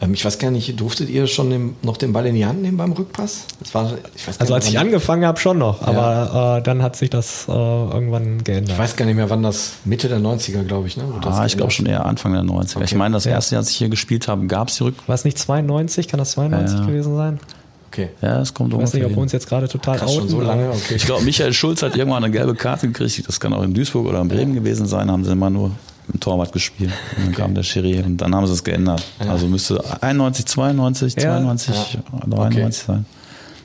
Ähm, 0.00 0.14
ich 0.14 0.24
weiß 0.24 0.38
gar 0.38 0.50
nicht, 0.50 0.78
durftet 0.78 1.08
ihr 1.08 1.26
schon 1.26 1.50
den, 1.50 1.76
noch 1.82 1.96
den 1.96 2.12
Ball 2.12 2.26
in 2.26 2.34
die 2.34 2.44
Hand 2.44 2.62
nehmen 2.62 2.76
beim 2.76 2.92
Rückpass? 2.92 3.46
War, 3.72 3.92
also 4.38 4.54
als 4.54 4.68
ich 4.68 4.78
angefangen 4.78 5.24
habe, 5.24 5.38
schon 5.38 5.58
noch, 5.58 5.82
aber 5.82 6.02
ja. 6.02 6.58
äh, 6.58 6.62
dann 6.62 6.82
hat 6.82 6.96
sich 6.96 7.08
das 7.08 7.46
äh, 7.48 7.52
irgendwann 7.52 8.44
geändert. 8.44 8.72
Ich 8.72 8.78
weiß 8.78 8.96
gar 8.96 9.06
nicht 9.06 9.16
mehr, 9.16 9.30
wann 9.30 9.42
das, 9.42 9.74
Mitte 9.84 10.08
der 10.08 10.18
90er, 10.18 10.64
glaube 10.64 10.86
ich. 10.88 10.96
Ne? 10.96 11.04
ah, 11.22 11.46
ich 11.46 11.56
glaube 11.56 11.72
schon 11.72 11.86
eher 11.86 12.04
Anfang 12.04 12.32
der 12.32 12.42
90er. 12.42 12.76
Okay. 12.76 12.84
Ich 12.84 12.94
meine, 12.94 13.14
das 13.14 13.26
erste 13.26 13.54
Jahr, 13.54 13.60
als 13.60 13.70
ich 13.70 13.76
hier 13.76 13.88
gespielt 13.88 14.28
habe, 14.28 14.46
gab 14.46 14.68
es 14.68 14.76
die 14.76 14.84
Rück... 14.84 14.94
War 15.06 15.14
es 15.14 15.24
nicht 15.24 15.38
92? 15.38 16.08
Kann 16.08 16.18
das 16.18 16.32
92 16.32 16.78
ja. 16.78 16.86
gewesen 16.86 17.16
sein? 17.16 17.40
Okay. 17.88 18.10
Ja, 18.20 18.40
es 18.42 18.52
kommt 18.52 18.74
Ich 18.74 18.78
weiß 18.78 18.92
nicht, 18.92 19.04
ob 19.04 19.12
wir 19.12 19.18
uns 19.18 19.32
jetzt 19.32 19.48
gerade 19.48 19.68
total 19.68 19.96
Krass, 19.96 20.14
schon 20.14 20.28
so 20.28 20.42
lange. 20.42 20.68
Okay. 20.68 20.96
Ich 20.96 21.06
glaube, 21.06 21.24
Michael 21.24 21.54
Schulz 21.54 21.82
hat 21.82 21.96
irgendwann 21.96 22.22
eine 22.24 22.32
gelbe 22.32 22.54
Karte 22.54 22.88
gekriegt. 22.88 23.26
Das 23.26 23.40
kann 23.40 23.54
auch 23.54 23.62
in 23.62 23.72
Duisburg 23.72 24.06
oder 24.06 24.20
in 24.20 24.28
Bremen 24.28 24.54
gewesen 24.54 24.86
sein. 24.86 25.10
Haben 25.10 25.24
sie 25.24 25.32
immer 25.32 25.48
nur 25.48 25.70
im 26.12 26.20
Torwart 26.20 26.52
gespielt. 26.52 26.92
Und 27.16 27.18
dann 27.18 27.28
okay. 27.28 27.36
kam 27.42 27.54
der 27.54 27.62
Schiri 27.62 28.00
und 28.00 28.18
dann 28.18 28.34
haben 28.34 28.46
sie 28.46 28.52
es 28.52 28.64
geändert. 28.64 29.04
Ja. 29.22 29.30
Also 29.30 29.46
müsste 29.46 29.82
91, 30.02 30.46
92, 30.46 31.14
ja. 31.16 31.22
92, 31.22 31.74
ja. 31.94 32.00
93 32.26 32.62
okay. 32.62 32.72
sein, 32.86 33.06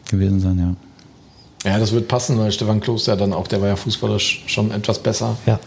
gewesen 0.09 0.39
sein, 0.39 0.59
ja. 0.59 1.71
Ja, 1.71 1.77
das 1.77 1.91
wird 1.91 2.07
passen, 2.07 2.39
weil 2.39 2.51
Stefan 2.51 2.79
Kloster 2.79 3.15
dann 3.15 3.33
auch, 3.33 3.47
der 3.47 3.61
war 3.61 3.67
ja 3.67 3.75
fußballerisch 3.75 4.43
schon 4.47 4.71
etwas 4.71 4.99
besser. 4.99 5.37
Ja. 5.45 5.59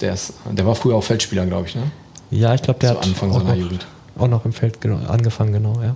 Der, 0.00 0.14
ist, 0.14 0.32
der 0.50 0.66
war 0.66 0.74
früher 0.74 0.96
auch 0.96 1.04
Feldspieler, 1.04 1.44
glaube 1.44 1.68
ich, 1.68 1.74
ne? 1.74 1.82
Ja, 2.30 2.54
ich 2.54 2.62
glaube, 2.62 2.80
der 2.80 2.92
Zu 2.92 2.96
hat 2.96 3.06
Anfang 3.06 3.32
seiner 3.32 3.44
noch, 3.44 3.56
Jugend. 3.56 3.86
Auch 4.18 4.28
noch 4.28 4.44
im 4.46 4.52
Feld 4.52 4.80
genau, 4.80 4.96
angefangen, 5.06 5.52
genau, 5.52 5.80
ja. 5.82 5.94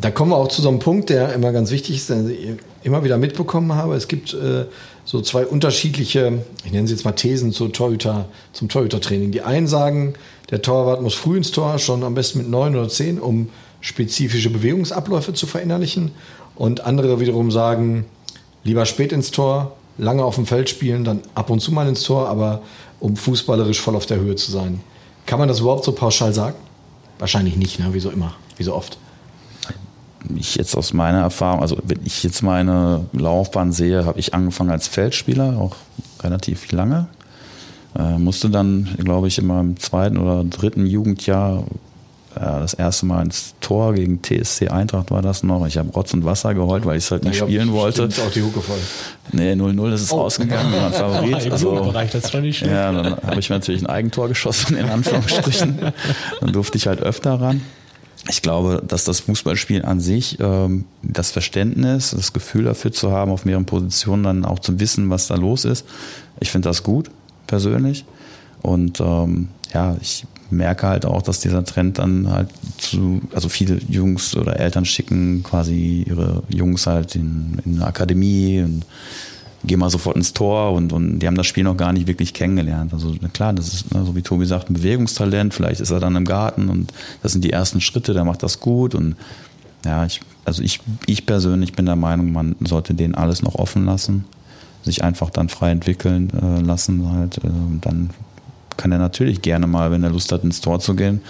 Da 0.00 0.10
kommen 0.10 0.30
wir 0.30 0.36
auch 0.36 0.48
zu 0.48 0.62
so 0.62 0.68
einem 0.68 0.78
Punkt, 0.78 1.10
der 1.10 1.32
immer 1.32 1.52
ganz 1.52 1.70
wichtig 1.70 1.96
ist, 1.96 2.10
den 2.10 2.30
ich 2.30 2.56
immer 2.82 3.04
wieder 3.04 3.18
mitbekommen 3.18 3.74
habe. 3.74 3.94
Es 3.94 4.08
gibt 4.08 4.34
äh, 4.34 4.64
so 5.12 5.20
zwei 5.20 5.44
unterschiedliche, 5.46 6.42
ich 6.64 6.72
nenne 6.72 6.88
sie 6.88 6.94
jetzt 6.94 7.04
mal 7.04 7.12
Thesen 7.12 7.52
zur 7.52 7.70
Torhüter, 7.70 8.30
zum 8.54 8.70
Torhütertraining. 8.70 9.30
Die 9.30 9.42
einen 9.42 9.66
sagen, 9.66 10.14
der 10.50 10.62
Torwart 10.62 11.02
muss 11.02 11.12
früh 11.12 11.36
ins 11.36 11.50
Tor, 11.50 11.78
schon 11.78 12.02
am 12.02 12.14
besten 12.14 12.38
mit 12.38 12.48
neun 12.48 12.74
oder 12.74 12.88
zehn, 12.88 13.20
um 13.20 13.50
spezifische 13.82 14.48
Bewegungsabläufe 14.48 15.34
zu 15.34 15.46
verinnerlichen. 15.46 16.12
Und 16.56 16.86
andere 16.86 17.20
wiederum 17.20 17.50
sagen, 17.50 18.06
lieber 18.64 18.86
spät 18.86 19.12
ins 19.12 19.30
Tor, 19.30 19.76
lange 19.98 20.24
auf 20.24 20.36
dem 20.36 20.46
Feld 20.46 20.70
spielen, 20.70 21.04
dann 21.04 21.20
ab 21.34 21.50
und 21.50 21.60
zu 21.60 21.72
mal 21.72 21.86
ins 21.86 22.04
Tor, 22.04 22.30
aber 22.30 22.62
um 22.98 23.14
fußballerisch 23.14 23.82
voll 23.82 23.96
auf 23.96 24.06
der 24.06 24.18
Höhe 24.18 24.36
zu 24.36 24.50
sein. 24.50 24.80
Kann 25.26 25.38
man 25.38 25.46
das 25.46 25.60
überhaupt 25.60 25.84
so 25.84 25.92
pauschal 25.92 26.32
sagen? 26.32 26.56
Wahrscheinlich 27.18 27.56
nicht, 27.56 27.78
ne? 27.78 27.92
wie 27.92 28.00
so 28.00 28.08
immer, 28.08 28.32
wie 28.56 28.62
so 28.62 28.74
oft 28.74 28.96
ich 30.36 30.56
jetzt 30.56 30.76
aus 30.76 30.92
meiner 30.92 31.20
Erfahrung, 31.20 31.60
also 31.60 31.76
wenn 31.84 32.00
ich 32.04 32.22
jetzt 32.22 32.42
meine 32.42 33.06
Laufbahn 33.12 33.72
sehe, 33.72 34.04
habe 34.04 34.18
ich 34.20 34.34
angefangen 34.34 34.70
als 34.70 34.88
Feldspieler, 34.88 35.58
auch 35.58 35.76
relativ 36.22 36.70
lange. 36.72 37.08
Äh, 37.98 38.18
musste 38.18 38.48
dann, 38.48 38.88
glaube 38.98 39.28
ich, 39.28 39.38
immer 39.38 39.60
im 39.60 39.78
zweiten 39.78 40.16
oder 40.18 40.44
dritten 40.44 40.86
Jugendjahr 40.86 41.64
ja, 42.36 42.60
das 42.60 42.74
erste 42.74 43.06
Mal 43.06 43.24
ins 43.24 43.54
Tor 43.60 43.94
gegen 43.94 44.22
TSC 44.22 44.68
Eintracht 44.68 45.10
war 45.10 45.22
das 45.22 45.42
noch. 45.42 45.66
Ich 45.66 45.76
habe 45.76 45.90
Rotz 45.90 46.14
und 46.14 46.24
Wasser 46.24 46.54
geheult, 46.54 46.86
weil 46.86 46.96
ich 46.96 47.04
es 47.04 47.10
halt 47.10 47.24
nicht 47.24 47.38
Ja, 47.40 47.46
spielen 47.46 47.72
wollte. 47.72 48.04
Ist 48.04 48.20
auch 48.20 48.30
die 48.30 48.42
Hucke 48.42 48.60
voll. 48.60 48.78
Nee, 49.32 49.52
0-0 49.52 49.92
ist 49.92 50.02
es 50.02 50.12
rausgegangen, 50.12 50.72
mein 50.72 50.92
Favorit. 50.92 51.44
Im 51.44 51.52
Also, 51.52 51.92
das 51.92 52.30
schon 52.30 52.42
nicht 52.42 52.62
ja, 52.62 52.92
dann 52.92 53.16
habe 53.16 53.38
ich 53.38 53.50
mir 53.50 53.56
natürlich 53.56 53.82
ein 53.82 53.86
Eigentor 53.86 54.28
geschossen, 54.28 54.76
in 54.76 54.88
Anführungsstrichen. 54.88 55.78
Dann 56.40 56.52
durfte 56.52 56.78
ich 56.78 56.86
halt 56.86 57.00
öfter 57.00 57.40
ran. 57.40 57.60
Ich 58.28 58.40
glaube, 58.40 58.82
dass 58.86 59.04
das 59.04 59.20
Fußballspiel 59.20 59.84
an 59.84 59.98
sich, 60.00 60.38
ähm, 60.40 60.84
das 61.02 61.32
Verständnis, 61.32 62.12
das 62.12 62.32
Gefühl 62.32 62.64
dafür 62.64 62.92
zu 62.92 63.10
haben, 63.10 63.32
auf 63.32 63.44
mehreren 63.44 63.66
Positionen 63.66 64.22
dann 64.22 64.44
auch 64.44 64.60
zu 64.60 64.78
wissen, 64.78 65.10
was 65.10 65.26
da 65.26 65.34
los 65.34 65.64
ist, 65.64 65.84
ich 66.38 66.50
finde 66.50 66.68
das 66.68 66.82
gut, 66.84 67.10
persönlich. 67.48 68.04
Und 68.62 69.00
ähm, 69.00 69.48
ja, 69.74 69.96
ich 70.00 70.24
merke 70.50 70.86
halt 70.86 71.04
auch, 71.04 71.22
dass 71.22 71.40
dieser 71.40 71.64
Trend 71.64 71.98
dann 71.98 72.30
halt 72.30 72.50
zu, 72.78 73.22
also 73.34 73.48
viele 73.48 73.78
Jungs 73.88 74.36
oder 74.36 74.60
Eltern 74.60 74.84
schicken 74.84 75.42
quasi 75.42 76.04
ihre 76.06 76.42
Jungs 76.48 76.86
halt 76.86 77.16
in, 77.16 77.60
in 77.64 77.76
eine 77.76 77.86
Akademie 77.86 78.62
und 78.62 78.84
gehen 79.64 79.78
mal 79.78 79.90
sofort 79.90 80.16
ins 80.16 80.32
Tor 80.32 80.72
und, 80.72 80.92
und 80.92 81.20
die 81.20 81.26
haben 81.26 81.36
das 81.36 81.46
Spiel 81.46 81.64
noch 81.64 81.76
gar 81.76 81.92
nicht 81.92 82.06
wirklich 82.06 82.34
kennengelernt. 82.34 82.92
Also 82.92 83.14
klar, 83.32 83.52
das 83.52 83.72
ist, 83.72 83.94
ne, 83.94 84.04
so 84.04 84.16
wie 84.16 84.22
Tobi 84.22 84.46
sagt, 84.46 84.70
ein 84.70 84.74
Bewegungstalent, 84.74 85.54
vielleicht 85.54 85.80
ist 85.80 85.90
er 85.90 86.00
dann 86.00 86.16
im 86.16 86.24
Garten 86.24 86.68
und 86.68 86.92
das 87.22 87.32
sind 87.32 87.44
die 87.44 87.50
ersten 87.50 87.80
Schritte, 87.80 88.12
der 88.12 88.24
macht 88.24 88.42
das 88.42 88.60
gut 88.60 88.94
und 88.94 89.14
ja, 89.84 90.04
ich, 90.04 90.20
also 90.44 90.62
ich, 90.62 90.80
ich 91.06 91.26
persönlich 91.26 91.72
bin 91.72 91.86
der 91.86 91.96
Meinung, 91.96 92.32
man 92.32 92.56
sollte 92.60 92.94
denen 92.94 93.14
alles 93.14 93.42
noch 93.42 93.54
offen 93.54 93.84
lassen, 93.84 94.24
sich 94.82 95.04
einfach 95.04 95.30
dann 95.30 95.48
frei 95.48 95.70
entwickeln 95.70 96.30
äh, 96.30 96.60
lassen 96.60 97.10
halt, 97.12 97.38
äh, 97.38 97.48
dann 97.80 98.10
kann 98.76 98.92
er 98.92 98.98
natürlich 98.98 99.42
gerne 99.42 99.66
mal, 99.66 99.90
wenn 99.90 100.02
er 100.02 100.10
Lust 100.10 100.32
hat, 100.32 100.44
ins 100.44 100.60
Tor 100.60 100.80
zu 100.80 100.96
gehen, 100.96 101.20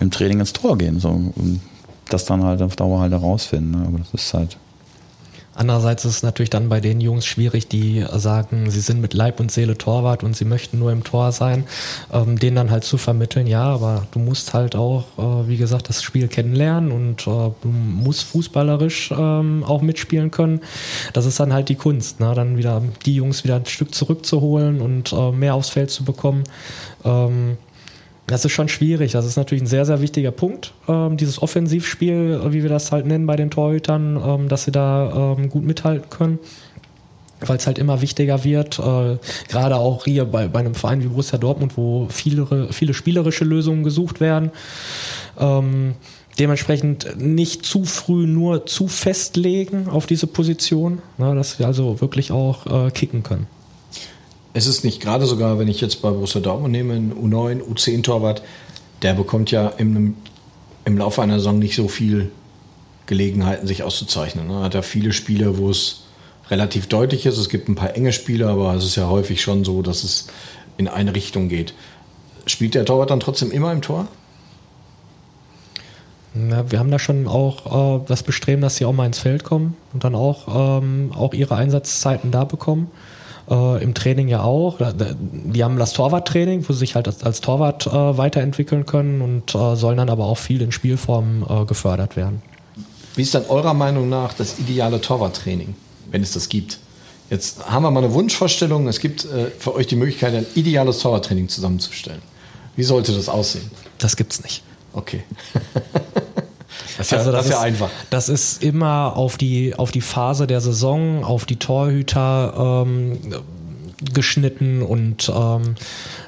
im 0.00 0.10
Training 0.10 0.40
ins 0.40 0.52
Tor 0.52 0.76
gehen. 0.78 0.98
So, 0.98 1.10
und 1.10 1.60
das 2.08 2.24
dann 2.24 2.42
halt 2.42 2.62
auf 2.62 2.76
Dauer 2.76 3.00
halt 3.00 3.12
herausfinden. 3.12 3.72
Ne? 3.72 3.86
Aber 3.86 3.98
das 3.98 4.12
ist 4.14 4.34
halt. 4.34 4.56
Andererseits 5.54 6.04
ist 6.04 6.16
es 6.16 6.22
natürlich 6.22 6.50
dann 6.50 6.68
bei 6.68 6.80
den 6.80 7.00
Jungs 7.00 7.26
schwierig, 7.26 7.68
die 7.68 8.04
sagen, 8.12 8.70
sie 8.70 8.80
sind 8.80 9.00
mit 9.00 9.14
Leib 9.14 9.38
und 9.40 9.52
Seele 9.52 9.76
Torwart 9.76 10.24
und 10.24 10.34
sie 10.34 10.44
möchten 10.44 10.78
nur 10.78 10.92
im 10.92 11.04
Tor 11.04 11.32
sein, 11.32 11.64
ähm, 12.12 12.38
denen 12.38 12.56
dann 12.56 12.70
halt 12.70 12.84
zu 12.84 12.96
vermitteln, 12.96 13.46
ja, 13.46 13.64
aber 13.64 14.06
du 14.12 14.18
musst 14.18 14.54
halt 14.54 14.76
auch, 14.76 15.04
äh, 15.18 15.48
wie 15.48 15.56
gesagt, 15.56 15.88
das 15.88 16.02
Spiel 16.02 16.28
kennenlernen 16.28 16.90
und 16.90 17.22
äh, 17.22 17.50
du 17.62 17.68
musst 17.68 18.24
fußballerisch 18.24 19.12
ähm, 19.12 19.64
auch 19.66 19.82
mitspielen 19.82 20.30
können. 20.30 20.60
Das 21.12 21.26
ist 21.26 21.38
dann 21.38 21.52
halt 21.52 21.68
die 21.68 21.76
Kunst, 21.76 22.20
ne? 22.20 22.32
dann 22.34 22.56
wieder 22.56 22.82
die 23.04 23.14
Jungs 23.14 23.44
wieder 23.44 23.56
ein 23.56 23.66
Stück 23.66 23.94
zurückzuholen 23.94 24.80
und 24.80 25.12
äh, 25.12 25.32
mehr 25.32 25.54
aufs 25.54 25.68
Feld 25.68 25.90
zu 25.90 26.04
bekommen. 26.04 26.44
Ähm, 27.04 27.56
das 28.26 28.44
ist 28.44 28.52
schon 28.52 28.68
schwierig. 28.68 29.12
Das 29.12 29.26
ist 29.26 29.36
natürlich 29.36 29.62
ein 29.64 29.68
sehr, 29.68 29.84
sehr 29.84 30.00
wichtiger 30.00 30.30
Punkt. 30.30 30.72
Ähm, 30.88 31.16
dieses 31.16 31.42
Offensivspiel, 31.42 32.40
wie 32.52 32.62
wir 32.62 32.70
das 32.70 32.92
halt 32.92 33.06
nennen 33.06 33.26
bei 33.26 33.36
den 33.36 33.50
Torhütern, 33.50 34.20
ähm, 34.24 34.48
dass 34.48 34.64
sie 34.64 34.72
da 34.72 35.36
ähm, 35.36 35.48
gut 35.48 35.64
mithalten 35.64 36.08
können. 36.08 36.38
Weil 37.40 37.56
es 37.56 37.66
halt 37.66 37.78
immer 37.78 38.00
wichtiger 38.00 38.44
wird, 38.44 38.78
äh, 38.78 39.18
gerade 39.48 39.76
auch 39.76 40.04
hier 40.04 40.24
bei, 40.24 40.46
bei 40.46 40.60
einem 40.60 40.76
Verein 40.76 41.02
wie 41.02 41.08
Borussia 41.08 41.38
Dortmund, 41.38 41.76
wo 41.76 42.06
viele, 42.08 42.68
viele 42.72 42.94
spielerische 42.94 43.44
Lösungen 43.44 43.82
gesucht 43.82 44.20
werden. 44.20 44.52
Ähm, 45.40 45.94
dementsprechend 46.38 47.16
nicht 47.18 47.66
zu 47.66 47.84
früh 47.84 48.28
nur 48.28 48.66
zu 48.66 48.86
festlegen 48.86 49.88
auf 49.88 50.06
diese 50.06 50.28
Position, 50.28 51.02
ne, 51.18 51.34
dass 51.34 51.56
sie 51.56 51.64
also 51.64 52.00
wirklich 52.00 52.30
auch 52.30 52.86
äh, 52.86 52.90
kicken 52.92 53.24
können. 53.24 53.48
Es 54.54 54.66
ist 54.66 54.84
nicht 54.84 55.00
gerade 55.00 55.26
sogar, 55.26 55.58
wenn 55.58 55.68
ich 55.68 55.80
jetzt 55.80 56.02
bei 56.02 56.10
Borussia 56.10 56.40
Dortmund 56.40 56.72
nehme, 56.72 56.94
einen 56.94 57.12
U9, 57.12 57.62
U10-Torwart, 57.62 58.42
der 59.00 59.14
bekommt 59.14 59.50
ja 59.50 59.68
im, 59.68 60.16
im 60.84 60.98
Laufe 60.98 61.22
einer 61.22 61.38
Saison 61.38 61.58
nicht 61.58 61.74
so 61.74 61.88
viel 61.88 62.30
Gelegenheiten, 63.06 63.66
sich 63.66 63.82
auszuzeichnen. 63.82 64.50
Er 64.50 64.60
hat 64.60 64.74
ja 64.74 64.82
viele 64.82 65.12
Spiele, 65.12 65.58
wo 65.58 65.70
es 65.70 66.02
relativ 66.50 66.86
deutlich 66.86 67.26
ist. 67.26 67.38
Es 67.38 67.48
gibt 67.48 67.68
ein 67.68 67.74
paar 67.74 67.96
enge 67.96 68.12
Spiele, 68.12 68.48
aber 68.48 68.74
es 68.74 68.84
ist 68.84 68.96
ja 68.96 69.08
häufig 69.08 69.40
schon 69.40 69.64
so, 69.64 69.82
dass 69.82 70.04
es 70.04 70.26
in 70.76 70.86
eine 70.86 71.14
Richtung 71.14 71.48
geht. 71.48 71.74
Spielt 72.46 72.74
der 72.74 72.84
Torwart 72.84 73.10
dann 73.10 73.20
trotzdem 73.20 73.50
immer 73.50 73.72
im 73.72 73.82
Tor? 73.82 74.08
Ja, 76.34 76.70
wir 76.70 76.78
haben 76.78 76.90
da 76.90 76.98
schon 76.98 77.26
auch 77.26 78.00
äh, 78.00 78.04
das 78.06 78.22
Bestreben, 78.22 78.62
dass 78.62 78.76
sie 78.76 78.84
auch 78.84 78.92
mal 78.92 79.06
ins 79.06 79.18
Feld 79.18 79.44
kommen 79.44 79.76
und 79.92 80.04
dann 80.04 80.14
auch, 80.14 80.80
ähm, 80.80 81.12
auch 81.14 81.34
ihre 81.34 81.56
Einsatzzeiten 81.56 82.30
da 82.30 82.44
bekommen. 82.44 82.90
Äh, 83.50 83.82
Im 83.82 83.94
Training 83.94 84.28
ja 84.28 84.42
auch. 84.42 84.78
Die 84.78 85.64
haben 85.64 85.78
das 85.78 85.92
Torwarttraining, 85.92 86.68
wo 86.68 86.72
sie 86.72 86.80
sich 86.80 86.94
halt 86.94 87.06
als, 87.08 87.22
als 87.22 87.40
Torwart 87.40 87.86
äh, 87.86 87.90
weiterentwickeln 87.90 88.86
können 88.86 89.20
und 89.20 89.54
äh, 89.54 89.76
sollen 89.76 89.96
dann 89.96 90.10
aber 90.10 90.26
auch 90.26 90.38
viel 90.38 90.62
in 90.62 90.72
Spielformen 90.72 91.44
äh, 91.48 91.64
gefördert 91.64 92.16
werden. 92.16 92.42
Wie 93.14 93.22
ist 93.22 93.34
dann 93.34 93.44
eurer 93.46 93.74
Meinung 93.74 94.08
nach 94.08 94.32
das 94.32 94.58
ideale 94.58 95.00
Torwarttraining, 95.00 95.74
wenn 96.10 96.22
es 96.22 96.32
das 96.32 96.48
gibt? 96.48 96.78
Jetzt 97.30 97.66
haben 97.66 97.82
wir 97.82 97.90
mal 97.90 98.04
eine 98.04 98.12
Wunschvorstellung. 98.12 98.88
Es 98.88 99.00
gibt 99.00 99.24
äh, 99.24 99.50
für 99.58 99.74
euch 99.74 99.86
die 99.86 99.96
Möglichkeit, 99.96 100.34
ein 100.34 100.46
ideales 100.54 100.98
Torwarttraining 100.98 101.48
zusammenzustellen. 101.48 102.22
Wie 102.76 102.82
sollte 102.82 103.12
das 103.12 103.28
aussehen? 103.28 103.70
Das 103.98 104.16
gibt's 104.16 104.42
nicht. 104.42 104.62
Okay. 104.92 105.22
das 107.10 107.12
ist 107.12 107.12
ja, 107.12 107.18
Also 107.18 107.32
das 107.32 107.46
ist 107.46 107.52
ja 107.52 107.60
einfach. 107.60 107.90
Das 108.10 108.28
ist 108.28 108.62
immer 108.62 109.16
auf 109.16 109.36
die, 109.36 109.74
auf 109.76 109.90
die 109.90 110.00
Phase 110.00 110.46
der 110.46 110.60
Saison, 110.60 111.24
auf 111.24 111.44
die 111.44 111.56
Torhüter 111.56 112.84
ähm, 112.86 113.18
geschnitten 114.12 114.82
und 114.82 115.30
ähm, 115.34 115.74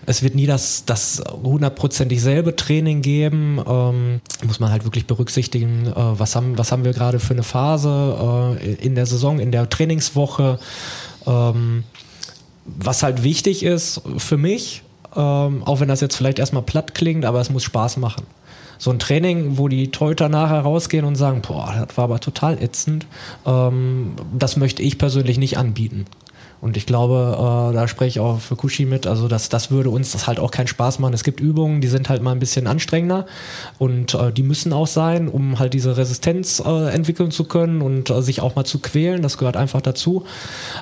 es 0.07 0.23
wird 0.23 0.35
nie 0.35 0.47
das, 0.47 0.85
das 0.85 1.23
hundertprozentig 1.43 2.23
selbe 2.23 2.55
Training 2.55 3.03
geben. 3.03 3.61
Ähm, 3.67 4.21
muss 4.47 4.61
man 4.61 4.71
halt 4.71 4.85
wirklich 4.85 5.07
berücksichtigen, 5.07 5.87
äh, 5.87 5.93
was, 5.97 6.37
haben, 6.37 6.57
was 6.59 6.71
haben 6.73 6.85
wir 6.85 6.93
gerade 6.93 7.19
für 7.19 7.35
eine 7.35 7.43
Phase 7.43 8.59
äh, 8.61 8.75
in 8.75 8.95
der 8.95 9.07
Saison, 9.07 9.41
in 9.41 9.51
der 9.51 9.69
Trainingswoche. 9.69 10.59
Ähm, 11.27 11.85
was 12.65 13.03
halt 13.03 13.23
wichtig 13.23 13.63
ist 13.63 14.01
für 14.17 14.39
mich, 14.39 14.83
ähm, 15.15 15.63
auch 15.65 15.81
wenn 15.81 15.89
das 15.89 16.01
jetzt 16.01 16.17
vielleicht 16.17 16.39
erstmal 16.39 16.63
platt 16.63 16.95
klingt, 16.95 17.25
aber 17.25 17.41
es 17.41 17.51
muss 17.51 17.63
Spaß 17.63 17.99
machen. 17.99 18.25
So 18.79 18.91
ein 18.91 18.99
Training, 18.99 19.59
wo 19.59 19.69
die 19.69 19.91
Teuter 19.91 20.29
nachher 20.29 20.61
rausgehen 20.61 21.05
und 21.05 21.17
sagen, 21.17 21.43
boah, 21.43 21.87
das 21.87 21.97
war 21.97 22.05
aber 22.05 22.21
total 22.21 22.63
ätzend, 22.63 23.07
ähm, 23.47 24.13
das 24.37 24.57
möchte 24.57 24.83
ich 24.83 24.99
persönlich 24.99 25.39
nicht 25.39 25.59
anbieten. 25.59 26.07
Und 26.65 26.79
ich 26.79 26.87
glaube, 26.87 27.37
äh, 27.37 27.75
da 27.75 27.87
spreche 27.89 28.09
ich 28.09 28.21
auch 28.21 28.41
für 28.41 28.57
Kushi 28.57 28.87
mit, 28.87 29.07
also 29.07 29.29
das, 29.29 29.51
das 29.51 29.71
würde 29.71 29.91
uns 29.91 30.13
das 30.13 30.27
halt 30.27 30.39
auch 30.39 30.51
keinen 30.51 30.67
Spaß 30.67 30.99
machen. 30.99 31.13
Es 31.13 31.23
gibt 31.23 31.39
Übungen, 31.39 31.83
die 31.83 31.89
sind 31.89 32.09
halt 32.09 32.23
mal 32.23 32.33
ein 32.33 32.39
bisschen 32.39 32.67
anstrengender 32.67 33.27
und 33.79 34.15
äh, 34.15 34.33
die 34.33 34.43
müssen 34.43 34.73
auch 34.73 34.87
sein, 34.87 35.29
um 35.29 35.59
halt 35.59 35.75
diese 35.75 35.99
Resistenz 35.99 36.63
äh, 36.65 36.89
entwickeln 36.89 37.31
zu 37.31 37.45
können 37.45 37.83
und 37.83 38.09
äh, 38.09 38.23
sich 38.23 38.41
auch 38.41 38.57
mal 38.57 38.65
zu 38.65 38.79
quälen. 38.79 39.21
Das 39.21 39.37
gehört 39.37 39.59
einfach 39.59 39.83
dazu. 39.83 40.25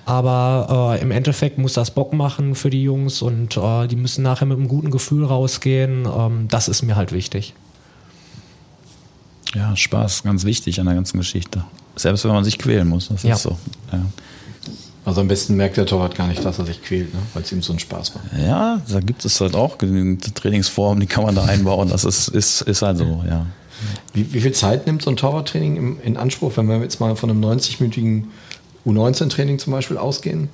Aber 0.05 0.99
äh, 1.01 1.03
im 1.03 1.11
Endeffekt 1.11 1.59
muss 1.59 1.73
das 1.73 1.91
Bock 1.91 2.13
machen 2.13 2.55
für 2.55 2.71
die 2.71 2.85
Jungs 2.85 3.21
und 3.21 3.57
äh, 3.57 3.89
die 3.89 3.97
müssen 3.97 4.23
nachher 4.23 4.47
mit 4.47 4.59
einem 4.59 4.69
guten 4.69 4.93
Gefühl 4.93 5.25
rausgehen. 5.25 6.07
Ähm, 6.07 6.47
das 6.47 6.69
ist 6.69 6.83
mir 6.83 6.95
halt 6.95 7.11
wichtig. 7.11 7.55
Ja, 9.55 9.77
Spaß, 9.77 10.23
ganz 10.23 10.45
wichtig 10.45 10.81
an 10.81 10.87
der 10.87 10.95
ganzen 10.95 11.19
Geschichte. 11.19 11.65
Selbst 11.97 12.25
wenn 12.25 12.33
man 12.33 12.45
sich 12.45 12.59
quälen 12.59 12.89
muss, 12.89 13.09
das 13.09 13.23
Ja. 13.23 13.35
ist 13.35 13.43
so. 13.43 13.59
Ja. 13.93 14.01
Also 15.05 15.21
am 15.21 15.29
besten 15.29 15.57
merkt 15.57 15.77
der 15.77 15.85
Torwart 15.85 16.15
gar 16.15 16.29
nicht, 16.29 16.45
dass 16.45 16.59
er 16.61 16.65
sich 16.65 16.81
quält, 16.81 17.13
ne? 17.13 17.21
weil 17.35 17.43
es 17.43 17.51
ihm 17.53 17.61
so 17.61 17.73
einen 17.73 17.81
Spaß 17.81 18.15
macht. 18.15 18.25
ja, 18.41 18.81
da 18.89 19.01
gibt 19.01 19.25
es 19.25 19.41
halt 19.41 19.57
auch 19.57 19.77
genügend 19.79 20.35
Trainingsformen, 20.37 21.01
die 21.01 21.07
kann 21.07 21.25
man 21.25 21.35
da 21.35 21.45
einbauen. 21.45 21.89
Das 21.89 22.05
ist, 22.05 22.29
ist, 22.29 22.63
ist 22.63 22.83
halt 22.83 22.99
so, 22.99 23.23
ja. 23.29 23.47
Wie, 24.15 24.33
wie 24.33 24.41
viel 24.41 24.53
Zeit 24.53 24.87
nimmt 24.87 25.03
so 25.03 25.11
ein 25.11 25.17
Torwarttraining 25.17 25.99
in 26.05 26.17
Anspruch, 26.17 26.53
wenn 26.57 26.69
wir 26.69 26.81
jetzt 26.81 27.01
mal 27.01 27.17
von 27.17 27.31
einem 27.31 27.45
90-minütigen 27.45 28.25
U19-Training 28.87 29.59
zum 29.59 29.73
Beispiel 29.73 29.99
ausgehen? 29.99 30.49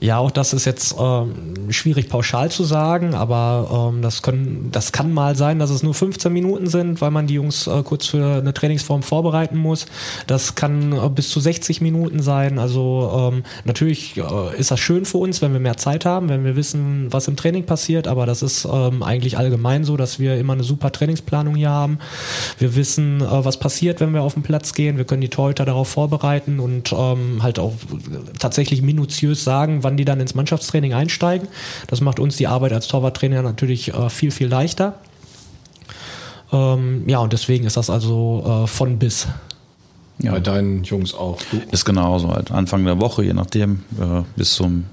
Ja, 0.00 0.18
auch 0.18 0.30
das 0.30 0.52
ist 0.52 0.64
jetzt 0.64 0.94
ähm, 0.98 1.70
schwierig 1.70 2.08
pauschal 2.08 2.50
zu 2.50 2.64
sagen, 2.64 3.14
aber 3.14 3.90
ähm, 3.92 4.02
das, 4.02 4.22
können, 4.22 4.68
das 4.72 4.92
kann 4.92 5.12
mal 5.12 5.36
sein, 5.36 5.58
dass 5.58 5.70
es 5.70 5.82
nur 5.82 5.94
15 5.94 6.32
Minuten 6.32 6.66
sind, 6.66 7.00
weil 7.00 7.10
man 7.10 7.26
die 7.26 7.34
Jungs 7.34 7.66
äh, 7.66 7.82
kurz 7.82 8.06
für 8.06 8.38
eine 8.38 8.54
Trainingsform 8.54 9.02
vorbereiten 9.02 9.56
muss. 9.56 9.86
Das 10.26 10.54
kann 10.54 10.92
äh, 10.92 11.08
bis 11.08 11.30
zu 11.30 11.40
60 11.40 11.80
Minuten 11.80 12.22
sein. 12.22 12.58
Also 12.58 13.30
ähm, 13.32 13.44
natürlich 13.64 14.16
äh, 14.16 14.22
ist 14.58 14.70
das 14.70 14.80
schön 14.80 15.04
für 15.04 15.18
uns, 15.18 15.42
wenn 15.42 15.52
wir 15.52 15.60
mehr 15.60 15.76
Zeit 15.76 16.04
haben, 16.04 16.28
wenn 16.28 16.44
wir 16.44 16.56
wissen, 16.56 17.08
was 17.10 17.28
im 17.28 17.36
Training 17.36 17.64
passiert, 17.64 18.08
aber 18.08 18.26
das 18.26 18.42
ist 18.42 18.66
ähm, 18.70 19.02
eigentlich 19.02 19.38
allgemein 19.38 19.84
so, 19.84 19.96
dass 19.96 20.18
wir 20.18 20.36
immer 20.36 20.54
eine 20.54 20.64
super 20.64 20.92
Trainingsplanung 20.92 21.54
hier 21.54 21.70
haben. 21.70 21.98
Wir 22.58 22.74
wissen, 22.76 23.20
äh, 23.20 23.44
was 23.44 23.58
passiert, 23.58 24.00
wenn 24.00 24.14
wir 24.14 24.22
auf 24.22 24.34
den 24.34 24.42
Platz 24.42 24.74
gehen. 24.74 24.96
Wir 24.96 25.04
können 25.04 25.20
die 25.20 25.28
Torhüter 25.28 25.64
darauf 25.64 25.88
vorbereiten 25.88 26.60
und 26.60 26.92
ähm, 26.92 27.42
halt 27.42 27.58
auch 27.58 27.74
tatsächlich 28.38 28.82
minutiös 28.82 29.44
sagen, 29.44 29.81
wann 29.82 29.96
die 29.96 30.04
dann 30.04 30.20
ins 30.20 30.34
Mannschaftstraining 30.34 30.94
einsteigen. 30.94 31.48
Das 31.86 32.00
macht 32.00 32.18
uns 32.18 32.36
die 32.36 32.46
Arbeit 32.46 32.72
als 32.72 32.88
Torwarttrainer 32.88 33.42
natürlich 33.42 33.92
äh, 33.94 34.10
viel, 34.10 34.30
viel 34.30 34.48
leichter. 34.48 34.94
Ähm, 36.52 37.08
ja, 37.08 37.18
und 37.18 37.32
deswegen 37.32 37.64
ist 37.64 37.76
das 37.76 37.90
also 37.90 38.64
äh, 38.64 38.66
von 38.66 38.98
bis. 38.98 39.26
ja. 40.18 40.32
Bei 40.32 40.40
deinen 40.40 40.84
Jungs 40.84 41.14
auch. 41.14 41.38
Du, 41.50 41.60
Ist 41.70 41.84
genauso 41.84 42.30
halt. 42.30 42.50
Anfang 42.50 42.84
der 42.84 43.00
Woche, 43.00 43.24
je 43.24 43.32
nachdem, 43.32 43.84
äh, 43.98 44.22
bis 44.36 44.54
zum 44.54 44.84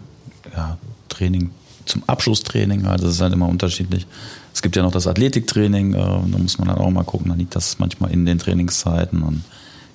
ja, 0.55 0.77
Training 1.09 1.51
zum 1.85 2.03
Abschlusstraining. 2.07 2.85
Also 2.85 3.05
das 3.05 3.15
ist 3.15 3.21
halt 3.21 3.33
immer 3.33 3.49
unterschiedlich. 3.49 4.05
Es 4.53 4.61
gibt 4.61 4.75
ja 4.75 4.83
noch 4.83 4.91
das 4.91 5.07
Athletiktraining, 5.07 5.93
äh, 5.93 5.97
da 5.97 6.37
muss 6.37 6.57
man 6.57 6.69
halt 6.69 6.79
auch 6.79 6.89
mal 6.89 7.03
gucken, 7.03 7.29
da 7.29 7.35
liegt 7.35 7.55
das 7.55 7.79
manchmal 7.79 8.11
in 8.11 8.25
den 8.25 8.39
Trainingszeiten 8.39 9.21
und 9.23 9.43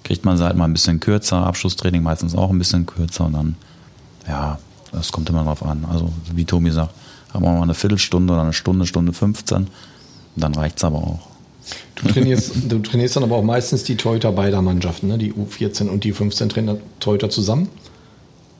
kriegt 0.03 0.24
man 0.24 0.36
es 0.36 0.42
halt 0.42 0.57
mal 0.57 0.64
ein 0.64 0.72
bisschen 0.72 1.01
kürzer, 1.01 1.47
Abschlusstraining 1.47 2.03
meistens 2.03 2.34
auch 2.34 2.51
ein 2.51 2.59
bisschen 2.59 2.84
kürzer 2.84 3.26
und 3.26 3.32
dann, 3.32 3.57
ja, 4.28 4.59
das 4.95 5.12
kommt 5.12 5.28
immer 5.28 5.45
drauf 5.45 5.64
an. 5.64 5.84
Also 5.90 6.11
wie 6.34 6.45
Tobi 6.45 6.70
sagt, 6.70 6.95
haben 7.32 7.45
wir 7.45 7.53
mal 7.53 7.62
eine 7.62 7.74
Viertelstunde 7.74 8.32
oder 8.32 8.42
eine 8.42 8.53
Stunde, 8.53 8.86
Stunde 8.86 9.12
15, 9.12 9.66
dann 10.36 10.55
reicht 10.55 10.78
es 10.78 10.84
aber 10.84 10.99
auch. 10.99 11.20
Du 11.95 12.09
trainierst, 12.09 12.53
du 12.68 12.78
trainierst 12.80 13.16
dann 13.16 13.22
aber 13.22 13.36
auch 13.36 13.42
meistens 13.42 13.84
die 13.84 13.97
Torhüter 13.97 14.32
beider 14.32 14.61
Mannschaften, 14.62 15.09
ne? 15.09 15.18
die 15.18 15.32
U14 15.32 15.88
und 15.88 16.05
die 16.05 16.12
U15 16.12 16.49
Trainer 16.49 16.76
Torhüter 17.01 17.30
zusammen? 17.30 17.68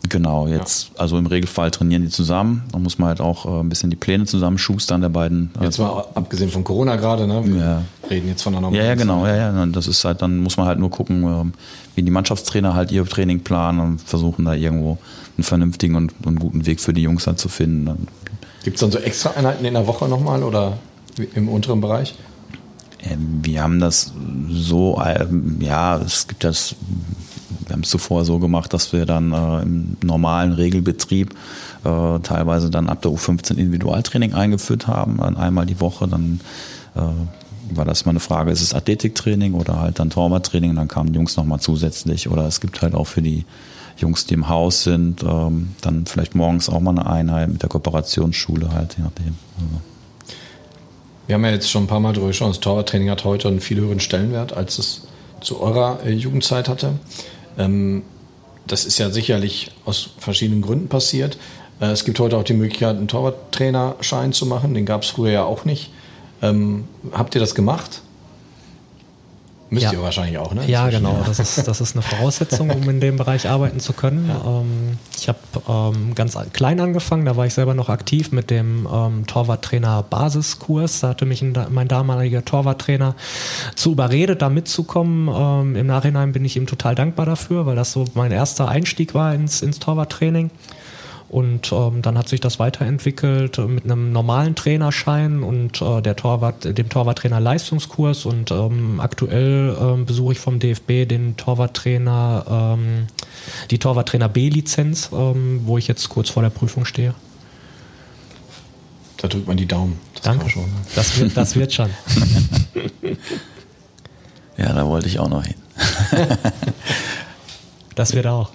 Genau, 0.09 0.47
jetzt, 0.47 0.91
ja. 0.95 1.01
also 1.01 1.17
im 1.17 1.27
Regelfall 1.27 1.71
trainieren 1.71 2.03
die 2.03 2.11
zusammen. 2.11 2.65
Da 2.73 2.79
muss 2.79 2.99
man 2.99 3.09
halt 3.09 3.21
auch 3.21 3.47
äh, 3.47 3.61
ein 3.61 3.69
bisschen 3.69 3.91
die 3.91 3.97
Pläne 3.97 4.27
zusammenschustern 4.27 5.01
der 5.01 5.09
beiden. 5.09 5.51
Äh, 5.59 5.65
jetzt 5.65 5.79
mal 5.79 6.05
abgesehen 6.15 6.51
von 6.51 6.63
Corona 6.63 6.97
gerade, 6.97 7.27
ne? 7.27 7.43
Wir 7.45 7.57
ja. 7.57 7.83
reden 8.11 8.29
jetzt 8.29 8.43
von 8.43 8.53
einer 8.53 8.61
normalen. 8.61 8.83
Ja, 8.83 8.89
ja, 8.91 8.95
genau, 8.97 9.27
ja, 9.27 9.37
ja. 9.37 9.67
Das 9.67 9.87
ist 9.87 10.05
halt, 10.05 10.21
dann 10.21 10.39
muss 10.39 10.57
man 10.57 10.67
halt 10.67 10.79
nur 10.79 10.91
gucken, 10.91 11.23
ähm, 11.25 11.53
wie 11.95 12.03
die 12.03 12.11
Mannschaftstrainer 12.11 12.75
halt 12.75 12.93
ihr 12.93 13.05
Training 13.07 13.41
planen 13.41 13.81
und 13.81 14.01
versuchen 14.01 14.45
da 14.45 14.55
irgendwo 14.55 14.99
einen 15.37 15.45
vernünftigen 15.45 15.97
und, 15.97 16.13
und 16.25 16.39
guten 16.39 16.67
Weg 16.67 16.81
für 16.81 16.93
die 16.93 17.03
Jungs 17.03 17.27
halt 17.27 17.39
zu 17.39 17.49
finden. 17.49 18.07
Gibt 18.63 18.77
es 18.77 18.81
dann 18.81 18.91
so 18.91 18.99
extra 18.99 19.31
Einheiten 19.31 19.65
in 19.65 19.75
der 19.75 19.87
Woche 19.87 20.07
nochmal 20.09 20.43
oder 20.43 20.79
im 21.35 21.49
unteren 21.49 21.81
Bereich? 21.81 22.15
Ähm, 23.03 23.41
wir 23.43 23.63
haben 23.63 23.81
das 23.81 24.13
so, 24.49 25.01
ähm, 25.05 25.59
ja, 25.61 25.99
es 25.99 26.27
gibt 26.27 26.45
das 26.45 26.75
wir 27.67 27.73
haben 27.75 27.83
es 27.83 27.91
zuvor 27.91 28.25
so 28.25 28.39
gemacht, 28.39 28.73
dass 28.73 28.93
wir 28.93 29.07
dann 29.07 29.33
äh, 29.33 29.63
im 29.63 29.97
normalen 30.03 30.53
Regelbetrieb 30.53 31.35
äh, 31.85 32.19
teilweise 32.21 32.71
dann 32.71 32.89
ab 32.89 33.03
der 33.03 33.11
U15 33.11 33.57
Individualtraining 33.57 34.35
eingeführt 34.35 34.87
haben, 34.87 35.19
dann 35.19 35.37
einmal 35.37 35.67
die 35.67 35.81
Woche, 35.81 36.09
dann 36.09 36.41
äh, 36.95 37.01
war 37.71 37.85
das 37.85 38.05
mal 38.05 38.11
eine 38.11 38.21
Frage, 38.21 38.51
ist 38.51 38.63
es 38.63 38.75
Athletiktraining 38.75 39.55
oder 39.55 39.81
halt 39.81 39.99
dann 39.99 40.11
Torwarttraining, 40.11 40.75
dann 40.77 40.89
kamen 40.89 41.13
die 41.13 41.17
Jungs 41.17 41.37
nochmal 41.37 41.61
zusätzlich 41.61 42.29
oder 42.29 42.47
es 42.47 42.61
gibt 42.61 42.83
halt 42.83 42.95
auch 42.95 43.07
für 43.07 43.23
die 43.23 43.45
Jungs, 43.97 44.27
die 44.27 44.35
im 44.35 44.49
Haus 44.49 44.83
sind, 44.83 45.23
ähm, 45.23 45.75
dann 45.81 46.07
vielleicht 46.07 46.35
morgens 46.35 46.69
auch 46.69 46.81
mal 46.81 46.91
eine 46.91 47.07
Einheit 47.07 47.49
mit 47.49 47.63
der 47.63 47.69
Kooperationsschule 47.69 48.73
halt, 48.73 48.97
je 48.99 49.05
nachdem. 49.05 49.37
Also. 49.57 49.81
Wir 51.27 51.35
haben 51.37 51.45
ja 51.45 51.53
jetzt 51.53 51.71
schon 51.71 51.85
ein 51.85 51.87
paar 51.87 52.01
Mal 52.01 52.13
drüber 52.13 52.27
gesprochen, 52.29 52.51
das 52.51 52.61
Torwarttraining 52.61 53.11
hat 53.11 53.25
heute 53.25 53.49
einen 53.49 53.61
viel 53.61 53.79
höheren 53.79 54.01
Stellenwert, 54.01 54.53
als 54.53 54.79
es 54.79 55.03
zu 55.41 55.61
eurer 55.61 56.01
äh, 56.05 56.13
Jugendzeit 56.13 56.69
hatte. 56.69 56.95
Ähm, 57.59 58.03
das 58.67 58.85
ist 58.85 58.99
ja 58.99 59.11
sicherlich 59.11 59.71
aus 59.85 60.11
verschiedenen 60.19 60.63
Gründen 60.63 60.89
passiert. 60.89 61.39
Äh, 61.81 61.87
es 61.87 62.05
gibt 62.05 62.19
heute 62.19 62.37
auch 62.37 62.45
die 62.45 62.55
Möglichkeit, 62.55 62.97
einen 62.97 63.09
Torwarttrainerschein 63.09 64.33
zu 64.33 64.47
machen. 64.47 64.75
Den 64.75 64.87
gab 64.87 65.03
es 65.03 65.11
früher 65.11 65.33
ja 65.33 65.45
auch 65.45 65.65
nicht. 65.65 65.91
Ähm, 66.43 66.85
habt 67.13 67.35
ihr 67.35 67.41
das 67.41 67.55
gemacht? 67.55 68.03
Müsst 69.75 69.87
ja. 69.87 69.93
ihr 69.93 70.03
wahrscheinlich 70.03 70.39
auch, 70.39 70.55
ne? 70.55 70.65
Ja, 70.67 70.89
genau. 70.89 71.23
Das 71.27 71.39
ist, 71.39 71.67
das 71.67 71.81
ist 71.81 71.95
eine 71.95 72.03
Voraussetzung, 72.03 72.71
um 72.71 72.89
in 72.89 73.01
dem 73.01 73.17
Bereich 73.17 73.49
arbeiten 73.49 73.81
zu 73.81 73.93
können. 73.93 74.29
Ja. 74.29 74.61
Ähm, 74.61 74.99
ich 75.19 75.29
habe 75.29 75.39
ähm, 75.69 76.15
ganz 76.15 76.39
klein 76.53 76.81
angefangen, 76.81 77.25
da 77.25 77.37
war 77.37 77.47
ich 77.47 77.55
selber 77.55 77.75
noch 77.75 77.89
aktiv 77.89 78.33
mit 78.33 78.51
dem 78.51 78.89
ähm, 78.91 79.27
Torwarttrainer-Basiskurs. 79.27 81.01
Da 81.01 81.09
hatte 81.09 81.27
mich 81.27 81.43
ein, 81.43 81.55
mein 81.71 81.89
damaliger 81.89 82.45
Torwarttrainer 82.45 83.15
zu 83.75 83.93
überredet, 83.93 84.43
da 84.43 84.49
mitzukommen. 84.49 85.29
Ähm, 85.35 85.77
Im 85.77 85.87
Nachhinein 85.87 86.33
bin 86.33 86.45
ich 86.45 86.57
ihm 86.57 86.67
total 86.67 86.95
dankbar 86.95 87.27
dafür, 87.27 87.67
weil 87.67 87.77
das 87.77 87.93
so 87.93 88.05
mein 88.15 88.33
erster 88.33 88.69
Einstieg 88.69 89.15
war 89.15 89.35
ins, 89.35 89.63
ins 89.63 89.79
Torwarttraining. 89.79 90.51
Und 91.35 91.73
ähm, 91.73 92.01
dann 92.01 92.17
hat 92.17 92.29
sich 92.29 92.41
das 92.41 92.61
weiterentwickelt 92.61 93.59
mit 93.59 93.83
einem 93.83 94.13
normalen 94.13 94.55
Trainerschein 94.55 95.43
und 95.43 95.83
äh, 95.83 96.01
der 96.01 96.15
Torwart, 96.15 96.79
dem 96.79 96.89
Torwarttrainer 96.89 97.41
Leistungskurs. 97.41 98.25
Und 98.25 98.53
ähm, 98.53 99.01
aktuell 99.01 99.77
ähm, 99.81 100.07
besuche 100.07 100.35
ich 100.35 100.39
vom 100.39 100.61
DFB 100.61 101.09
den 101.09 101.37
Torwarttrainer, 101.37 102.77
ähm, 102.79 103.07
die 103.73 103.81
Torwarttrainer 103.81 104.29
B-Lizenz, 104.29 105.11
ähm, 105.13 105.63
wo 105.65 105.77
ich 105.77 105.89
jetzt 105.89 106.09
kurz 106.09 106.31
vor 106.31 106.45
der 106.45 106.51
Prüfung 106.51 106.85
stehe. 106.85 107.15
Da 109.17 109.27
drückt 109.27 109.49
man 109.49 109.57
die 109.57 109.67
Daumen. 109.67 109.99
Das 110.13 110.23
Danke. 110.23 110.49
Schon. 110.49 110.71
Das 110.95 111.19
wird, 111.19 111.37
das 111.37 111.57
wird 111.57 111.73
schon. 111.73 111.91
ja, 114.57 114.73
da 114.73 114.87
wollte 114.87 115.09
ich 115.09 115.19
auch 115.19 115.29
noch 115.29 115.45
hin. 115.45 115.57
Das 117.95 118.15
wird 118.15 118.27
auch. 118.27 118.51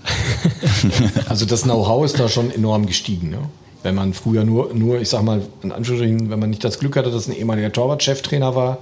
also 1.30 1.46
das 1.46 1.64
Know-how 1.64 2.06
ist 2.06 2.20
da 2.20 2.28
schon 2.28 2.52
enorm 2.52 2.86
gestiegen. 2.86 3.30
Ne? 3.30 3.40
Wenn 3.84 3.96
man 3.96 4.14
früher 4.14 4.44
nur, 4.44 4.74
nur, 4.74 5.00
ich 5.00 5.10
sag 5.10 5.24
mal, 5.24 5.42
in 5.64 5.72
Anführungsstrichen, 5.72 6.30
wenn 6.30 6.40
man 6.40 6.50
nicht 6.50 6.64
das 6.64 6.80
Glück 6.80 6.98
hatte, 6.98 7.12
dass 7.12 7.28
ein 7.28 7.36
ehemaliger 7.36 7.72
Torwart-Cheftrainer 7.72 8.56
war, 8.56 8.80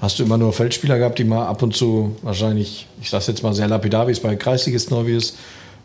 hast 0.00 0.18
du 0.18 0.22
immer 0.22 0.38
nur 0.38 0.52
Feldspieler 0.52 0.98
gehabt, 0.98 1.18
die 1.18 1.24
mal 1.24 1.46
ab 1.46 1.62
und 1.62 1.76
zu 1.76 2.16
wahrscheinlich, 2.22 2.86
ich 3.02 3.10
sag's 3.10 3.26
jetzt 3.26 3.42
mal 3.42 3.52
sehr 3.52 3.68
lapidar, 3.68 4.08
wie 4.08 4.12
es 4.12 4.20
bei 4.20 4.34
Kreisligisten 4.36 4.96
neu 4.96 5.10
ist, 5.14 5.36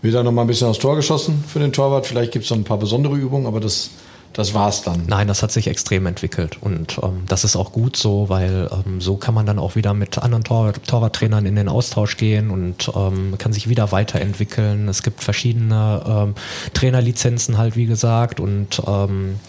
wird 0.01 0.15
da 0.15 0.23
noch 0.23 0.31
mal 0.31 0.41
ein 0.41 0.47
bisschen 0.47 0.67
aufs 0.67 0.79
Tor 0.79 0.95
geschossen 0.95 1.43
für 1.47 1.59
den 1.59 1.73
Torwart. 1.73 2.05
Vielleicht 2.05 2.31
gibt 2.31 2.45
es 2.45 2.51
noch 2.51 2.57
ein 2.57 2.63
paar 2.63 2.77
besondere 2.77 3.15
Übungen, 3.15 3.45
aber 3.45 3.59
das 3.59 3.89
das 4.35 4.53
war's 4.53 4.81
dann. 4.81 5.03
Nein, 5.07 5.27
das 5.27 5.41
hat 5.43 5.51
sich 5.51 5.67
extrem 5.67 6.05
entwickelt 6.05 6.57
und 6.59 6.99
ähm, 7.01 7.23
das 7.27 7.45
ist 7.45 7.55
auch 7.55 7.71
gut 7.71 7.95
so, 7.95 8.27
weil 8.27 8.69
ähm, 8.71 8.99
so 8.99 9.15
kann 9.15 9.33
man 9.33 9.45
dann 9.45 9.59
auch 9.59 9.75
wieder 9.75 9.93
mit 9.93 10.17
anderen 10.17 10.43
Tor 10.43 10.73
Torwarttrainern 10.73 11.45
in 11.45 11.55
den 11.55 11.69
Austausch 11.69 12.17
gehen 12.17 12.49
und 12.49 12.91
ähm, 12.93 13.35
kann 13.37 13.53
sich 13.53 13.69
wieder 13.69 13.93
weiterentwickeln. 13.93 14.89
Es 14.89 15.03
gibt 15.03 15.23
verschiedene 15.23 16.03
ähm, 16.05 16.35
Trainerlizenzen 16.73 17.57
halt, 17.57 17.77
wie 17.77 17.85
gesagt, 17.85 18.41
und 18.41 18.81
ähm, 18.85 19.39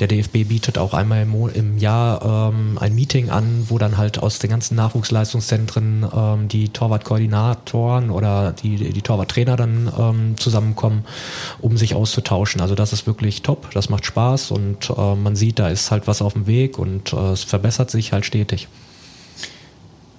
der 0.00 0.08
DFB 0.08 0.48
bietet 0.48 0.78
auch 0.78 0.94
einmal 0.94 1.22
im, 1.22 1.48
im 1.54 1.78
Jahr 1.78 2.50
ähm, 2.50 2.78
ein 2.78 2.94
Meeting 2.94 3.30
an, 3.30 3.66
wo 3.68 3.78
dann 3.78 3.96
halt 3.96 4.22
aus 4.22 4.38
den 4.38 4.50
ganzen 4.50 4.74
Nachwuchsleistungszentren 4.76 6.06
ähm, 6.14 6.48
die 6.48 6.68
Torwartkoordinatoren 6.68 8.10
oder 8.10 8.52
die, 8.52 8.92
die 8.92 9.02
Torwarttrainer 9.02 9.56
dann 9.56 9.90
ähm, 9.98 10.34
zusammenkommen, 10.38 11.04
um 11.60 11.76
sich 11.76 11.94
auszutauschen. 11.94 12.60
Also 12.60 12.74
das 12.74 12.92
ist 12.92 13.06
wirklich 13.06 13.42
top, 13.42 13.70
das 13.72 13.88
macht 13.88 14.04
Spaß 14.04 14.50
und 14.50 14.90
äh, 14.90 15.14
man 15.14 15.36
sieht, 15.36 15.58
da 15.58 15.68
ist 15.68 15.90
halt 15.90 16.06
was 16.06 16.22
auf 16.22 16.34
dem 16.34 16.46
Weg 16.46 16.78
und 16.78 17.12
äh, 17.12 17.32
es 17.32 17.44
verbessert 17.44 17.90
sich 17.90 18.12
halt 18.12 18.26
stetig. 18.26 18.68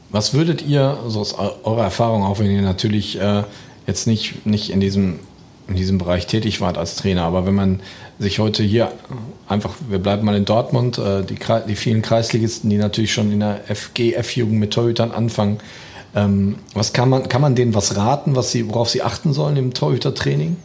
Was 0.10 0.34
würdet 0.34 0.62
ihr, 0.62 0.98
so 1.08 1.20
aus 1.20 1.36
eurer 1.36 1.84
Erfahrung, 1.84 2.24
auch 2.24 2.40
wenn 2.40 2.50
ihr 2.50 2.62
natürlich 2.62 3.20
äh, 3.20 3.44
jetzt 3.86 4.08
nicht, 4.08 4.46
nicht 4.46 4.70
in 4.70 4.80
diesem 4.80 5.20
in 5.68 5.76
diesem 5.76 5.98
Bereich 5.98 6.28
tätig 6.28 6.62
wart 6.62 6.78
als 6.78 6.96
Trainer. 6.96 7.24
Aber 7.24 7.46
wenn 7.46 7.56
man 7.56 7.82
sich 8.20 8.40
heute 8.40 8.64
hier 8.64 8.92
einfach, 9.48 9.76
wir 9.90 10.00
bleiben 10.00 10.26
mal 10.26 10.36
in 10.36 10.46
Dortmund, 10.46 10.98
äh, 10.98 11.24
die, 11.24 11.38
die 11.68 11.76
vielen 11.76 12.02
Kreisligisten, 12.02 12.70
die 12.70 12.78
natürlich 12.78 13.14
schon 13.14 13.32
in 13.32 13.42
der 13.42 13.62
FG, 13.68 14.14
F-Jugend 14.14 14.60
mit 14.60 14.74
Torhütern 14.74 15.12
anfangen, 15.12 15.60
ähm, 16.16 16.56
was 16.74 16.94
kann 16.94 17.10
man, 17.10 17.28
kann 17.28 17.42
man 17.42 17.56
denen 17.56 17.74
was 17.74 17.96
raten, 17.96 18.36
was 18.36 18.52
sie, 18.52 18.68
worauf 18.70 18.90
sie 18.90 19.04
achten 19.04 19.34
sollen 19.34 19.58
im 19.58 19.74
Torhütertraining? 19.74 20.56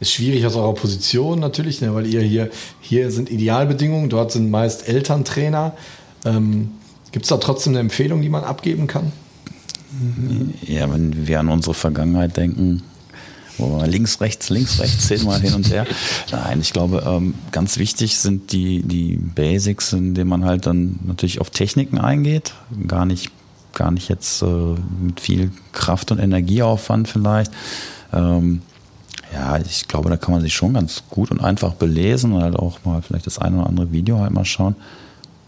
Ist 0.00 0.12
schwierig 0.12 0.44
aus 0.44 0.56
eurer 0.56 0.74
Position 0.74 1.38
natürlich, 1.38 1.80
ne, 1.80 1.94
weil 1.94 2.06
ihr 2.06 2.20
hier, 2.20 2.50
hier 2.80 3.10
sind 3.10 3.30
Idealbedingungen, 3.30 4.10
dort 4.10 4.32
sind 4.32 4.50
meist 4.50 4.88
Elterntrainer. 4.88 5.74
Ähm, 6.24 6.72
Gibt 7.12 7.24
es 7.24 7.28
da 7.30 7.36
trotzdem 7.38 7.72
eine 7.72 7.80
Empfehlung, 7.80 8.20
die 8.20 8.28
man 8.28 8.44
abgeben 8.44 8.88
kann? 8.88 9.12
Ja, 10.66 10.92
wenn 10.92 11.26
wir 11.26 11.40
an 11.40 11.48
unsere 11.48 11.74
Vergangenheit 11.74 12.36
denken, 12.36 12.82
wo 13.58 13.78
wir 13.78 13.86
links, 13.86 14.20
rechts, 14.20 14.50
links, 14.50 14.80
rechts, 14.80 15.06
zehnmal 15.06 15.40
hin 15.40 15.54
und 15.54 15.70
her. 15.70 15.86
Nein, 16.30 16.60
ich 16.60 16.72
glaube, 16.72 17.02
ähm, 17.06 17.34
ganz 17.52 17.78
wichtig 17.78 18.18
sind 18.18 18.52
die, 18.52 18.82
die 18.82 19.16
Basics, 19.16 19.92
indem 19.92 20.28
man 20.28 20.44
halt 20.44 20.66
dann 20.66 20.98
natürlich 21.04 21.40
auf 21.40 21.50
Techniken 21.50 21.98
eingeht. 21.98 22.52
Gar 22.86 23.06
nicht, 23.06 23.30
gar 23.72 23.90
nicht 23.90 24.08
jetzt 24.08 24.42
äh, 24.42 24.74
mit 25.00 25.20
viel 25.20 25.50
Kraft 25.72 26.10
und 26.10 26.18
Energieaufwand 26.18 27.08
vielleicht. 27.08 27.52
Ähm, 28.12 28.62
ja, 29.32 29.58
ich 29.58 29.88
glaube, 29.88 30.10
da 30.10 30.16
kann 30.16 30.32
man 30.32 30.42
sich 30.42 30.54
schon 30.54 30.74
ganz 30.74 31.02
gut 31.10 31.30
und 31.30 31.40
einfach 31.40 31.74
belesen 31.74 32.32
und 32.32 32.42
halt 32.42 32.56
auch 32.56 32.78
mal 32.84 33.02
vielleicht 33.02 33.26
das 33.26 33.38
eine 33.38 33.58
oder 33.58 33.66
andere 33.66 33.92
Video 33.92 34.18
halt 34.18 34.32
mal 34.32 34.44
schauen 34.44 34.76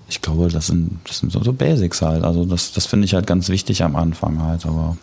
ich 0.09 0.22
glaube, 0.22 0.48
das 0.48 0.68
sind, 0.68 0.98
das 1.04 1.18
sind 1.18 1.30
so, 1.30 1.42
so 1.42 1.52
Basics 1.52 2.02
halt. 2.02 2.24
Also 2.24 2.44
das, 2.44 2.72
das 2.72 2.86
finde 2.86 3.04
ich 3.04 3.14
halt 3.14 3.26
ganz 3.26 3.48
wichtig 3.48 3.82
am 3.82 3.94
Anfang 3.94 4.42
halt, 4.42 4.64
aber. 4.66 4.96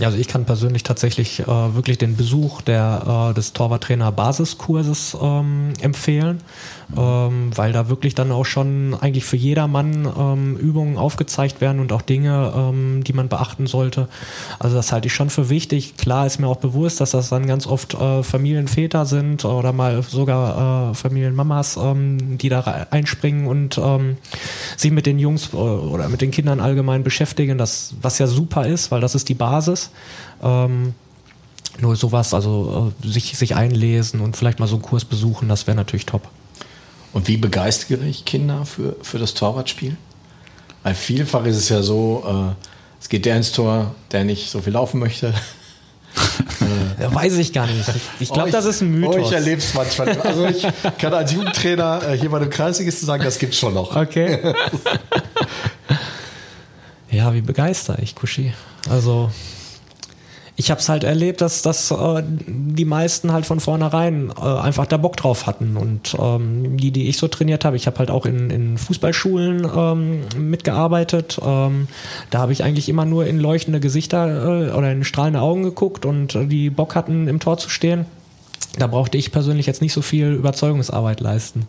Also 0.00 0.16
ich 0.18 0.26
kann 0.26 0.46
persönlich 0.46 0.82
tatsächlich 0.82 1.40
äh, 1.40 1.46
wirklich 1.46 1.98
den 1.98 2.16
Besuch 2.16 2.62
der, 2.62 3.30
äh, 3.30 3.34
des 3.34 3.52
Torwarttrainer 3.52 4.10
Basiskurses 4.10 5.16
ähm, 5.20 5.74
empfehlen 5.80 6.40
ähm, 6.96 7.50
weil 7.56 7.72
da 7.72 7.88
wirklich 7.88 8.14
dann 8.14 8.32
auch 8.32 8.44
schon 8.44 8.94
eigentlich 9.00 9.24
für 9.24 9.36
jedermann 9.36 10.08
ähm, 10.18 10.56
Übungen 10.56 10.96
aufgezeigt 10.96 11.60
werden 11.60 11.80
und 11.80 11.92
auch 11.92 12.02
Dinge, 12.02 12.52
ähm, 12.54 13.04
die 13.04 13.12
man 13.12 13.28
beachten 13.28 13.66
sollte. 13.66 14.08
Also 14.58 14.76
das 14.76 14.92
halte 14.92 15.06
ich 15.06 15.14
schon 15.14 15.30
für 15.30 15.48
wichtig. 15.48 15.96
Klar 15.96 16.26
ist 16.26 16.38
mir 16.38 16.48
auch 16.48 16.56
bewusst, 16.56 17.00
dass 17.00 17.12
das 17.12 17.30
dann 17.30 17.46
ganz 17.46 17.66
oft 17.66 17.94
äh, 17.94 18.22
Familienväter 18.22 19.06
sind 19.06 19.44
oder 19.44 19.72
mal 19.72 20.02
sogar 20.02 20.90
äh, 20.90 20.94
Familienmamas, 20.94 21.76
ähm, 21.76 22.38
die 22.38 22.48
da 22.48 22.86
einspringen 22.90 23.46
und 23.46 23.78
ähm, 23.78 24.16
sich 24.76 24.90
mit 24.90 25.06
den 25.06 25.18
Jungs 25.18 25.52
äh, 25.52 25.56
oder 25.56 26.08
mit 26.08 26.20
den 26.20 26.30
Kindern 26.30 26.60
allgemein 26.60 27.02
beschäftigen, 27.02 27.58
das, 27.58 27.94
was 28.02 28.18
ja 28.18 28.26
super 28.26 28.66
ist, 28.66 28.90
weil 28.90 29.00
das 29.00 29.14
ist 29.14 29.28
die 29.28 29.34
Basis. 29.34 29.90
Ähm, 30.42 30.94
nur 31.80 31.96
sowas, 31.96 32.34
also 32.34 32.92
äh, 33.02 33.08
sich, 33.08 33.36
sich 33.36 33.54
einlesen 33.56 34.20
und 34.20 34.36
vielleicht 34.36 34.60
mal 34.60 34.66
so 34.66 34.76
einen 34.76 34.82
Kurs 34.82 35.04
besuchen, 35.04 35.48
das 35.48 35.66
wäre 35.66 35.76
natürlich 35.76 36.06
top. 36.06 36.28
Und 37.12 37.28
wie 37.28 37.36
begeistere 37.36 38.04
ich 38.04 38.24
Kinder 38.24 38.64
für, 38.64 38.96
für 39.02 39.18
das 39.18 39.34
Torwartspiel? 39.34 39.96
Weil 40.82 40.94
vielfach 40.94 41.44
ist 41.44 41.56
es 41.56 41.68
ja 41.68 41.82
so, 41.82 42.24
äh, 42.26 42.64
es 43.00 43.08
geht 43.08 43.26
der 43.26 43.36
ins 43.36 43.52
Tor, 43.52 43.94
der 44.10 44.24
nicht 44.24 44.50
so 44.50 44.60
viel 44.60 44.72
laufen 44.72 44.98
möchte. 45.00 45.34
Ja, 47.00 47.12
weiß 47.12 47.38
ich 47.38 47.52
gar 47.52 47.66
nicht. 47.66 47.84
Ich, 48.20 48.30
glaube, 48.30 48.50
das 48.50 48.64
ist 48.64 48.82
ein 48.82 48.90
Mythos. 48.90 49.16
Oh, 49.16 49.18
ich 49.18 49.32
erlebe 49.32 49.58
es 49.58 49.74
manchmal. 49.74 50.20
Also 50.20 50.46
ich 50.46 50.64
kann 50.98 51.12
als 51.12 51.32
Jugendtrainer 51.32 52.02
äh, 52.06 52.18
hier 52.18 52.30
bei 52.30 52.38
dem 52.38 52.50
Kreisligisten 52.50 53.06
sagen, 53.06 53.24
das 53.24 53.38
gibt's 53.38 53.58
schon 53.58 53.74
noch. 53.74 53.96
Okay. 53.96 54.38
ja, 57.10 57.32
wie 57.34 57.40
begeister 57.40 57.98
ich 58.00 58.14
Kushi. 58.14 58.52
Also 58.88 59.30
ich 60.62 60.70
habe 60.70 60.80
es 60.80 60.88
halt 60.88 61.02
erlebt, 61.02 61.40
dass, 61.40 61.62
dass 61.62 61.90
äh, 61.90 62.22
die 62.24 62.84
meisten 62.84 63.32
halt 63.32 63.46
von 63.46 63.58
vornherein 63.58 64.32
äh, 64.40 64.44
einfach 64.44 64.86
da 64.86 64.96
Bock 64.96 65.16
drauf 65.16 65.46
hatten. 65.48 65.76
Und 65.76 66.16
ähm, 66.20 66.76
die, 66.76 66.92
die 66.92 67.08
ich 67.08 67.16
so 67.16 67.26
trainiert 67.26 67.64
habe, 67.64 67.74
ich 67.74 67.88
habe 67.88 67.98
halt 67.98 68.12
auch 68.12 68.26
in, 68.26 68.48
in 68.48 68.78
Fußballschulen 68.78 69.68
ähm, 69.76 70.20
mitgearbeitet. 70.38 71.40
Ähm, 71.44 71.88
da 72.30 72.38
habe 72.38 72.52
ich 72.52 72.62
eigentlich 72.62 72.88
immer 72.88 73.04
nur 73.04 73.26
in 73.26 73.40
leuchtende 73.40 73.80
Gesichter 73.80 74.68
äh, 74.68 74.70
oder 74.70 74.92
in 74.92 75.02
strahlende 75.02 75.40
Augen 75.40 75.64
geguckt 75.64 76.06
und 76.06 76.36
äh, 76.36 76.46
die 76.46 76.70
Bock 76.70 76.94
hatten, 76.94 77.26
im 77.26 77.40
Tor 77.40 77.58
zu 77.58 77.68
stehen. 77.68 78.06
Da 78.78 78.86
brauchte 78.86 79.18
ich 79.18 79.32
persönlich 79.32 79.66
jetzt 79.66 79.82
nicht 79.82 79.92
so 79.92 80.00
viel 80.00 80.32
Überzeugungsarbeit 80.32 81.18
leisten. 81.18 81.66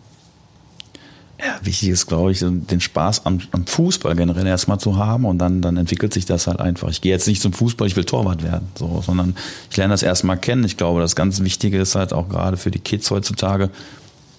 Ja, 1.40 1.58
wichtig 1.62 1.88
ist, 1.88 2.06
glaube 2.06 2.30
ich, 2.30 2.40
den 2.40 2.80
Spaß 2.80 3.26
am, 3.26 3.40
am, 3.50 3.66
Fußball 3.66 4.14
generell 4.14 4.46
erstmal 4.46 4.78
zu 4.78 4.96
haben 4.96 5.24
und 5.24 5.38
dann, 5.38 5.62
dann 5.62 5.76
entwickelt 5.76 6.14
sich 6.14 6.26
das 6.26 6.46
halt 6.46 6.60
einfach. 6.60 6.90
Ich 6.90 7.00
gehe 7.00 7.10
jetzt 7.10 7.26
nicht 7.26 7.42
zum 7.42 7.52
Fußball, 7.52 7.88
ich 7.88 7.96
will 7.96 8.04
Torwart 8.04 8.42
werden, 8.44 8.68
so, 8.78 9.02
sondern 9.04 9.34
ich 9.68 9.76
lerne 9.76 9.92
das 9.92 10.04
erstmal 10.04 10.38
kennen. 10.38 10.64
Ich 10.64 10.76
glaube, 10.76 11.00
das 11.00 11.16
ganz 11.16 11.40
Wichtige 11.40 11.78
ist 11.80 11.96
halt 11.96 12.12
auch 12.12 12.28
gerade 12.28 12.56
für 12.56 12.70
die 12.70 12.78
Kids 12.78 13.10
heutzutage, 13.10 13.70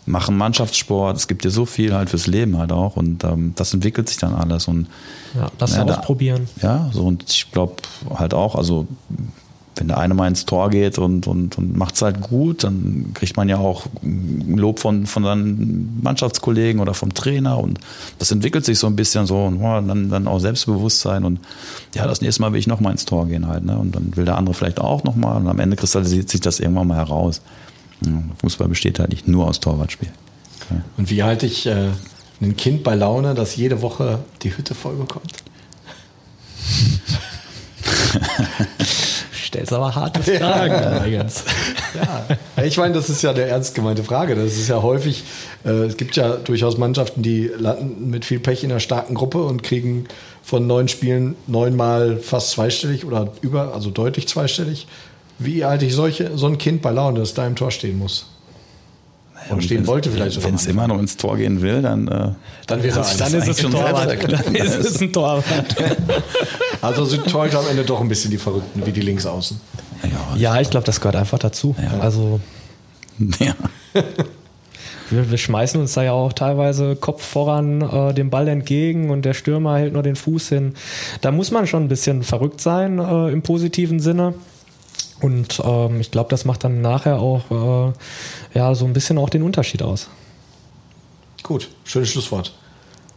machen 0.05 0.37
Mannschaftssport, 0.37 1.17
es 1.17 1.27
gibt 1.27 1.43
ja 1.43 1.51
so 1.51 1.65
viel 1.65 1.93
halt 1.93 2.09
fürs 2.09 2.27
Leben 2.27 2.57
halt 2.57 2.71
auch 2.71 2.95
und 2.95 3.23
ähm, 3.23 3.53
das 3.55 3.73
entwickelt 3.73 4.07
sich 4.07 4.17
dann 4.17 4.33
alles 4.33 4.67
und 4.67 4.87
ja, 5.33 5.49
das 5.57 5.75
ja, 5.75 5.83
ausprobieren. 5.83 6.47
Da, 6.61 6.67
ja, 6.67 6.89
so 6.93 7.05
und 7.05 7.29
ich 7.29 7.51
glaube 7.51 7.75
halt 8.13 8.33
auch, 8.33 8.55
also 8.55 8.87
wenn 9.75 9.87
der 9.87 9.97
eine 9.97 10.13
mal 10.13 10.27
ins 10.27 10.45
Tor 10.45 10.69
geht 10.69 10.97
und, 10.97 11.27
und, 11.27 11.57
und 11.57 11.77
macht 11.77 11.95
es 11.95 12.01
halt 12.01 12.21
gut, 12.21 12.63
dann 12.63 13.11
kriegt 13.13 13.35
man 13.35 13.49
ja 13.49 13.57
auch 13.57 13.85
Lob 14.01 14.79
von, 14.79 15.05
von 15.05 15.23
seinen 15.23 15.99
Mannschaftskollegen 16.01 16.81
oder 16.81 16.93
vom 16.93 17.13
Trainer 17.13 17.57
und 17.57 17.79
das 18.19 18.31
entwickelt 18.31 18.65
sich 18.65 18.79
so 18.79 18.87
ein 18.87 18.95
bisschen 18.95 19.25
so 19.25 19.43
und 19.43 19.57
oh, 19.57 19.81
dann, 19.81 20.09
dann 20.09 20.27
auch 20.27 20.39
Selbstbewusstsein 20.39 21.25
und 21.25 21.39
ja, 21.93 22.07
das 22.07 22.21
nächste 22.21 22.41
Mal 22.41 22.53
will 22.53 22.59
ich 22.59 22.67
nochmal 22.67 22.93
ins 22.93 23.05
Tor 23.05 23.27
gehen 23.27 23.47
halt. 23.47 23.65
Ne? 23.65 23.77
Und 23.77 23.95
dann 23.95 24.15
will 24.15 24.25
der 24.25 24.37
andere 24.37 24.53
vielleicht 24.53 24.79
auch 24.79 25.03
nochmal 25.03 25.37
und 25.37 25.47
am 25.47 25.59
Ende 25.59 25.75
kristallisiert 25.75 26.29
sich 26.29 26.41
das 26.41 26.59
irgendwann 26.59 26.87
mal 26.87 26.97
heraus. 26.97 27.41
Fußball 28.39 28.67
besteht 28.67 28.99
halt 28.99 29.09
nicht 29.09 29.27
nur 29.27 29.47
aus 29.47 29.59
Torwartspiel. 29.59 30.09
Okay. 30.61 30.81
Und 30.97 31.09
wie 31.09 31.23
halte 31.23 31.45
ich 31.45 31.65
äh, 31.65 31.89
ein 32.41 32.55
Kind 32.57 32.83
bei 32.83 32.95
Laune, 32.95 33.33
das 33.33 33.55
jede 33.55 33.81
Woche 33.81 34.19
die 34.41 34.55
Hütte 34.55 34.75
voll 34.75 34.95
bekommt? 34.95 35.33
Stellst 39.55 39.73
aber 39.73 39.95
harte 39.95 40.21
Fragen 40.21 41.11
ja. 41.11 41.25
ja. 42.57 42.63
Ich 42.63 42.77
meine, 42.77 42.93
das 42.93 43.09
ist 43.09 43.21
ja 43.21 43.31
eine 43.31 43.43
ernst 43.43 43.73
gemeinte 43.75 44.03
Frage. 44.03 44.35
Das 44.35 44.53
ist 44.53 44.67
ja 44.67 44.81
häufig, 44.81 45.23
äh, 45.63 45.69
es 45.69 45.97
gibt 45.97 46.15
ja 46.15 46.35
durchaus 46.35 46.77
Mannschaften, 46.77 47.21
die 47.21 47.49
landen 47.57 48.09
mit 48.09 48.25
viel 48.25 48.39
Pech 48.39 48.63
in 48.63 48.71
einer 48.71 48.79
starken 48.79 49.15
Gruppe 49.15 49.43
und 49.43 49.63
kriegen 49.63 50.07
von 50.43 50.67
neun 50.67 50.87
Spielen 50.87 51.35
neunmal 51.47 52.17
fast 52.17 52.51
zweistellig 52.51 53.05
oder 53.05 53.31
über, 53.41 53.73
also 53.73 53.89
deutlich 53.89 54.27
zweistellig. 54.27 54.87
Wie 55.39 55.65
halte 55.65 55.85
ich 55.85 55.95
solche, 55.95 56.37
so 56.37 56.47
ein 56.47 56.57
Kind 56.57 56.81
bei 56.81 56.91
Laune, 56.91 57.19
das 57.19 57.33
da 57.33 57.45
im 57.47 57.55
Tor 57.55 57.71
stehen 57.71 57.97
muss? 57.97 58.34
Und 59.49 59.63
stehen 59.63 59.85
wollte 59.85 60.09
vielleicht 60.09 60.43
Wenn 60.43 60.55
es 60.55 60.65
immer 60.65 60.87
noch 60.87 60.99
ins 60.99 61.17
Tor 61.17 61.37
gehen 61.37 61.61
will, 61.61 61.81
dann, 61.81 62.07
äh, 62.07 62.31
dann, 62.67 62.83
wäre 62.83 62.99
es, 62.99 63.17
dann 63.17 63.33
ist 63.33 63.47
es 63.47 63.63
ein 63.63 63.71
Torwart. 63.71 64.31
Dann 64.31 64.55
ist 64.55 64.75
es 64.75 65.01
ein 65.01 65.13
Torwart. 65.13 65.75
Also 66.81 67.05
sind 67.05 67.25
Torhüter 67.27 67.59
am 67.59 67.67
Ende 67.67 67.83
doch 67.83 68.01
ein 68.01 68.07
bisschen 68.07 68.31
die 68.31 68.37
Verrückten, 68.37 68.85
wie 68.85 68.91
die 68.91 69.01
Linksaußen. 69.01 69.59
Ja, 70.03 70.37
ja 70.37 70.61
ich 70.61 70.69
glaube, 70.69 70.85
das 70.85 70.99
gehört 70.99 71.15
einfach 71.15 71.39
dazu. 71.39 71.75
Ja. 71.81 71.99
Also. 71.99 72.39
Ja. 73.39 73.55
Wir, 75.11 75.29
wir, 75.29 75.37
schmeißen 75.37 75.79
uns 75.79 75.93
da 75.93 76.03
ja 76.03 76.13
auch 76.13 76.33
teilweise 76.33 76.95
Kopf 76.95 77.23
voran 77.23 77.81
äh, 77.81 78.13
dem 78.15 78.31
Ball 78.31 78.47
entgegen 78.47 79.11
und 79.11 79.23
der 79.23 79.35
Stürmer 79.35 79.77
hält 79.77 79.93
nur 79.93 80.01
den 80.01 80.15
Fuß 80.15 80.49
hin. 80.49 80.73
Da 81.21 81.31
muss 81.31 81.51
man 81.51 81.67
schon 81.67 81.83
ein 81.83 81.87
bisschen 81.89 82.23
verrückt 82.23 82.59
sein 82.59 82.97
äh, 82.97 83.29
im 83.29 83.43
positiven 83.43 83.99
Sinne. 83.99 84.33
Und 85.25 85.59
ähm, 85.65 86.01
ich 86.01 86.11
glaube, 86.11 86.29
das 86.29 86.45
macht 86.45 86.63
dann 86.63 86.81
nachher 86.81 87.19
auch 87.19 87.49
äh, 87.49 87.93
ja, 88.53 88.75
so 88.75 88.85
ein 88.85 88.93
bisschen 88.93 89.17
auch 89.17 89.31
den 89.31 89.41
Unterschied 89.41 89.81
aus. 89.81 90.07
Gut, 91.41 91.69
schönes 91.83 92.09
Schlusswort. 92.09 92.53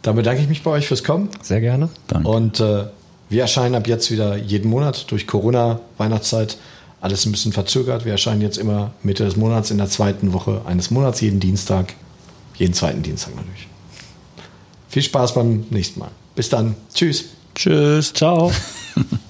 Dann 0.01 0.17
bedanke 0.17 0.41
ich 0.41 0.49
mich 0.49 0.63
bei 0.63 0.71
euch 0.71 0.89
fürs 0.89 1.05
Kommen. 1.05 1.29
Sehr 1.43 1.61
gerne. 1.61 1.91
Danke. 2.07 2.27
Und 2.27 2.61
äh, 2.61 2.85
wir 3.29 3.43
erscheinen 3.43 3.75
ab 3.75 3.87
jetzt 3.87 4.11
wieder 4.11 4.37
jeden 4.39 4.71
Monat 4.71 5.11
durch 5.11 5.27
Corona, 5.27 5.81
Weihnachtszeit, 5.99 6.57
alles 7.03 7.27
ein 7.27 7.33
bisschen 7.33 7.53
verzögert. 7.53 8.07
Wir 8.07 8.13
erscheinen 8.13 8.41
jetzt 8.41 8.57
immer 8.57 8.93
Mitte 9.03 9.27
des 9.27 9.37
Monats 9.37 9.71
in 9.71 9.77
der 9.77 9.91
zweiten 9.91 10.33
Woche 10.33 10.63
eines 10.65 10.91
Monats, 10.91 11.21
jeden 11.21 11.41
Dienstag, 11.41 11.93
jeden 12.55 12.73
zweiten 12.73 13.03
Dienstag 13.03 13.37
natürlich. 13.37 13.69
Viel 14.89 15.03
Spaß 15.03 15.35
beim 15.35 15.67
nächsten 15.69 16.01
Mal. 16.01 16.11
Bis 16.35 16.49
dann. 16.49 16.75
Tschüss. 16.95 17.27
Tschüss. 17.55 18.15
Ciao. 18.15 18.51